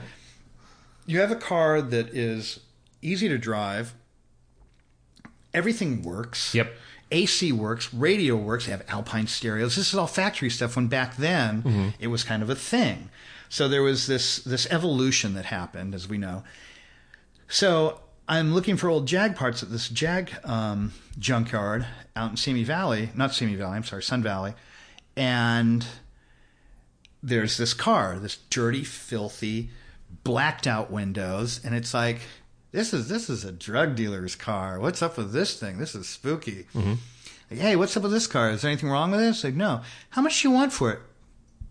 you 1.05 1.19
have 1.19 1.31
a 1.31 1.35
car 1.35 1.81
that 1.81 2.09
is 2.09 2.59
easy 3.01 3.27
to 3.27 3.37
drive. 3.37 3.93
Everything 5.53 6.01
works. 6.03 6.53
Yep. 6.55 6.73
AC 7.11 7.51
works, 7.51 7.93
radio 7.93 8.37
works. 8.37 8.65
They 8.65 8.71
have 8.71 8.85
Alpine 8.87 9.27
stereos. 9.27 9.75
This 9.75 9.89
is 9.89 9.95
all 9.95 10.07
factory 10.07 10.49
stuff. 10.49 10.75
When 10.77 10.87
back 10.87 11.17
then 11.17 11.63
Mm-hmm. 11.63 11.89
it 11.99 12.07
was 12.07 12.23
kind 12.23 12.41
of 12.41 12.49
a 12.49 12.55
thing. 12.55 13.09
So 13.49 13.67
there 13.67 13.83
was 13.83 14.07
this 14.07 14.37
this 14.43 14.65
evolution 14.71 15.33
that 15.33 15.43
happened, 15.45 15.93
as 15.93 16.07
we 16.07 16.17
know. 16.17 16.43
So 17.49 17.99
I'm 18.29 18.53
looking 18.53 18.77
for 18.77 18.87
old 18.89 19.07
Jag 19.07 19.35
parts 19.35 19.61
at 19.61 19.69
this 19.71 19.89
Jag 19.89 20.31
um, 20.45 20.93
junkyard 21.19 21.85
out 22.15 22.31
in 22.31 22.37
Simi 22.37 22.63
Valley, 22.63 23.09
not 23.13 23.33
Simi 23.33 23.55
Valley. 23.55 23.75
I'm 23.75 23.83
sorry, 23.83 24.03
Sun 24.03 24.23
Valley, 24.23 24.53
and 25.17 25.85
there's 27.21 27.57
this 27.57 27.73
car, 27.73 28.17
this 28.19 28.37
dirty, 28.49 28.85
filthy, 28.85 29.69
blacked 30.23 30.67
out 30.67 30.91
windows, 30.91 31.61
and 31.63 31.75
it's 31.75 31.93
like 31.93 32.21
this 32.71 32.93
is 32.93 33.07
this 33.09 33.29
is 33.29 33.43
a 33.43 33.51
drug 33.51 33.95
dealer's 33.95 34.35
car. 34.35 34.79
What's 34.79 35.01
up 35.01 35.17
with 35.17 35.33
this 35.33 35.59
thing? 35.59 35.77
This 35.77 35.95
is 35.95 36.07
spooky. 36.07 36.67
Mm-hmm. 36.73 36.93
Like, 37.49 37.59
hey, 37.59 37.75
what's 37.75 37.95
up 37.97 38.03
with 38.03 38.11
this 38.13 38.27
car? 38.27 38.49
Is 38.51 38.61
there 38.61 38.71
anything 38.71 38.89
wrong 38.89 39.11
with 39.11 39.19
it? 39.21 39.27
It's 39.27 39.43
like, 39.43 39.55
no. 39.55 39.81
How 40.11 40.21
much 40.21 40.41
do 40.41 40.47
you 40.47 40.53
want 40.53 40.71
for 40.71 40.91
it? 40.91 40.99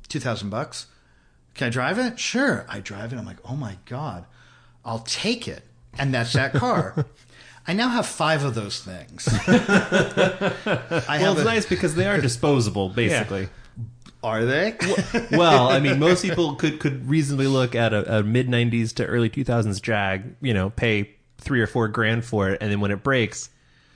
Two 0.08 0.20
thousand 0.20 0.50
bucks. 0.50 0.86
Can 1.54 1.68
I 1.68 1.70
drive 1.70 1.98
it? 1.98 2.18
Sure. 2.18 2.64
I 2.68 2.80
drive 2.80 3.12
it. 3.12 3.16
I'm 3.18 3.26
like, 3.26 3.38
oh 3.48 3.56
my 3.56 3.76
god, 3.86 4.24
I'll 4.84 5.00
take 5.00 5.48
it. 5.48 5.62
And 5.98 6.14
that's 6.14 6.32
that 6.34 6.52
car. 6.52 7.06
I 7.66 7.72
now 7.72 7.88
have 7.88 8.06
five 8.06 8.42
of 8.44 8.54
those 8.54 8.80
things. 8.82 9.28
I 9.46 10.54
well, 10.66 11.00
have 11.08 11.32
it's 11.32 11.40
a- 11.40 11.44
nice 11.44 11.66
because 11.66 11.94
they 11.94 12.06
are 12.06 12.20
disposable, 12.20 12.88
basically. 12.88 13.48
Are 14.22 14.44
they? 14.44 14.76
well, 15.30 15.68
I 15.68 15.80
mean, 15.80 15.98
most 15.98 16.22
people 16.22 16.54
could 16.56 16.78
could 16.80 17.08
reasonably 17.08 17.46
look 17.46 17.74
at 17.74 17.92
a, 17.94 18.18
a 18.18 18.22
mid 18.22 18.48
'90s 18.48 18.94
to 18.96 19.06
early 19.06 19.30
2000s 19.30 19.80
Jag, 19.80 20.34
you 20.42 20.52
know, 20.52 20.70
pay 20.70 21.10
three 21.38 21.60
or 21.62 21.66
four 21.66 21.88
grand 21.88 22.24
for 22.24 22.50
it, 22.50 22.58
and 22.60 22.70
then 22.70 22.80
when 22.80 22.90
it 22.90 23.02
breaks, 23.02 23.48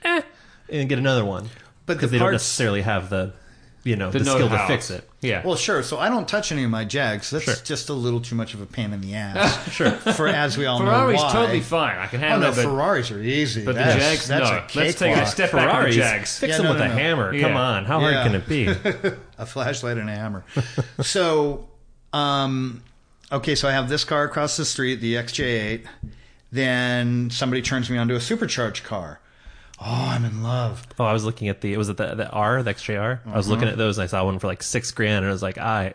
eh, 0.03 0.21
and 0.69 0.89
get 0.89 0.97
another 0.97 1.23
one. 1.23 1.49
But 1.85 1.97
because 1.97 2.09
the 2.09 2.15
they 2.15 2.19
don't 2.19 2.25
parts- 2.31 2.43
necessarily 2.43 2.81
have 2.81 3.09
the, 3.11 3.33
you 3.85 3.95
know, 3.95 4.11
The, 4.11 4.19
the, 4.19 4.25
skill 4.25 4.49
to 4.49 4.67
fix 4.67 4.89
it. 4.91 5.07
Yeah. 5.21 5.45
Well, 5.45 5.55
sure. 5.55 5.81
So 5.83 5.97
I 5.99 6.09
don't 6.09 6.27
touch 6.27 6.51
any 6.51 6.63
of 6.65 6.69
my 6.71 6.83
Jags. 6.83 7.29
That's 7.29 7.45
Sure. 7.45 7.53
just 7.63 7.87
a 7.89 7.93
little 7.93 8.19
too 8.19 8.35
much 8.35 8.53
of 8.53 8.59
a 8.61 8.65
pain 8.65 8.91
in 8.91 8.99
the 8.99 9.15
ass. 9.15 9.71
sure. 9.71 9.91
For 9.91 10.27
as 10.27 10.57
we 10.57 10.65
all 10.65 10.79
Ferrari's 10.79 11.19
know 11.21 11.27
why. 11.27 11.31
totally 11.33 11.61
fine. 11.61 11.97
I 11.97 12.07
can 12.07 12.19
Oh 12.19 12.27
handle 12.27 12.41
no, 12.41 12.47
it. 12.51 12.55
But 12.55 12.63
Ferraris 12.63 13.11
are 13.11 13.21
easy. 13.21 13.63
but 13.63 13.75
the 13.75 13.81
Jags, 13.83 14.27
that's 14.27 14.49
no. 14.49 14.57
a 14.57 14.59
Let's 14.83 14.99
take 14.99 15.11
a 15.11 15.15
cakewalk. 15.15 15.27
step 15.27 15.51
back 15.51 15.61
on 15.61 15.67
the 15.67 15.73
Ferraris, 15.75 15.95
Jags. 15.95 16.39
fix 16.39 16.51
Yeah, 16.51 16.57
them 16.57 16.65
no, 16.65 16.71
with 16.71 16.79
no, 16.79 16.85
a 16.85 16.89
no. 16.89 16.93
hammer. 16.95 17.33
Yeah. 17.33 17.41
Come 17.47 17.55
on, 17.57 17.85
how 17.85 17.99
hard 18.01 18.13
can 18.15 18.35
it 18.35 18.47
be? 18.49 18.67
a 19.37 19.45
flashlight 19.45 19.97
and 19.97 20.09
a 20.09 20.15
hammer. 20.15 20.43
so, 21.01 21.67
um, 22.11 22.83
okay, 23.31 23.53
so 23.55 23.67
I 23.69 23.71
have 23.71 23.87
this 23.87 24.03
car 24.03 24.23
across 24.23 24.57
the 24.57 24.65
street, 24.65 24.95
the 24.99 25.13
XJ8. 25.15 25.85
Then 26.51 27.29
somebody 27.29 27.61
turns 27.61 27.89
me 27.89 27.97
onto 27.97 28.15
a 28.15 28.21
supercharged 28.21 28.83
car. 28.83 29.19
Oh, 29.79 30.07
I'm 30.09 30.23
in 30.23 30.41
love. 30.41 30.85
Oh, 30.97 31.05
I 31.05 31.13
was 31.13 31.25
looking 31.25 31.49
at 31.49 31.61
the 31.61 31.73
it 31.73 31.77
was 31.77 31.89
it 31.89 31.97
the 31.97 32.15
the 32.15 32.29
R, 32.29 32.63
the 32.63 32.73
XJR? 32.73 33.19
I 33.25 33.37
was 33.37 33.47
looking 33.47 33.65
mm-hmm. 33.65 33.73
at 33.73 33.77
those 33.77 33.97
and 33.97 34.03
I 34.03 34.07
saw 34.07 34.23
one 34.23 34.39
for 34.39 34.47
like 34.47 34.63
six 34.63 34.91
grand, 34.91 35.25
and 35.25 35.27
I 35.27 35.31
was 35.31 35.43
like, 35.43 35.57
I, 35.57 35.93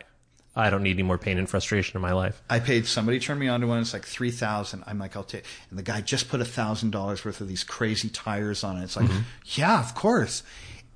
I 0.55 0.69
don't 0.69 0.83
need 0.83 0.95
any 0.95 1.03
more 1.03 1.17
pain 1.17 1.37
and 1.37 1.49
frustration 1.49 1.97
in 1.97 2.01
my 2.01 2.13
life. 2.13 2.41
I 2.49 2.59
paid 2.59 2.85
somebody 2.85 3.19
turned 3.19 3.39
me 3.39 3.47
onto 3.47 3.67
one. 3.67 3.81
It's 3.81 3.93
like 3.93 4.05
three 4.05 4.31
thousand. 4.31 4.83
I'm 4.85 4.99
like, 4.99 5.15
I'll 5.15 5.23
take. 5.23 5.45
And 5.69 5.79
the 5.79 5.83
guy 5.83 6.01
just 6.01 6.29
put 6.29 6.41
a 6.41 6.45
thousand 6.45 6.91
dollars 6.91 7.25
worth 7.25 7.41
of 7.41 7.47
these 7.47 7.63
crazy 7.63 8.09
tires 8.09 8.63
on 8.63 8.77
it. 8.77 8.83
It's 8.83 8.95
like, 8.95 9.07
mm-hmm. 9.07 9.21
yeah, 9.45 9.79
of 9.79 9.95
course. 9.95 10.43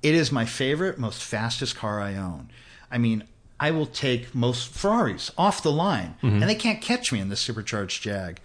It 0.02 0.14
is 0.14 0.30
my 0.30 0.44
favorite, 0.44 0.98
most 0.98 1.24
fastest 1.24 1.74
car 1.74 2.00
I 2.00 2.14
own. 2.14 2.50
I 2.90 2.98
mean, 2.98 3.24
I 3.58 3.70
will 3.70 3.86
take 3.86 4.34
most 4.34 4.68
Ferraris 4.68 5.32
off 5.36 5.62
the 5.62 5.72
line, 5.72 6.16
mm-hmm. 6.22 6.42
and 6.42 6.42
they 6.42 6.54
can't 6.54 6.80
catch 6.80 7.10
me 7.10 7.18
in 7.18 7.30
this 7.30 7.40
supercharged 7.40 8.02
Jag. 8.02 8.40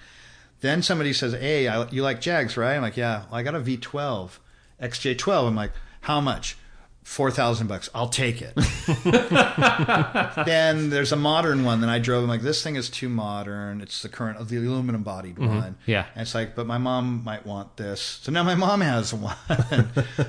Then 0.61 0.81
somebody 0.81 1.11
says, 1.13 1.33
"Hey, 1.33 1.67
I, 1.67 1.87
you 1.89 2.03
like 2.03 2.21
Jags, 2.21 2.55
right?" 2.55 2.75
I'm 2.75 2.81
like, 2.81 2.97
"Yeah." 2.97 3.23
Well, 3.29 3.39
I 3.39 3.43
got 3.43 3.55
a 3.55 3.59
V12, 3.59 4.37
XJ12. 4.81 5.47
I'm 5.47 5.55
like, 5.55 5.71
"How 6.01 6.21
much?" 6.21 6.57
Four 7.03 7.31
thousand 7.31 7.65
bucks. 7.65 7.89
I'll 7.95 8.09
take 8.09 8.43
it. 8.43 8.53
then 10.45 10.91
there's 10.91 11.11
a 11.11 11.15
modern 11.15 11.63
one 11.63 11.81
that 11.81 11.89
I 11.89 11.97
drove. 11.97 12.21
I'm 12.23 12.29
like, 12.29 12.43
this 12.43 12.61
thing 12.61 12.75
is 12.75 12.91
too 12.91 13.09
modern. 13.09 13.81
It's 13.81 14.03
the 14.03 14.07
current, 14.07 14.37
of 14.37 14.49
the 14.49 14.57
aluminum 14.57 15.01
bodied 15.01 15.37
mm-hmm. 15.37 15.47
one. 15.47 15.77
Yeah. 15.87 16.05
And 16.13 16.21
it's 16.21 16.35
like, 16.35 16.55
but 16.55 16.67
my 16.67 16.77
mom 16.77 17.23
might 17.23 17.43
want 17.43 17.75
this. 17.75 18.01
So 18.01 18.31
now 18.31 18.43
my 18.43 18.53
mom 18.53 18.81
has 18.81 19.13
one. 19.15 19.35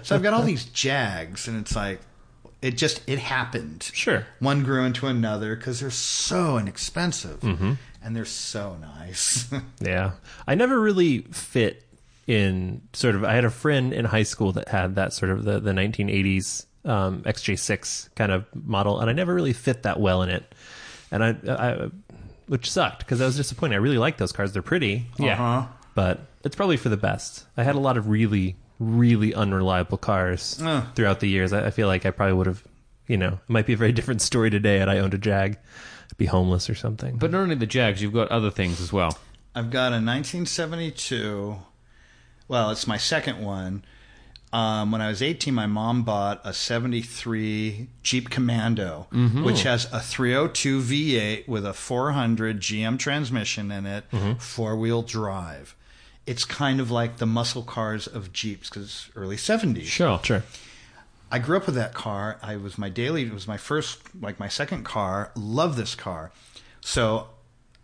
so 0.03 0.17
I've 0.17 0.23
got 0.23 0.33
all 0.33 0.43
these 0.43 0.65
Jags, 0.65 1.47
and 1.47 1.59
it's 1.59 1.77
like, 1.77 2.01
it 2.63 2.77
just 2.79 3.03
it 3.09 3.19
happened. 3.19 3.91
Sure. 3.93 4.25
One 4.39 4.63
grew 4.63 4.85
into 4.85 5.07
another 5.09 5.57
because 5.57 5.81
they're 5.81 5.91
so 5.91 6.57
inexpensive 6.57 7.43
and 7.43 8.17
they're 8.17 8.25
so 8.25 8.77
nice. 8.81 9.53
Yeah. 9.81 10.13
I 10.47 10.55
never 10.55 10.81
really 10.81 11.23
fit 11.33 11.85
in 12.27 12.83
sort 12.93 13.17
of 13.17 13.25
I 13.25 13.35
had 13.35 13.45
a 13.45 13.51
friend 13.51 13.93
in 13.93 14.05
high 14.05 14.23
school 14.23 14.53
that 14.53 14.69
had 14.69 14.95
that 14.95 15.13
sort 15.13 15.33
of 15.33 15.45
the, 15.45 15.59
the 15.59 15.73
1980s 15.73 16.67
um, 16.85 17.23
XJ6 17.23 18.15
kind 18.15 18.31
of 18.33 18.47
model 18.55 19.01
and 19.01 19.11
I 19.11 19.13
never 19.13 19.35
really 19.35 19.53
fit 19.53 19.83
that 19.83 19.99
well 20.01 20.23
in 20.23 20.29
it. 20.29 20.55
And 21.11 21.25
I, 21.25 21.37
I 21.49 21.91
which 22.47 22.71
sucked 22.71 23.01
because 23.01 23.21
I 23.21 23.27
was 23.27 23.37
disappointed. 23.37 23.75
I 23.75 23.79
really 23.79 23.99
like 23.99 24.19
those 24.19 24.33
cars. 24.33 24.53
They're 24.53 24.63
pretty. 24.63 25.07
Yeah. 25.19 25.35
Uh-huh. 25.35 25.67
But 25.95 26.21
it's 26.45 26.57
probably 26.57 26.77
for 26.77 26.89
the 26.89 26.97
best. 26.97 27.45
I 27.57 27.65
had 27.65 27.75
a 27.75 27.81
lot 27.81 27.97
of 27.97 28.09
really 28.09 28.57
really 28.83 29.35
unreliable 29.35 29.99
cars 29.99 30.59
Ugh. 30.63 30.85
throughout 30.95 31.21
the 31.21 31.29
years. 31.29 31.53
I, 31.53 31.67
I 31.67 31.71
feel 31.71 31.89
like 31.89 32.05
I 32.07 32.11
probably 32.11 32.35
would 32.35 32.47
have, 32.47 32.63
you 33.07 33.17
know, 33.17 33.35
it 33.35 33.51
might 33.51 33.67
be 33.67 33.73
a 33.73 33.77
very 33.77 33.93
different 33.99 34.23
story 34.23 34.51
today 34.51 34.79
had 34.79 34.89
I 34.89 34.99
owned 34.99 35.15
a 35.15 35.19
Jag. 35.19 35.59
I'd 36.11 36.17
be 36.17 36.27
homeless 36.27 36.69
or 36.69 36.75
something. 36.75 37.17
But 37.17 37.31
not 37.31 37.41
only 37.41 37.55
the 37.55 37.67
Jags, 37.67 38.03
you've 38.03 38.13
got 38.13 38.29
other 38.29 38.51
things 38.51 38.81
as 38.81 38.93
well. 38.93 39.19
I've 39.55 39.71
got 39.71 39.93
a 39.93 40.01
1972. 40.01 41.57
Well, 42.49 42.71
it's 42.71 42.87
my 42.87 42.97
second 42.97 43.43
one. 43.43 43.85
Um, 44.53 44.93
when 44.93 45.01
I 45.01 45.09
was 45.09 45.23
18, 45.23 45.55
my 45.55 45.67
mom 45.67 46.03
bought 46.03 46.41
a 46.45 46.53
73 46.53 47.89
Jeep 48.03 48.29
Commando, 48.29 49.07
which 49.43 49.63
has 49.63 49.87
a 49.91 50.01
302 50.01 50.81
V8 50.81 51.49
with 51.49 51.65
a 51.65 51.73
400 51.73 52.61
GM 52.61 52.99
transmission 52.99 53.71
in 53.73 53.87
it, 53.87 54.05
four 54.39 54.77
wheel 54.77 55.03
drive. 55.03 55.75
It's 56.27 56.45
kind 56.45 56.81
of 56.81 56.91
like 56.91 57.17
the 57.17 57.27
muscle 57.27 57.63
cars 57.63 58.07
of 58.07 58.33
Jeeps 58.33 58.69
because 58.69 58.83
it's 58.85 59.11
early 59.17 59.37
70s. 59.37 59.85
Sure. 59.85 60.21
sure. 60.23 60.45
I 61.31 61.39
grew 61.39 61.57
up 61.57 61.67
with 61.67 61.75
that 61.77 61.95
car. 61.95 62.39
I 62.43 62.57
was 62.57 62.77
my 62.77 62.89
daily. 62.89 63.23
It 63.23 63.33
was 63.33 63.49
my 63.49 63.57
first, 63.57 64.01
like 64.21 64.39
my 64.39 64.49
second 64.49 64.85
car. 64.85 65.33
Love 65.35 65.77
this 65.77 65.95
car. 65.95 66.31
So 66.83 67.29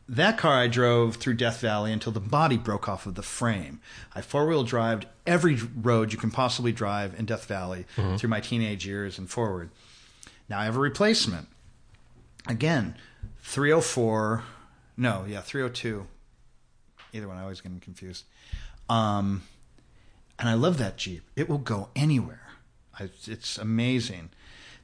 that 0.08 0.38
car 0.38 0.54
I 0.54 0.68
drove 0.68 1.16
through 1.16 1.34
Death 1.34 1.60
Valley 1.60 1.92
until 1.92 2.12
the 2.12 2.20
body 2.20 2.56
broke 2.56 2.88
off 2.88 3.06
of 3.06 3.14
the 3.14 3.22
frame. 3.22 3.80
I 4.14 4.22
four 4.22 4.46
wheel 4.46 4.64
drived 4.64 5.06
every 5.26 5.56
road 5.56 6.12
you 6.12 6.18
can 6.18 6.30
possibly 6.30 6.72
drive 6.72 7.18
in 7.18 7.26
Death 7.26 7.46
Valley 7.46 7.86
mm-hmm. 7.96 8.16
through 8.16 8.30
my 8.30 8.40
teenage 8.40 8.86
years 8.86 9.18
and 9.18 9.28
forward. 9.28 9.70
Now 10.48 10.60
I 10.60 10.64
have 10.64 10.76
a 10.76 10.80
replacement. 10.80 11.48
Again, 12.46 12.96
304. 13.42 14.44
No, 14.96 15.24
yeah, 15.28 15.42
302. 15.42 16.06
Either 17.18 17.28
one. 17.28 17.36
I 17.36 17.42
always 17.42 17.60
get 17.60 17.68
them 17.70 17.80
confused. 17.80 18.24
Um, 18.88 19.42
and 20.38 20.48
I 20.48 20.54
love 20.54 20.78
that 20.78 20.96
Jeep. 20.96 21.22
It 21.36 21.48
will 21.48 21.58
go 21.58 21.88
anywhere. 21.94 22.40
I, 22.98 23.10
it's 23.26 23.58
amazing. 23.58 24.30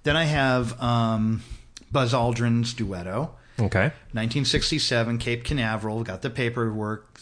Then 0.03 0.17
I 0.17 0.25
have 0.25 0.81
um, 0.83 1.43
Buzz 1.91 2.13
Aldrin's 2.13 2.75
Duetto, 2.75 3.31
Okay. 3.59 3.93
1967, 4.13 5.19
Cape 5.19 5.45
Canaveral. 5.45 6.03
Got 6.03 6.23
the 6.23 6.31
paperwork. 6.31 7.21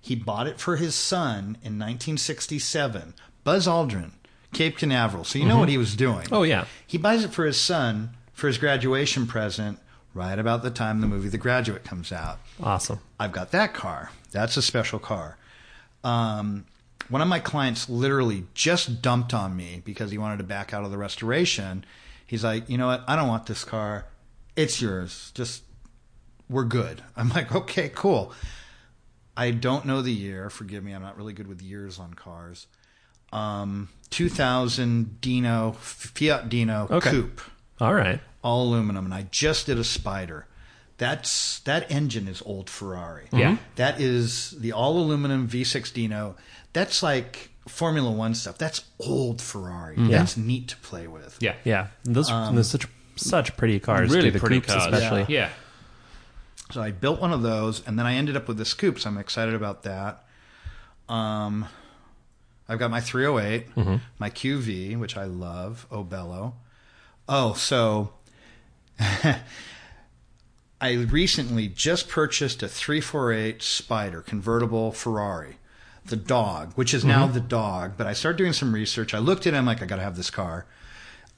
He 0.00 0.14
bought 0.16 0.46
it 0.46 0.58
for 0.58 0.76
his 0.76 0.94
son 0.94 1.58
in 1.62 1.78
1967. 1.78 3.14
Buzz 3.44 3.66
Aldrin, 3.66 4.12
Cape 4.52 4.78
Canaveral. 4.78 5.24
So 5.24 5.38
you 5.38 5.44
know 5.46 5.58
what 5.58 5.68
he 5.68 5.78
was 5.78 5.94
doing. 5.94 6.26
Oh 6.32 6.42
yeah. 6.42 6.64
He 6.86 6.96
buys 6.98 7.22
it 7.24 7.32
for 7.32 7.44
his 7.44 7.60
son 7.60 8.10
for 8.32 8.46
his 8.46 8.58
graduation 8.58 9.26
present 9.26 9.78
right 10.14 10.38
about 10.38 10.62
the 10.62 10.70
time 10.70 11.00
the 11.00 11.06
movie 11.06 11.28
The 11.28 11.38
Graduate 11.38 11.84
comes 11.84 12.10
out. 12.12 12.38
Awesome. 12.62 13.00
I've 13.20 13.32
got 13.32 13.50
that 13.52 13.74
car. 13.74 14.10
That's 14.34 14.58
a 14.58 14.62
special 14.62 14.98
car. 14.98 15.38
Um, 16.04 16.66
one 17.08 17.22
of 17.22 17.28
my 17.28 17.38
clients 17.38 17.88
literally 17.88 18.44
just 18.52 19.00
dumped 19.00 19.32
on 19.32 19.56
me 19.56 19.80
because 19.84 20.10
he 20.10 20.18
wanted 20.18 20.36
to 20.38 20.44
back 20.44 20.74
out 20.74 20.84
of 20.84 20.90
the 20.90 20.98
restoration. 20.98 21.84
He's 22.26 22.44
like, 22.44 22.68
you 22.68 22.76
know 22.76 22.86
what? 22.88 23.04
I 23.08 23.16
don't 23.16 23.28
want 23.28 23.46
this 23.46 23.64
car. 23.64 24.06
It's 24.56 24.82
yours. 24.82 25.30
Just, 25.34 25.62
we're 26.50 26.64
good. 26.64 27.02
I'm 27.16 27.30
like, 27.30 27.54
okay, 27.54 27.90
cool. 27.94 28.32
I 29.36 29.50
don't 29.50 29.84
know 29.86 30.02
the 30.02 30.12
year. 30.12 30.50
Forgive 30.50 30.84
me. 30.84 30.92
I'm 30.92 31.02
not 31.02 31.16
really 31.16 31.32
good 31.32 31.46
with 31.48 31.62
years 31.62 31.98
on 31.98 32.14
cars. 32.14 32.66
Um, 33.32 33.88
2000 34.10 35.20
Dino, 35.20 35.72
Fiat 35.72 36.48
Dino 36.48 36.86
Okay. 36.90 37.10
Coupe 37.10 37.40
All 37.80 37.94
right. 37.94 38.20
all 38.44 38.64
aluminum, 38.68 39.06
and 39.06 39.14
I 39.14 39.26
just 39.30 39.66
did 39.66 39.78
a 39.78 39.82
Spider. 39.84 40.46
That's 40.98 41.58
that 41.60 41.90
engine 41.90 42.28
is 42.28 42.40
old 42.46 42.70
Ferrari. 42.70 43.26
Yeah. 43.32 43.56
that 43.76 44.00
is 44.00 44.52
the 44.52 44.72
all 44.72 44.98
aluminum 44.98 45.48
V6 45.48 45.92
Dino. 45.92 46.36
That's 46.72 47.02
like 47.02 47.50
Formula 47.68 48.10
One 48.10 48.34
stuff. 48.34 48.58
That's 48.58 48.84
old 49.00 49.40
Ferrari. 49.42 49.96
That's 49.98 50.36
neat 50.36 50.68
to 50.68 50.76
play 50.78 51.06
with. 51.06 51.36
Yeah. 51.40 51.54
Yeah. 51.64 51.88
Those 52.04 52.30
Um, 52.30 52.54
those 52.54 52.70
such 52.70 52.86
such 53.16 53.56
pretty 53.56 53.78
cars. 53.80 54.10
Really 54.12 54.30
the 54.30 54.38
pretty 54.38 54.60
coupes 54.60 54.72
cars. 54.84 54.92
especially. 54.92 55.26
Yeah. 55.34 55.50
So 56.72 56.80
I 56.82 56.90
built 56.92 57.20
one 57.20 57.32
of 57.32 57.42
those, 57.42 57.86
and 57.86 57.98
then 57.98 58.06
I 58.06 58.14
ended 58.14 58.36
up 58.36 58.48
with 58.48 58.56
this 58.58 58.72
coupe. 58.74 58.98
So 58.98 59.08
I'm 59.10 59.18
excited 59.18 59.54
about 59.54 59.82
that. 59.84 60.24
Um, 61.08 61.66
I've 62.68 62.78
got 62.78 62.90
my 62.90 63.00
308, 63.00 63.66
my 64.18 64.30
QV, 64.30 64.98
which 64.98 65.16
I 65.16 65.24
love, 65.24 65.86
Obello. 65.92 66.54
Oh, 67.28 67.52
so 67.54 68.14
I 70.84 70.92
recently 70.94 71.68
just 71.68 72.08
purchased 72.08 72.62
a 72.62 72.68
348 72.68 73.62
Spider 73.62 74.20
convertible 74.20 74.92
Ferrari, 74.92 75.56
the 76.04 76.16
dog, 76.16 76.72
which 76.74 76.92
is 76.92 77.04
now 77.06 77.26
the 77.26 77.40
dog. 77.40 77.92
But 77.96 78.06
I 78.06 78.12
started 78.12 78.36
doing 78.36 78.52
some 78.52 78.74
research. 78.74 79.14
I 79.14 79.18
looked 79.18 79.46
at 79.46 79.54
it. 79.54 79.56
I'm 79.56 79.64
like, 79.64 79.82
I 79.82 79.86
got 79.86 79.96
to 79.96 80.02
have 80.02 80.16
this 80.16 80.28
car. 80.30 80.66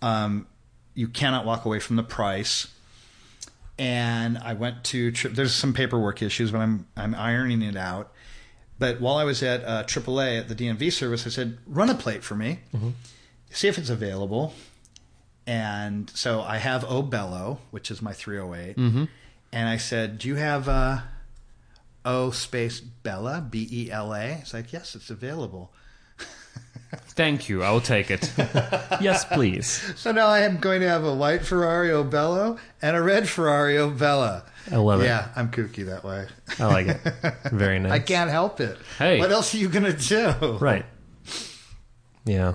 Um, 0.02 0.48
you 0.94 1.06
cannot 1.06 1.44
walk 1.46 1.64
away 1.64 1.78
from 1.78 1.94
the 1.94 2.02
price. 2.02 2.66
And 3.78 4.36
I 4.38 4.54
went 4.54 4.82
to. 4.84 5.12
Tri- 5.12 5.30
There's 5.30 5.54
some 5.54 5.72
paperwork 5.74 6.22
issues, 6.22 6.50
but 6.50 6.58
I'm 6.58 6.86
I'm 6.96 7.14
ironing 7.14 7.62
it 7.62 7.76
out. 7.76 8.12
But 8.78 9.00
while 9.00 9.16
I 9.16 9.24
was 9.24 9.42
at 9.44 9.64
uh, 9.64 9.84
AAA 9.84 10.40
at 10.40 10.48
the 10.48 10.54
DMV 10.56 10.92
service, 10.92 11.24
I 11.26 11.30
said, 11.30 11.58
run 11.66 11.88
a 11.88 11.94
plate 11.94 12.22
for 12.24 12.34
me, 12.34 12.58
see 13.50 13.68
if 13.68 13.78
it's 13.78 13.90
available. 13.90 14.54
And 15.46 16.10
so 16.10 16.40
I 16.42 16.56
have 16.58 16.82
Obello, 16.84 17.58
which 17.70 17.90
is 17.92 18.02
my 18.02 18.12
308. 18.12 18.76
And 19.52 19.68
I 19.68 19.76
said, 19.76 20.18
do 20.18 20.28
you 20.28 20.34
have 20.36 20.68
uh, 20.68 20.98
O 22.04 22.30
space 22.30 22.80
Bella, 22.80 23.46
B 23.48 23.68
E 23.70 23.90
L 23.90 24.12
A? 24.12 24.26
It's 24.40 24.52
like, 24.54 24.72
yes, 24.72 24.94
it's 24.94 25.10
available. 25.10 25.72
Thank 27.08 27.48
you. 27.48 27.62
I 27.62 27.70
will 27.70 27.80
take 27.80 28.10
it. 28.10 28.32
Yes, 29.00 29.26
please. 29.26 29.92
So 29.96 30.10
now 30.10 30.28
I 30.28 30.40
am 30.40 30.56
going 30.56 30.80
to 30.80 30.88
have 30.88 31.04
a 31.04 31.14
white 31.14 31.42
Ferrari 31.42 31.90
Obello 31.90 32.58
and 32.80 32.96
a 32.96 33.02
red 33.02 33.28
Ferrari 33.28 33.74
Obella. 33.74 34.44
I 34.72 34.76
love 34.76 35.02
it. 35.02 35.04
Yeah, 35.04 35.28
I'm 35.36 35.50
kooky 35.50 35.84
that 35.86 36.02
way. 36.02 36.26
I 36.58 36.66
like 36.66 36.86
it. 36.86 36.98
Very 37.52 37.78
nice. 37.78 37.92
I 37.92 37.98
can't 37.98 38.30
help 38.30 38.58
it. 38.60 38.78
Hey. 38.98 39.18
What 39.18 39.30
else 39.30 39.54
are 39.54 39.58
you 39.58 39.68
going 39.68 39.84
to 39.84 39.92
do? 39.92 40.56
Right. 40.58 40.86
Yeah. 42.24 42.54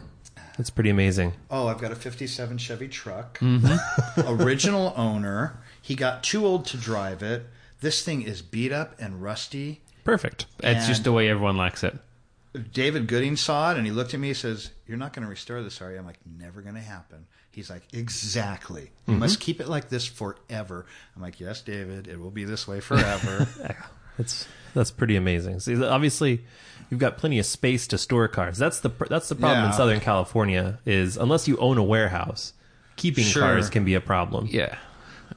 That's 0.57 0.71
pretty 0.71 0.89
amazing. 0.89 1.33
Oh, 1.49 1.67
I've 1.67 1.79
got 1.79 1.91
a 1.91 1.95
57 1.95 2.57
Chevy 2.57 2.87
truck. 2.87 3.39
Mm-hmm. 3.39 4.41
Original 4.41 4.93
owner. 4.97 5.59
He 5.81 5.95
got 5.95 6.23
too 6.23 6.45
old 6.45 6.65
to 6.67 6.77
drive 6.77 7.23
it. 7.23 7.47
This 7.79 8.03
thing 8.03 8.21
is 8.21 8.41
beat 8.41 8.71
up 8.71 8.95
and 8.99 9.21
rusty. 9.21 9.81
Perfect. 10.03 10.45
It's 10.59 10.87
just 10.87 11.03
the 11.03 11.11
way 11.11 11.29
everyone 11.29 11.57
likes 11.57 11.83
it. 11.83 11.97
David 12.73 13.07
Gooding 13.07 13.37
saw 13.37 13.71
it 13.71 13.77
and 13.77 13.85
he 13.85 13.91
looked 13.91 14.13
at 14.13 14.19
me 14.19 14.29
and 14.29 14.37
says, 14.37 14.71
You're 14.85 14.97
not 14.97 15.13
going 15.13 15.23
to 15.23 15.29
restore 15.29 15.63
this, 15.63 15.81
are 15.81 15.91
you? 15.91 15.97
I'm 15.97 16.05
like, 16.05 16.19
Never 16.25 16.61
going 16.61 16.75
to 16.75 16.81
happen. 16.81 17.25
He's 17.51 17.69
like, 17.69 17.83
Exactly. 17.93 18.91
You 19.07 19.15
must 19.15 19.35
mm-hmm. 19.35 19.43
keep 19.45 19.61
it 19.61 19.67
like 19.69 19.89
this 19.89 20.05
forever. 20.05 20.85
I'm 21.15 21.21
like, 21.21 21.39
Yes, 21.39 21.61
David, 21.61 22.07
it 22.07 22.19
will 22.19 22.31
be 22.31 22.43
this 22.43 22.67
way 22.67 22.79
forever. 22.81 23.47
That's 24.17 24.47
that's 24.73 24.91
pretty 24.91 25.15
amazing. 25.15 25.59
See, 25.61 25.81
obviously, 25.83 26.43
you've 26.89 26.99
got 26.99 27.17
plenty 27.17 27.39
of 27.39 27.45
space 27.45 27.87
to 27.87 27.97
store 27.97 28.27
cars. 28.27 28.57
That's 28.57 28.79
the 28.81 28.89
pr- 28.89 29.05
that's 29.05 29.29
the 29.29 29.35
problem 29.35 29.65
in 29.65 29.71
Yeah. 29.71 29.77
Southern 29.77 29.99
California. 30.01 30.79
Is 30.85 31.17
unless 31.17 31.47
you 31.47 31.57
own 31.57 31.77
a 31.77 31.83
warehouse, 31.83 32.53
keeping 32.97 33.23
Sure. 33.23 33.41
cars 33.41 33.69
can 33.69 33.83
be 33.85 33.93
a 33.95 34.01
problem. 34.01 34.47
Yeah. 34.51 34.77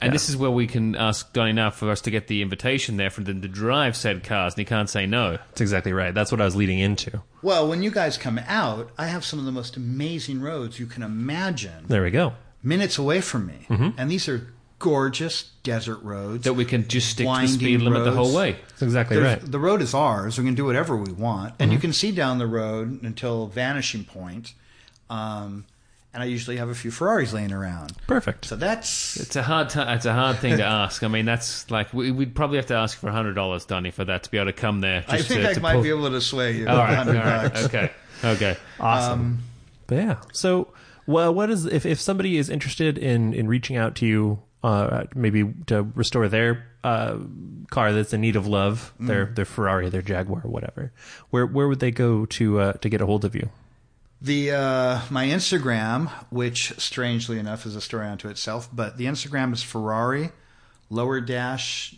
And 0.01 0.12
this 0.12 0.28
is 0.28 0.36
where 0.36 0.51
we 0.51 0.66
can 0.66 0.95
ask 0.97 1.32
Donnie 1.32 1.53
now 1.53 1.70
for 1.70 1.90
us 1.90 2.01
to 2.03 2.11
get 2.11 2.26
the 2.26 2.42
invitation 2.42 2.97
there 2.97 3.11
for 3.11 3.22
them 3.22 3.40
to 3.42 3.49
drive 3.49 3.97
said 3.97 4.24
cars, 4.24 4.55
and 4.55 4.59
he 4.59 4.64
can't 4.64 4.90
say 4.90 5.07
no. 5.07 5.32
That's 5.32 5.61
exactly 5.61 5.92
right. 5.92 6.12
That's 6.14 6.30
what 6.32 6.40
I 6.40 6.45
was 6.45 6.57
leading 6.57 6.78
into. 6.78 7.22
well, 7.42 7.68
when 7.68 7.82
you 7.82 7.90
guys 7.90 8.16
come 8.18 8.38
out, 8.47 8.90
I 8.99 9.07
have 9.07 9.24
some 9.24 9.38
of 9.38 9.45
the 9.45 9.53
most 9.53 9.76
amazing 9.76 10.40
roads 10.40 10.78
you 10.78 10.86
can 10.86 11.03
imagine 11.03 11.84
There 11.88 12.03
we 12.03 12.11
go. 12.11 12.34
minutes 12.62 12.99
away 12.99 13.20
from 13.20 13.47
me. 13.47 13.66
And 13.97 14.11
these 14.11 14.28
are 14.28 14.49
gorgeous 14.80 15.51
desert 15.62 16.03
roads. 16.03 16.45
that 16.45 16.53
we 16.55 16.64
can 16.64 16.86
just 16.88 17.09
stick 17.11 17.18
to 17.18 17.22
the 17.22 17.28
Winding 17.28 17.49
speed 17.55 17.80
limit 17.80 18.05
the 18.05 18.12
whole 18.12 18.34
way. 18.34 18.57
That's 18.70 18.82
exactly 18.82 19.16
There's- 19.16 19.40
right. 19.42 19.51
The 19.51 19.59
road 19.59 19.80
is 19.80 19.95
ours. 19.95 20.36
We 20.38 20.45
can 20.45 20.55
do 20.55 20.64
whatever 20.66 20.95
we 20.97 21.12
want, 21.12 21.55
and 21.59 21.70
you 21.70 21.78
Mm-hmm. 21.78 21.82
can 21.82 21.92
see 21.95 22.11
down 22.12 22.38
the 22.38 22.47
road 22.47 23.03
until 23.03 23.47
vanishing 23.47 24.05
point. 24.05 24.53
Um, 25.09 25.64
and 26.15 26.23
I 26.23 26.27
usually 26.27 26.57
have 26.57 26.69
a 26.71 26.75
few 26.75 26.91
Ferraris 26.91 27.33
laying 27.33 27.53
around. 27.53 27.93
Perfect. 28.07 28.47
So 28.47 28.57
that's 28.57 29.17
It's 29.19 29.37
a 29.37 29.43
hard 29.43 29.69
ti 29.69 29.81
it's 29.81 30.07
a 30.07 30.12
hard 30.15 30.39
thing 30.39 30.57
to 30.59 30.65
ask. 30.83 31.03
I 31.03 31.09
mean, 31.09 31.27
that's 31.27 31.71
like 31.71 31.93
we, 31.93 32.11
we'd 32.11 32.35
probably 32.35 32.57
have 32.57 32.67
to 32.67 32.75
ask 32.75 32.97
for 32.99 33.11
hundred 33.11 33.35
dollars, 33.35 33.65
Donnie, 33.67 33.91
for 33.91 34.05
that 34.05 34.23
to 34.23 34.31
be 34.31 34.39
able 34.39 34.47
to 34.47 34.53
come 34.53 34.81
there. 34.81 35.01
Just 35.03 35.12
I 35.12 35.19
think 35.23 35.41
to, 35.43 35.51
I 35.51 35.55
to 35.55 35.61
might 35.61 35.73
pull- 35.75 35.83
be 35.83 35.91
able 35.91 36.11
to 36.11 36.21
sway 36.21 36.53
you. 36.53 36.69
All 36.69 36.77
right, 36.79 36.97
all 36.99 37.05
100 37.07 37.19
right, 37.21 37.53
bucks. 37.53 37.65
okay, 37.67 37.91
okay. 38.25 38.57
Awesome. 38.81 39.41
but 39.87 39.97
yeah. 39.97 40.17
So, 40.33 40.69
well, 41.07 41.35
what 41.35 41.51
is 41.51 41.67
if 41.67 41.85
if 41.85 42.01
somebody 42.01 42.39
is 42.39 42.49
interested 42.49 42.97
in 42.97 43.35
in 43.35 43.49
reaching 43.49 43.77
out 43.77 43.97
to 43.97 44.07
you, 44.07 44.41
uh, 44.62 45.05
maybe 45.15 45.53
to 45.67 45.83
restore 45.95 46.29
their 46.29 46.67
uh, 46.85 47.17
car 47.71 47.93
that's 47.93 48.12
in 48.12 48.21
need 48.21 48.37
of 48.37 48.47
love, 48.47 48.93
their 49.01 49.27
their 49.27 49.45
Ferrari, 49.45 49.89
their 49.91 50.03
Jaguar, 50.03 50.41
whatever. 50.43 50.93
Where 51.31 51.47
where 51.47 51.67
would 51.69 51.81
they 51.81 51.91
go 51.91 52.25
to 52.27 52.61
uh, 52.61 52.73
to 52.75 52.89
get 52.89 53.01
a 53.01 53.07
hold 53.07 53.25
of 53.25 53.35
you? 53.35 53.49
The 54.23 54.53
uh, 54.53 55.01
my 55.11 55.27
Instagram, 55.27 56.09
which 56.31 56.73
strangely 56.79 57.39
enough 57.39 57.67
is 57.67 57.77
a 57.77 57.81
story 57.81 58.07
unto 58.07 58.29
itself, 58.29 58.69
but 58.73 58.97
the 58.97 59.05
Instagram 59.05 59.53
is 59.53 59.62
Ferrari 59.62 60.31
lower 60.91 61.21
dash 61.21 61.95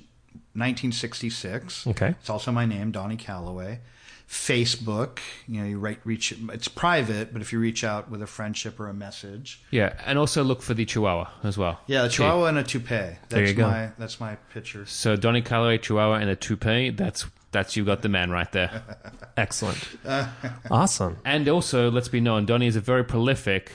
1966. 0.55 1.87
Okay. 1.89 2.09
It's 2.21 2.31
also 2.31 2.51
my 2.53 2.67
name, 2.67 2.91
Donnie 2.91 3.17
Callaway. 3.17 3.81
Facebook, 4.29 5.19
you 5.47 5.61
know, 5.61 5.67
you 5.69 5.79
write, 5.79 6.01
reach. 6.05 6.35
It's 6.53 6.67
private, 6.67 7.33
but 7.33 7.43
if 7.43 7.53
you 7.53 7.61
reach 7.61 7.85
out 7.85 8.11
with 8.11 8.23
a 8.23 8.27
friendship 8.27 8.81
or 8.81 8.89
a 8.89 8.95
message, 8.95 9.63
Yeah, 9.71 9.93
and 10.05 10.19
also 10.19 10.43
look 10.43 10.63
for 10.63 10.75
the 10.75 10.85
Chihuahua 10.85 11.29
as 11.45 11.57
well. 11.57 11.79
yeah, 11.87 12.03
the. 12.03 12.09
Chihuahua 12.09 12.47
and 12.47 12.59
a 12.59 12.65
toupee. 12.65 12.89
That's 12.89 13.19
There 13.29 13.47
you 13.47 13.55
go. 13.55 13.69
my 13.69 13.91
that's 13.99 14.19
my 14.19 14.35
picture. 14.53 14.85
So 14.87 15.15
Donnie 15.15 15.43
Callaway, 15.43 15.79
Chihuahua, 15.79 16.15
and 16.15 16.29
a 16.29 16.35
toupee. 16.35 16.91
That's 16.91 17.25
that's 17.57 17.75
you 17.75 17.87
got 17.87 18.03
the 18.03 18.09
man 18.11 18.31
right 18.31 18.53
there. 18.53 18.83
Excellent. 19.39 19.79
awesome. 20.71 21.17
and 21.25 21.49
also, 21.49 21.91
let's 21.91 22.09
be 22.09 22.21
known, 22.21 22.45
Donnie 22.45 22.67
is 22.67 22.77
a 22.77 22.81
very 22.83 23.03
prolific 23.03 23.73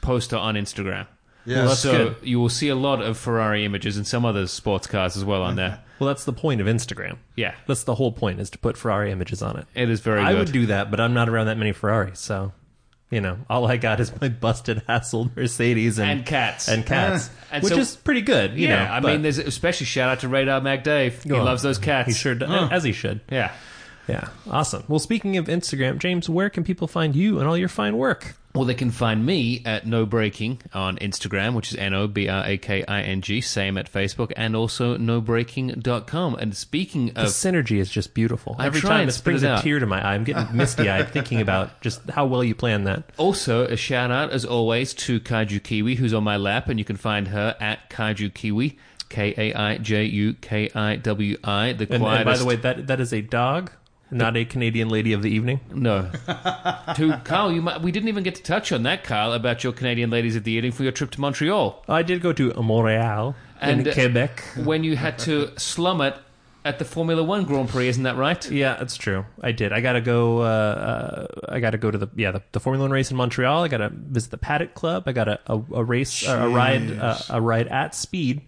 poster 0.00 0.36
on 0.36 0.54
Instagram. 0.54 1.06
Yeah, 1.44 1.66
that's 1.66 1.80
so 1.80 1.92
good. 1.92 2.16
you 2.22 2.40
will 2.40 2.48
see 2.48 2.68
a 2.68 2.74
lot 2.74 3.02
of 3.02 3.18
Ferrari 3.18 3.64
images 3.66 3.96
and 3.98 4.06
some 4.06 4.24
other 4.24 4.46
sports 4.46 4.86
cars 4.86 5.14
as 5.16 5.24
well 5.24 5.42
on 5.42 5.56
there. 5.56 5.80
Well, 5.98 6.06
that's 6.06 6.24
the 6.24 6.32
point 6.32 6.60
of 6.60 6.68
Instagram. 6.68 7.16
Yeah, 7.34 7.56
That's 7.66 7.82
the 7.82 7.96
whole 7.96 8.12
point 8.12 8.38
is 8.38 8.50
to 8.50 8.58
put 8.58 8.76
Ferrari 8.76 9.10
images 9.10 9.42
on 9.42 9.56
it. 9.56 9.66
it 9.74 9.90
is 9.90 9.98
very 9.98 10.20
I 10.20 10.30
good. 10.30 10.38
would 10.38 10.52
do 10.52 10.66
that, 10.66 10.92
but 10.92 11.00
I'm 11.00 11.12
not 11.12 11.28
around 11.28 11.46
that 11.46 11.58
many 11.58 11.72
Ferraris, 11.72 12.20
so 12.20 12.52
you 13.10 13.20
know, 13.20 13.38
all 13.48 13.66
I 13.66 13.76
got 13.78 14.00
is 14.00 14.12
my 14.20 14.28
busted, 14.28 14.82
hassled 14.88 15.34
Mercedes 15.36 15.98
and 15.98 16.10
And 16.10 16.26
cats. 16.26 16.68
and 16.68 16.84
cats, 16.84 17.30
And 17.50 17.62
which 17.64 17.72
so- 17.72 17.78
is 17.78 17.96
pretty 17.96 18.20
good. 18.22 18.52
You 18.54 18.68
yeah, 18.68 18.84
know, 18.86 18.92
I 18.92 19.00
but 19.00 19.12
mean, 19.12 19.22
there's 19.22 19.38
especially 19.38 19.86
shout 19.86 20.10
out 20.10 20.20
to 20.20 20.28
Radar 20.28 20.60
Mac 20.60 20.84
Dave. 20.84 21.22
He 21.22 21.32
Oh, 21.32 21.42
loves 21.42 21.62
those 21.62 21.78
cats. 21.78 22.08
he 22.08 22.14
sure 22.14 22.34
does, 22.34 22.70
as 22.70 22.84
he 22.84 22.92
should. 22.92 23.20
Yeah. 23.30 23.52
Yeah, 24.08 24.28
awesome. 24.50 24.84
Well, 24.88 24.98
speaking 25.00 25.36
of 25.36 25.48
Instagram, 25.48 25.98
James, 25.98 26.30
where 26.30 26.48
can 26.48 26.64
people 26.64 26.88
find 26.88 27.14
you 27.14 27.40
and 27.40 27.46
all 27.48 27.58
your 27.58 27.68
fine 27.68 27.96
work? 27.98 28.36
Well, 28.58 28.66
they 28.66 28.74
can 28.74 28.90
find 28.90 29.24
me 29.24 29.62
at 29.64 29.86
No 29.86 30.04
Breaking 30.04 30.60
on 30.74 30.96
Instagram, 30.98 31.54
which 31.54 31.70
is 31.72 31.78
N 31.78 31.94
O 31.94 32.08
B 32.08 32.28
R 32.28 32.44
A 32.44 32.58
K 32.58 32.84
I 32.88 33.02
N 33.02 33.20
G, 33.22 33.40
same 33.40 33.78
at 33.78 33.90
Facebook, 33.90 34.32
and 34.36 34.56
also 34.56 34.96
nobreaking.com. 34.98 36.34
And 36.34 36.56
speaking 36.56 37.06
The 37.06 37.22
of 37.22 37.26
synergy 37.28 37.78
is 37.78 37.90
just 37.90 38.14
beautiful. 38.14 38.56
I 38.58 38.66
Every 38.66 38.80
try 38.80 38.90
time 38.90 39.00
and 39.02 39.10
it 39.10 39.12
spit 39.12 39.24
brings 39.24 39.42
it 39.42 39.46
a 39.46 39.52
out. 39.54 39.62
tear 39.62 39.78
to 39.78 39.86
my 39.86 40.04
eye. 40.04 40.14
I'm 40.14 40.24
getting 40.24 40.56
misty 40.56 40.88
eyed 40.88 41.08
thinking 41.12 41.40
about 41.40 41.80
just 41.80 42.08
how 42.10 42.26
well 42.26 42.42
you 42.42 42.54
planned 42.54 42.86
that. 42.86 43.04
Also, 43.16 43.64
a 43.66 43.76
shout 43.76 44.10
out, 44.10 44.30
as 44.30 44.44
always, 44.44 44.92
to 44.94 45.20
Kaiju 45.20 45.62
Kiwi, 45.62 45.94
who's 45.94 46.12
on 46.14 46.24
my 46.24 46.36
lap, 46.36 46.68
and 46.68 46.78
you 46.78 46.84
can 46.84 46.96
find 46.96 47.28
her 47.28 47.56
at 47.60 47.88
Kaiju 47.90 48.34
Kiwi, 48.34 48.76
K 49.08 49.34
A 49.38 49.54
I 49.54 49.78
J 49.78 50.04
U 50.04 50.34
K 50.34 50.68
I 50.74 50.96
W 50.96 51.36
I. 51.44 51.72
The 51.74 51.84
And, 51.84 51.92
and 51.94 52.02
by 52.02 52.22
quietest. 52.24 52.40
the 52.42 52.46
way, 52.48 52.56
that 52.56 52.86
that 52.88 53.00
is 53.00 53.12
a 53.12 53.20
dog, 53.20 53.70
not 54.10 54.36
a 54.36 54.44
Canadian 54.44 54.88
lady 54.88 55.12
of 55.12 55.22
the 55.22 55.30
evening. 55.30 55.60
no. 55.72 56.10
to 56.94 57.20
Carl, 57.24 57.52
you 57.52 57.62
might, 57.62 57.82
we 57.82 57.92
didn't 57.92 58.08
even 58.08 58.24
get 58.24 58.34
to 58.36 58.42
touch 58.42 58.72
on 58.72 58.82
that, 58.84 59.04
Carl, 59.04 59.32
about 59.32 59.64
your 59.64 59.72
Canadian 59.72 60.10
ladies 60.10 60.36
of 60.36 60.44
the 60.44 60.52
evening 60.52 60.72
for 60.72 60.82
your 60.82 60.92
trip 60.92 61.10
to 61.12 61.20
Montreal. 61.20 61.84
I 61.88 62.02
did 62.02 62.20
go 62.22 62.32
to 62.32 62.52
Montreal 62.54 63.34
And, 63.60 63.80
in 63.80 63.88
uh, 63.88 63.94
Quebec. 63.94 64.42
When 64.64 64.84
you 64.84 64.96
had 64.96 65.18
to 65.20 65.58
slum 65.58 66.00
it 66.00 66.16
at 66.64 66.78
the 66.78 66.84
Formula 66.84 67.22
One 67.22 67.44
Grand 67.44 67.68
Prix, 67.68 67.88
isn't 67.88 68.02
that 68.02 68.16
right? 68.16 68.50
Yeah, 68.50 68.76
that's 68.76 68.96
true. 68.96 69.24
I 69.42 69.52
did. 69.52 69.72
I 69.72 69.80
gotta 69.80 70.00
go. 70.00 70.42
Uh, 70.42 70.44
uh, 70.44 71.26
I 71.48 71.60
gotta 71.60 71.78
go 71.78 71.90
to 71.90 71.96
the 71.96 72.08
yeah 72.14 72.30
the, 72.32 72.42
the 72.52 72.60
Formula 72.60 72.84
One 72.84 72.90
race 72.90 73.10
in 73.10 73.16
Montreal. 73.16 73.64
I 73.64 73.68
gotta 73.68 73.90
visit 73.90 74.30
the 74.30 74.38
Paddock 74.38 74.74
Club. 74.74 75.04
I 75.06 75.12
got 75.12 75.28
a 75.28 75.40
a, 75.46 75.62
a 75.72 75.84
race 75.84 76.28
uh, 76.28 76.40
a 76.42 76.48
ride 76.48 76.90
a 77.30 77.40
ride 77.40 77.68
at 77.68 77.94
speed 77.94 78.42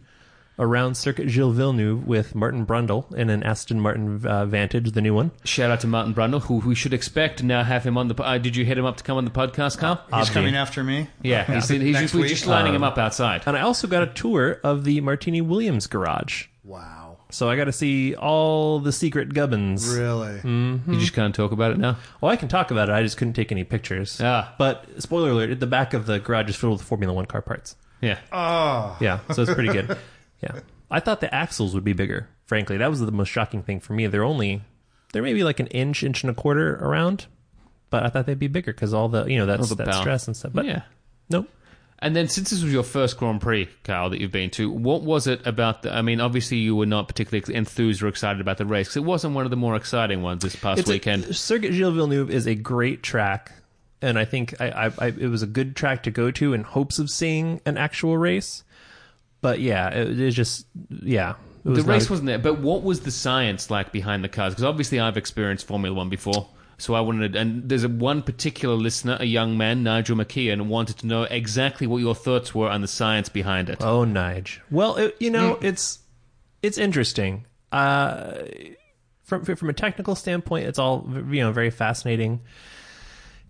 around 0.60 0.94
Circuit 0.94 1.28
Gilles 1.28 1.52
Villeneuve 1.52 2.06
with 2.06 2.34
Martin 2.34 2.66
Brundle 2.66 3.12
in 3.14 3.30
an 3.30 3.42
Aston 3.42 3.80
Martin 3.80 4.24
uh, 4.24 4.46
Vantage, 4.46 4.92
the 4.92 5.00
new 5.00 5.14
one. 5.14 5.32
Shout 5.44 5.70
out 5.70 5.80
to 5.80 5.86
Martin 5.86 6.14
Brundle, 6.14 6.42
who 6.42 6.58
we 6.58 6.74
should 6.74 6.92
expect 6.92 7.38
to 7.38 7.46
now 7.46 7.64
have 7.64 7.82
him 7.82 7.96
on 7.98 8.08
the. 8.08 8.22
Uh, 8.22 8.38
did 8.38 8.54
you 8.54 8.64
hit 8.64 8.78
him 8.78 8.84
up 8.84 8.98
to 8.98 9.02
come 9.02 9.16
on 9.16 9.24
the 9.24 9.30
podcast, 9.30 9.78
Carl? 9.78 10.00
He's 10.14 10.28
Obvi. 10.28 10.32
coming 10.32 10.54
after 10.54 10.84
me. 10.84 11.08
yeah, 11.22 11.44
he's, 11.54 11.68
he's 11.68 11.94
Next 11.94 12.14
we're 12.14 12.28
just 12.28 12.46
lining 12.46 12.74
him 12.74 12.84
up 12.84 12.98
outside. 12.98 13.42
And 13.46 13.56
I 13.56 13.62
also 13.62 13.88
got 13.88 14.02
a 14.02 14.06
tour 14.06 14.60
of 14.62 14.84
the 14.84 15.00
Martini 15.00 15.40
Williams 15.40 15.86
garage. 15.86 16.46
Wow. 16.62 17.18
So 17.30 17.48
I 17.48 17.56
got 17.56 17.64
to 17.64 17.72
see 17.72 18.14
all 18.14 18.80
the 18.80 18.92
secret 18.92 19.32
gubbins. 19.32 19.96
Really? 19.96 20.40
Mm. 20.40 20.86
You 20.86 20.98
just 20.98 21.12
can't 21.12 21.34
talk 21.34 21.52
about 21.52 21.70
it 21.70 21.78
now. 21.78 21.96
Well, 22.20 22.30
I 22.30 22.36
can 22.36 22.48
talk 22.48 22.70
about 22.70 22.88
it. 22.88 22.92
I 22.92 23.02
just 23.02 23.16
couldn't 23.16 23.34
take 23.34 23.52
any 23.52 23.64
pictures. 23.64 24.20
Ah. 24.20 24.54
But 24.58 24.84
spoiler 24.98 25.30
alert: 25.30 25.60
the 25.60 25.66
back 25.66 25.94
of 25.94 26.06
the 26.06 26.18
garage 26.18 26.50
is 26.50 26.56
filled 26.56 26.74
with 26.74 26.82
Formula 26.82 27.14
One 27.14 27.26
car 27.26 27.40
parts. 27.40 27.76
Yeah. 28.00 28.18
Oh. 28.32 28.96
Yeah, 29.00 29.20
so 29.32 29.42
it's 29.42 29.54
pretty 29.54 29.72
good. 29.72 29.96
Yeah, 30.42 30.60
I 30.90 31.00
thought 31.00 31.20
the 31.20 31.32
axles 31.34 31.74
would 31.74 31.84
be 31.84 31.92
bigger. 31.92 32.28
Frankly, 32.46 32.76
that 32.78 32.90
was 32.90 33.00
the 33.00 33.12
most 33.12 33.28
shocking 33.28 33.62
thing 33.62 33.80
for 33.80 33.92
me. 33.92 34.06
They're 34.06 34.24
only 34.24 34.62
they're 35.12 35.22
maybe 35.22 35.44
like 35.44 35.60
an 35.60 35.66
inch, 35.68 36.02
inch 36.02 36.22
and 36.22 36.30
a 36.30 36.34
quarter 36.34 36.76
around, 36.76 37.26
but 37.90 38.04
I 38.04 38.08
thought 38.08 38.26
they'd 38.26 38.38
be 38.38 38.48
bigger 38.48 38.72
because 38.72 38.92
all 38.94 39.08
the 39.08 39.24
you 39.26 39.38
know 39.38 39.46
that's 39.46 39.70
All 39.70 39.76
the 39.76 39.84
that 39.84 39.94
stress 39.94 40.26
and 40.26 40.36
stuff. 40.36 40.52
But 40.54 40.64
yeah. 40.66 40.82
nope. 41.28 41.48
And 42.02 42.16
then, 42.16 42.28
since 42.28 42.48
this 42.48 42.62
was 42.62 42.72
your 42.72 42.82
first 42.82 43.18
Grand 43.18 43.42
Prix, 43.42 43.68
Carl, 43.84 44.08
that 44.08 44.20
you've 44.22 44.32
been 44.32 44.48
to, 44.52 44.70
what 44.70 45.02
was 45.02 45.26
it 45.26 45.46
about 45.46 45.82
the? 45.82 45.94
I 45.94 46.00
mean, 46.00 46.18
obviously, 46.18 46.56
you 46.56 46.74
were 46.74 46.86
not 46.86 47.08
particularly 47.08 47.54
enthused 47.54 48.02
or 48.02 48.08
excited 48.08 48.40
about 48.40 48.56
the 48.56 48.64
race 48.64 48.88
'cause 48.88 48.96
it 48.96 49.04
wasn't 49.04 49.34
one 49.34 49.44
of 49.44 49.50
the 49.50 49.56
more 49.58 49.76
exciting 49.76 50.22
ones 50.22 50.42
this 50.42 50.56
past 50.56 50.80
It's 50.80 50.88
a- 50.88 50.92
weekend. 50.92 51.36
Circuit 51.36 51.74
Gilles 51.74 51.90
Villeneuve 51.92 52.30
is 52.30 52.46
a 52.46 52.54
great 52.54 53.02
track, 53.02 53.52
and 54.00 54.18
I 54.18 54.24
think 54.24 54.58
I, 54.62 54.70
I, 54.70 54.92
I 54.98 55.06
it 55.08 55.28
was 55.28 55.42
a 55.42 55.46
good 55.46 55.76
track 55.76 56.02
to 56.04 56.10
go 56.10 56.30
to 56.30 56.54
in 56.54 56.62
hopes 56.62 56.98
of 56.98 57.10
seeing 57.10 57.60
an 57.66 57.76
actual 57.76 58.16
race. 58.16 58.64
But 59.40 59.60
yeah, 59.60 59.88
it, 59.90 60.20
it 60.20 60.30
just 60.32 60.66
yeah. 60.88 61.34
It 61.64 61.68
was 61.68 61.84
the 61.84 61.90
race 61.90 62.08
a- 62.08 62.12
wasn't 62.12 62.26
there, 62.26 62.38
but 62.38 62.60
what 62.60 62.82
was 62.82 63.00
the 63.00 63.10
science 63.10 63.70
like 63.70 63.92
behind 63.92 64.24
the 64.24 64.28
cars? 64.28 64.54
Because 64.54 64.64
obviously, 64.64 64.98
I've 65.00 65.16
experienced 65.16 65.66
Formula 65.66 65.94
One 65.94 66.08
before, 66.08 66.48
so 66.78 66.94
I 66.94 67.00
wanted. 67.00 67.36
And 67.36 67.68
there's 67.68 67.84
a 67.84 67.88
one 67.88 68.22
particular 68.22 68.74
listener, 68.74 69.16
a 69.20 69.26
young 69.26 69.58
man, 69.58 69.82
Nigel 69.82 70.16
McKeon, 70.16 70.66
wanted 70.66 70.98
to 70.98 71.06
know 71.06 71.24
exactly 71.24 71.86
what 71.86 71.98
your 71.98 72.14
thoughts 72.14 72.54
were 72.54 72.68
on 72.70 72.80
the 72.80 72.88
science 72.88 73.28
behind 73.28 73.68
it. 73.68 73.82
Oh, 73.82 74.04
Nige. 74.04 74.60
Well, 74.70 74.96
it, 74.96 75.16
you 75.20 75.30
know, 75.30 75.58
it's 75.60 75.98
it's 76.62 76.78
interesting. 76.78 77.46
Uh, 77.72 78.42
from 79.22 79.44
from 79.44 79.68
a 79.70 79.74
technical 79.74 80.14
standpoint, 80.14 80.66
it's 80.66 80.78
all 80.78 81.06
you 81.30 81.40
know 81.40 81.52
very 81.52 81.70
fascinating. 81.70 82.40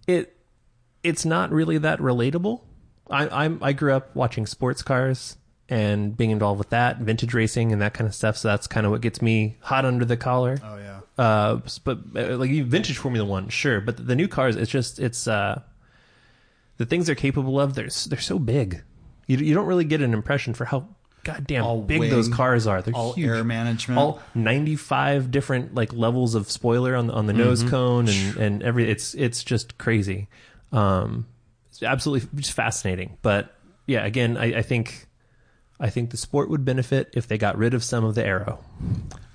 It 0.06 0.36
it's 1.02 1.24
not 1.24 1.50
really 1.50 1.78
that 1.78 2.00
relatable. 2.00 2.60
I 3.08 3.44
I'm 3.44 3.58
I 3.62 3.72
grew 3.72 3.94
up 3.94 4.14
watching 4.14 4.46
sports 4.46 4.82
cars 4.82 5.36
and 5.70 6.14
being 6.16 6.30
involved 6.30 6.58
with 6.58 6.70
that, 6.70 6.98
vintage 6.98 7.32
racing 7.32 7.72
and 7.72 7.80
that 7.80 7.94
kind 7.94 8.06
of 8.06 8.14
stuff. 8.14 8.36
So 8.36 8.48
that's 8.48 8.66
kind 8.66 8.84
of 8.84 8.92
what 8.92 9.00
gets 9.00 9.22
me 9.22 9.56
hot 9.60 9.84
under 9.86 10.04
the 10.04 10.16
collar. 10.18 10.58
Oh 10.62 10.76
yeah. 10.76 11.00
Uh, 11.16 11.60
but 11.84 11.98
uh, 12.16 12.36
like 12.36 12.50
vintage 12.50 12.98
Formula 12.98 13.24
One, 13.26 13.48
sure, 13.48 13.80
but 13.80 14.06
the 14.06 14.16
new 14.16 14.26
cars, 14.28 14.56
it's 14.56 14.70
just 14.70 14.98
it's 14.98 15.26
uh, 15.28 15.62
the 16.78 16.86
things 16.86 17.06
they're 17.06 17.14
capable 17.14 17.60
of. 17.60 17.74
They're 17.74 17.88
they're 18.08 18.18
so 18.20 18.38
big. 18.38 18.82
You 19.26 19.36
you 19.38 19.54
don't 19.54 19.66
really 19.66 19.84
get 19.84 20.00
an 20.02 20.12
impression 20.12 20.54
for 20.54 20.64
how 20.64 20.88
goddamn 21.22 21.62
All 21.62 21.82
big 21.82 22.00
wing, 22.00 22.10
those 22.10 22.28
cars 22.28 22.66
are. 22.66 22.80
They're 22.80 22.94
all 22.96 23.12
huge. 23.12 23.28
air 23.28 23.44
management. 23.44 23.98
all 24.00 24.20
ninety 24.34 24.76
five 24.76 25.30
different 25.30 25.74
like 25.74 25.92
levels 25.92 26.34
of 26.34 26.50
spoiler 26.50 26.96
on 26.96 27.06
the 27.06 27.12
on 27.12 27.26
the 27.26 27.34
nose 27.34 27.60
Mm-hmm. 27.60 27.70
cone 27.70 28.08
and 28.08 28.36
and 28.38 28.62
every 28.62 28.90
it's 28.90 29.14
it's 29.14 29.44
just 29.44 29.76
crazy. 29.78 30.28
Um, 30.72 31.26
it's 31.68 31.82
absolutely 31.82 32.28
just 32.40 32.54
fascinating. 32.54 33.18
But 33.22 33.54
yeah, 33.86 34.04
again, 34.06 34.36
I, 34.36 34.58
I 34.58 34.62
think. 34.62 35.06
I 35.80 35.88
think 35.88 36.10
the 36.10 36.18
sport 36.18 36.50
would 36.50 36.64
benefit 36.64 37.10
if 37.14 37.26
they 37.26 37.38
got 37.38 37.56
rid 37.56 37.72
of 37.72 37.82
some 37.82 38.04
of 38.04 38.14
the 38.14 38.24
aero. 38.24 38.62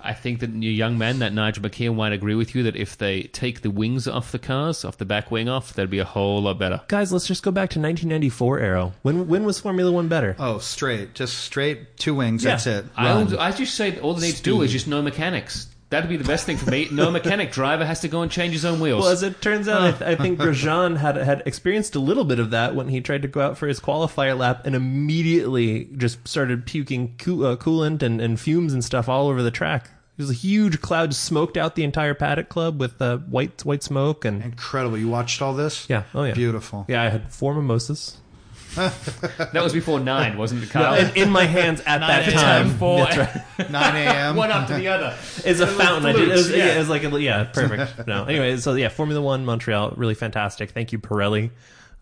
I 0.00 0.12
think 0.12 0.38
that 0.38 0.50
your 0.50 0.72
young 0.72 0.96
man, 0.96 1.18
that 1.18 1.32
Nigel 1.32 1.64
McKeon, 1.64 1.96
might 1.96 2.12
agree 2.12 2.36
with 2.36 2.54
you 2.54 2.62
that 2.62 2.76
if 2.76 2.96
they 2.96 3.24
take 3.24 3.62
the 3.62 3.70
wings 3.70 4.06
off 4.06 4.30
the 4.30 4.38
cars, 4.38 4.84
off 4.84 4.96
the 4.96 5.04
back 5.04 5.32
wing 5.32 5.48
off, 5.48 5.72
that'd 5.74 5.90
be 5.90 5.98
a 5.98 6.04
whole 6.04 6.42
lot 6.42 6.60
better. 6.60 6.82
Guys, 6.86 7.12
let's 7.12 7.26
just 7.26 7.42
go 7.42 7.50
back 7.50 7.70
to 7.70 7.80
1994 7.80 8.60
aero. 8.60 8.92
When 9.02 9.26
when 9.26 9.44
was 9.44 9.58
Formula 9.58 9.90
One 9.90 10.06
better? 10.06 10.36
Oh, 10.38 10.58
straight, 10.58 11.14
just 11.14 11.38
straight 11.38 11.96
two 11.96 12.14
wings. 12.14 12.44
Yeah. 12.44 12.50
That's 12.52 12.66
it. 12.68 12.84
I, 12.96 13.06
Run. 13.06 13.36
I 13.36 13.50
just 13.50 13.74
say 13.74 13.98
all 13.98 14.14
they 14.14 14.28
need 14.28 14.36
to 14.36 14.42
do 14.42 14.62
is 14.62 14.70
just 14.70 14.86
no 14.86 15.02
mechanics. 15.02 15.66
That'd 15.88 16.10
be 16.10 16.16
the 16.16 16.24
best 16.24 16.46
thing 16.46 16.56
for 16.56 16.68
me. 16.68 16.88
No 16.90 17.12
mechanic 17.12 17.52
driver 17.52 17.84
has 17.86 18.00
to 18.00 18.08
go 18.08 18.22
and 18.22 18.30
change 18.30 18.52
his 18.54 18.64
own 18.64 18.80
wheels. 18.80 19.02
Well, 19.02 19.12
as 19.12 19.22
it 19.22 19.40
turns 19.40 19.68
out, 19.68 19.82
I, 19.82 19.90
th- 19.92 20.02
I 20.18 20.20
think 20.20 20.38
Grosjean 20.38 20.96
had 20.96 21.16
had 21.16 21.44
experienced 21.46 21.94
a 21.94 22.00
little 22.00 22.24
bit 22.24 22.40
of 22.40 22.50
that 22.50 22.74
when 22.74 22.88
he 22.88 23.00
tried 23.00 23.22
to 23.22 23.28
go 23.28 23.40
out 23.40 23.56
for 23.56 23.68
his 23.68 23.78
qualifier 23.78 24.36
lap 24.36 24.66
and 24.66 24.74
immediately 24.74 25.84
just 25.96 26.26
started 26.26 26.66
puking 26.66 27.16
coo- 27.18 27.44
uh, 27.46 27.56
coolant 27.56 28.02
and, 28.02 28.20
and 28.20 28.40
fumes 28.40 28.72
and 28.72 28.84
stuff 28.84 29.08
all 29.08 29.28
over 29.28 29.42
the 29.42 29.50
track. 29.52 29.90
There's 30.16 30.30
a 30.30 30.34
huge 30.34 30.80
cloud 30.80 31.14
smoked 31.14 31.56
out 31.56 31.74
the 31.76 31.84
entire 31.84 32.14
paddock 32.14 32.48
club 32.48 32.80
with 32.80 33.00
uh, 33.02 33.18
white 33.18 33.64
white 33.64 33.82
smoke 33.82 34.24
and 34.24 34.42
Incredible. 34.42 34.96
You 34.98 35.08
watched 35.08 35.40
all 35.42 35.52
this? 35.54 35.88
yeah, 35.90 36.04
oh 36.14 36.24
yeah, 36.24 36.34
Beautiful. 36.34 36.84
Yeah, 36.88 37.02
I 37.02 37.10
had 37.10 37.32
four 37.32 37.54
mimosas 37.54 38.16
that 39.52 39.62
was 39.62 39.72
before 39.72 39.98
nine, 40.00 40.36
wasn't 40.38 40.62
it, 40.62 40.70
Carl? 40.70 40.94
in, 40.94 41.16
in 41.16 41.30
my 41.30 41.44
hands 41.44 41.80
at 41.86 41.98
that 41.98 42.26
9 42.26 42.34
time. 42.36 42.66
a.m. 42.68 42.78
Four. 42.78 42.98
That's 42.98 43.16
right. 43.58 43.70
9 43.70 43.96
a.m. 43.96 44.36
One 44.36 44.50
after 44.50 44.76
the 44.76 44.88
other. 44.88 45.16
It's 45.44 45.60
a 45.60 45.66
fountain. 45.66 46.06
I 46.06 46.12
did. 46.12 46.28
It 46.28 46.32
was, 46.32 46.50
yeah. 46.50 46.56
yeah. 46.56 46.74
it 46.74 46.78
was 46.78 46.88
like 46.88 47.04
a, 47.04 47.20
yeah, 47.20 47.44
perfect. 47.44 48.06
No, 48.06 48.24
anyway, 48.24 48.56
so 48.58 48.74
yeah, 48.74 48.88
Formula 48.88 49.20
One 49.20 49.44
Montreal, 49.44 49.94
really 49.96 50.14
fantastic. 50.14 50.70
Thank 50.70 50.92
you, 50.92 50.98
Pirelli, 50.98 51.50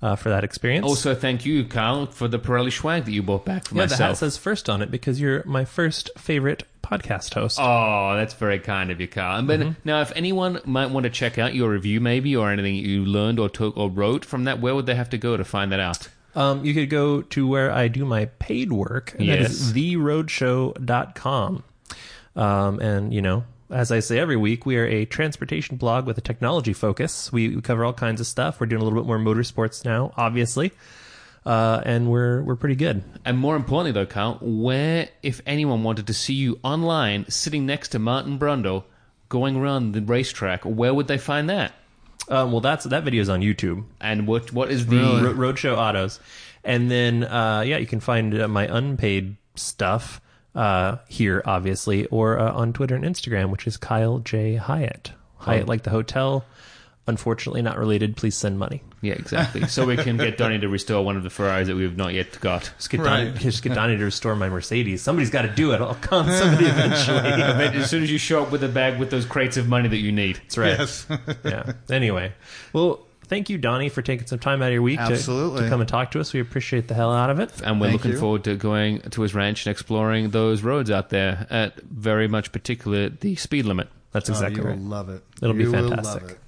uh, 0.03 0.16
for 0.16 0.29
that 0.31 0.45
experience. 0.45 0.85
Also, 0.87 1.14
thank 1.14 1.45
you, 1.47 1.64
Carl, 1.64 2.07
for 2.07 2.29
the 2.29 2.39
Pirelli 2.39 2.72
swag 2.72 3.05
that 3.05 3.12
you 3.12 3.22
bought 3.22 3.45
back 3.45 3.66
for 3.68 3.77
yeah, 3.77 3.87
the 3.87 3.95
hat 3.95 4.01
myself. 4.01 4.18
says 4.18 4.37
first 4.37 4.68
on 4.68 4.83
it 4.83 4.91
because 4.91 5.20
you're 5.20 5.43
my 5.45 5.64
first 5.64 6.11
favorite 6.18 6.64
podcast 6.83 7.33
host. 7.33 7.59
Oh, 7.59 8.14
that's 8.14 8.35
very 8.35 8.59
kind 8.59 8.91
of 8.91 9.01
you, 9.01 9.09
Carl. 9.09 9.43
But 9.43 9.61
Mm-hmm. 9.61 9.70
now, 9.87 10.03
if 10.03 10.12
anyone 10.14 10.61
might 10.66 10.91
want 10.91 11.05
to 11.05 11.11
check 11.11 11.39
out 11.39 11.55
your 11.55 11.70
review, 11.70 11.99
maybe, 12.01 12.37
or 12.37 12.51
anything 12.51 12.75
you 12.75 13.05
learned 13.07 13.39
or 13.39 13.49
took 13.49 13.77
or 13.79 13.89
wrote 13.89 14.25
from 14.25 14.45
that, 14.45 14.61
where 14.61 14.75
would 14.75 14.85
they 14.85 14.95
have 14.95 15.09
to 15.11 15.18
go 15.18 15.37
to 15.39 15.45
find 15.45 15.72
that 15.72 15.81
out? 15.81 16.09
Um, 16.37 16.64
you 16.64 16.74
could 16.74 16.91
go 16.91 17.22
to 17.22 17.47
where 17.47 17.70
I 17.70 17.89
do 17.89 18.05
my 18.05 18.24
paid 18.26 18.72
work, 18.72 19.14
and 19.18 19.28
that 19.28 19.39
is 19.41 19.72
Yes. 19.74 19.95
theroadshow.com. 19.95 21.64
Um, 22.37 22.80
and, 22.80 23.14
you 23.14 23.22
know, 23.22 23.45
as 23.70 23.93
I 23.93 24.01
say 24.01 24.18
every 24.18 24.37
week, 24.37 24.66
we 24.66 24.76
are 24.76 24.85
a 24.87 25.05
transportation 25.05 25.76
blog 25.76 26.07
with 26.07 26.18
a 26.18 26.20
technology 26.20 26.72
focus. 26.72 27.32
We, 27.32 27.49
we 27.55 27.62
cover 27.62 27.85
all 27.85 27.93
kinds 27.93 28.20
of 28.20 28.26
stuff. 28.26 28.61
We're 28.61 28.66
doing 28.66 28.82
a 28.82 28.85
little 28.85 29.01
bit 29.01 29.07
more 29.07 29.18
motorsports 29.18 29.85
now, 29.85 30.12
obviously. 30.16 30.72
Uh, 31.47 31.82
and 31.85 32.11
we're 32.11 32.43
we're 32.43 32.57
pretty 32.57 32.74
good. 32.74 33.05
And 33.24 33.37
more 33.39 33.55
importantly, 33.55 33.93
though, 33.93 34.07
Carl, 34.07 34.39
where, 34.41 35.11
if 35.22 35.43
anyone 35.45 35.82
wanted 35.82 36.07
to 36.07 36.14
see 36.14 36.32
you 36.32 36.59
online, 36.62 37.26
sitting 37.28 37.66
next 37.66 37.89
to 37.91 37.99
Martin 37.99 38.39
Brundle, 38.39 38.85
going 39.28 39.55
around 39.57 39.93
the 39.93 40.01
racetrack, 40.01 40.64
where 40.64 40.95
would 40.95 41.07
they 41.07 41.18
find 41.18 41.51
that? 41.51 41.74
Um, 42.29 42.53
well, 42.53 42.61
that's 42.61 42.85
that 42.85 43.05
video 43.05 43.20
is 43.20 43.29
on 43.29 43.41
YouTube. 43.41 43.85
And 44.01 44.27
what 44.27 44.53
what 44.53 44.70
is 44.70 44.87
the 44.87 44.97
Ro- 44.97 45.35
Roadshow 45.35 45.77
Autos, 45.77 46.20
and 46.64 46.91
then 46.91 47.25
uh, 47.25 47.62
yeah, 47.66 47.79
you 47.79 47.87
can 47.87 48.01
find 48.01 48.41
uh, 48.41 48.49
my 48.49 48.66
unpaid 48.66 49.37
stuff 49.57 50.20
uh, 50.55 50.97
here, 51.09 51.43
obviously, 51.45 52.07
or 52.07 52.39
uh, 52.39 52.53
on 52.53 52.72
Twitter 52.72 52.95
and 52.95 53.05
Instagram, 53.05 53.51
which 53.51 53.66
is 53.66 53.77
Kyle 53.77 54.18
J 54.20 54.57
Hyatt. 54.57 55.12
Hyatt, 55.37 55.68
like 55.68 55.83
the 55.83 55.91
hotel. 55.91 56.45
Unfortunately, 57.07 57.61
not 57.61 57.77
related. 57.77 58.17
Please 58.17 58.35
send 58.35 58.59
money. 58.59 58.83
Yeah, 59.03 59.13
exactly. 59.13 59.67
So 59.69 59.85
we 59.85 59.97
can 59.99 60.17
get 60.17 60.39
Donnie 60.39 60.59
to 60.61 60.69
restore 60.69 61.05
one 61.05 61.19
of 61.19 61.23
the 61.23 61.29
Ferraris 61.29 61.69
that 61.69 61.77
we 61.77 61.83
have 61.83 61.99
not 61.99 62.15
yet 62.15 62.41
got. 62.41 62.73
Just 62.79 62.89
get 62.89 63.01
Right. 63.01 63.25
Donnie, 63.27 63.39
just 63.41 63.63
get 63.63 63.75
Donnie 63.75 63.99
to 63.99 64.05
restore 64.05 64.35
my 64.37 64.49
Mercedes. 64.49 65.03
Somebody's 65.03 65.29
got 65.29 65.43
to 65.43 65.49
do 65.49 65.73
it. 65.73 65.83
I'll 65.83 65.95
con 65.97 66.27
somebody 66.31 66.65
eventually. 66.67 67.19
But 67.21 67.75
as 67.77 67.91
soon 67.91 68.03
as 68.03 68.11
you 68.11 68.17
show 68.17 68.43
up 68.43 68.51
with 68.51 68.65
a 68.65 68.69
bag 68.69 68.99
with 68.99 69.11
those 69.11 69.27
crates 69.27 69.59
of 69.59 69.69
money 69.69 69.89
that 69.89 69.99
you 69.99 70.13
need. 70.13 70.37
That's 70.37 70.57
right. 70.57 70.79
Yes. 70.79 71.07
yeah. 71.45 71.73
Anyway, 71.91 72.33
well, 72.73 73.07
thank 73.27 73.51
you, 73.51 73.59
Donnie, 73.59 73.91
for 73.91 74.01
taking 74.01 74.27
some 74.27 74.39
time 74.39 74.63
out 74.63 74.69
of 74.69 74.73
your 74.73 74.81
week 74.81 74.97
to, 74.99 75.05
Absolutely. 75.05 75.65
to 75.65 75.69
come 75.69 75.81
and 75.83 75.89
talk 75.89 76.11
to 76.13 76.21
us. 76.21 76.33
We 76.33 76.41
appreciate 76.41 76.89
the 76.89 76.95
hell 76.95 77.13
out 77.13 77.29
of 77.29 77.39
it. 77.39 77.53
And 77.63 77.83
we're 77.83 77.89
Thank 77.89 77.99
looking 77.99 78.13
you. 78.13 78.19
forward 78.19 78.45
to 78.45 78.57
going 78.57 79.01
to 79.03 79.21
his 79.21 79.35
ranch 79.35 79.67
and 79.67 79.73
exploring 79.73 80.31
those 80.31 80.63
roads 80.63 80.91
out 80.91 81.11
there 81.11 81.47
at 81.51 81.83
very 81.83 82.29
much 82.29 82.51
particular 82.51 83.11
the 83.11 83.37
speed 83.37 83.67
limit. 83.67 83.89
That's 84.13 84.31
Oh, 84.31 84.33
exactly 84.33 84.63
you 84.63 84.69
right. 84.69 84.79
will 84.79 84.85
love 84.87 85.11
it. 85.11 85.23
It'll 85.43 85.55
be 85.55 85.65
You 85.65 85.73
will 85.73 85.91
fantastic. 85.91 86.23
love 86.23 86.31
it. 86.31 86.39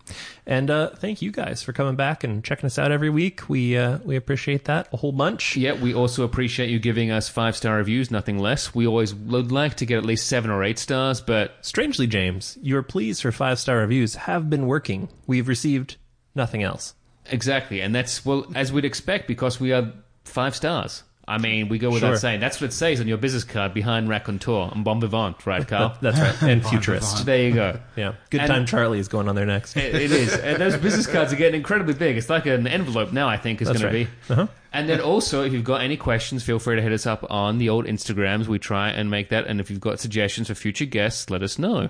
And 0.49 0.71
uh, 0.71 0.91
thank 0.91 1.23
you 1.23 1.33
guys 1.33 1.63
for 1.65 1.73
coming 1.73 1.97
back 1.97 2.23
and 2.23 2.45
checking 2.45 2.67
us 2.67 2.79
out 2.79 2.93
every 2.93 3.11
week. 3.11 3.49
We 3.49 3.77
uh, 3.77 3.99
we 4.05 4.15
appreciate 4.15 4.67
that 4.67 4.87
a 4.93 4.97
whole 4.97 5.11
bunch. 5.11 5.57
Yeah, 5.57 5.73
we 5.73 5.93
also 5.93 6.23
appreciate 6.23 6.71
you 6.71 6.79
giving 6.79 7.11
us 7.11 7.29
five 7.29 7.57
star 7.57 7.77
reviews, 7.79 8.13
nothing 8.13 8.39
less. 8.39 8.73
We 8.73 8.87
always 8.87 9.13
would 9.13 9.51
like 9.51 9.75
to 9.79 9.87
get 9.87 9.99
at 9.99 10.05
least 10.05 10.29
seven 10.29 10.51
or 10.53 10.63
eight 10.63 10.79
stars, 10.79 11.21
but 11.21 11.57
Strangely, 11.63 12.07
James, 12.07 12.57
your 12.63 12.83
pleas 12.85 13.21
for 13.21 13.33
five 13.33 13.59
star 13.59 13.79
reviews 13.79 14.15
have 14.15 14.49
been 14.49 14.67
working. 14.69 15.09
We've 15.27 15.49
received 15.49 15.97
nothing 16.37 16.63
else. 16.63 16.95
exactly. 17.29 17.81
And 17.81 17.93
that's, 17.93 18.25
well, 18.25 18.47
as 18.55 18.73
we'd 18.73 18.85
expect 18.85 19.27
because 19.27 19.59
we 19.59 19.73
are 19.73 19.93
five 20.25 20.55
stars. 20.55 21.03
I 21.29 21.39
mean, 21.39 21.69
we 21.69 21.79
go 21.79 21.91
without 21.91 22.11
Sure. 22.11 22.17
saying. 22.19 22.39
That's 22.41 22.61
what 22.61 22.69
it 22.69 22.73
says 22.73 23.01
on 23.01 23.09
your 23.09 23.17
business 23.19 23.43
card 23.43 23.75
behind 23.75 24.09
Raconteur 24.09 24.71
and 24.73 24.85
Bon 24.85 25.01
Vivant, 25.01 25.45
right, 25.45 25.67
Carl? 25.69 25.97
That's 26.01 26.21
right. 26.21 26.43
And 26.51 26.65
futurist. 26.65 27.27
there 27.27 27.43
you 27.49 27.53
go. 27.53 27.81
Yeah. 27.97 28.13
Good 28.31 28.43
And- 28.43 28.49
time 28.49 28.67
Charlie 28.67 28.99
is 29.01 29.09
going 29.09 29.29
on 29.29 29.35
there 29.35 29.45
next. 29.47 29.77
It, 29.77 29.95
it 29.95 30.13
is. 30.13 30.35
And 30.37 30.61
those 30.61 30.77
business 30.77 31.07
cards 31.09 31.33
are 31.33 31.37
getting 31.37 31.57
incredibly 31.57 31.95
big. 31.95 32.17
It's 32.17 32.31
like 32.31 32.47
an 32.47 32.67
envelope 32.69 33.13
now, 33.13 33.27
I 33.29 33.39
think, 33.39 33.61
is 33.61 33.69
going 33.69 33.83
right. 33.83 33.89
to 33.91 33.93
be. 33.93 34.09
Uh-huh. 34.33 34.47
And 34.73 34.89
then 34.89 35.01
also, 35.01 35.43
if 35.43 35.53
you've 35.53 35.65
got 35.65 35.81
any 35.81 35.97
questions, 35.97 36.45
feel 36.45 36.59
free 36.59 36.77
to 36.77 36.83
hit 36.83 36.93
us 36.93 37.07
up 37.07 37.25
on 37.31 37.59
the 37.59 37.71
old 37.71 37.87
Instagrams. 37.87 38.47
We 38.47 38.59
try 38.59 38.91
and 38.91 39.11
make 39.11 39.31
that. 39.31 39.47
And 39.47 39.59
if 39.59 39.71
you've 39.71 39.81
got 39.81 39.99
suggestions 39.99 40.49
for 40.49 40.55
future 40.55 40.85
guests, 40.85 41.29
let 41.31 41.43
us 41.43 41.59
know. 41.59 41.89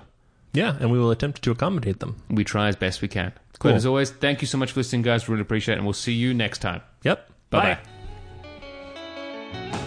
Yeah, 0.53 0.75
and 0.79 0.89
we 0.91 0.97
will 0.97 1.11
attempt 1.11 1.41
to 1.43 1.51
accommodate 1.51 1.99
them. 1.99 2.15
We 2.29 2.43
try 2.43 2.69
as 2.69 2.75
best 2.77 3.01
we 3.03 3.07
can. 3.09 3.33
Cool. 3.59 3.71
But 3.71 3.75
as 3.75 3.85
always, 3.85 4.09
thank 4.09 4.41
you 4.41 4.47
so 4.47 4.57
much 4.57 4.71
for 4.71 4.79
listening, 4.79 5.01
guys. 5.03 5.27
Really 5.29 5.41
appreciate 5.41 5.75
it. 5.75 5.77
And 5.79 5.85
we'll 5.85 5.93
see 5.93 6.13
you 6.13 6.33
next 6.33 6.59
time. 6.59 6.81
Yep. 7.03 7.29
Bye 7.51 7.59
Bye. 7.75 7.96
Bye. 9.53 9.86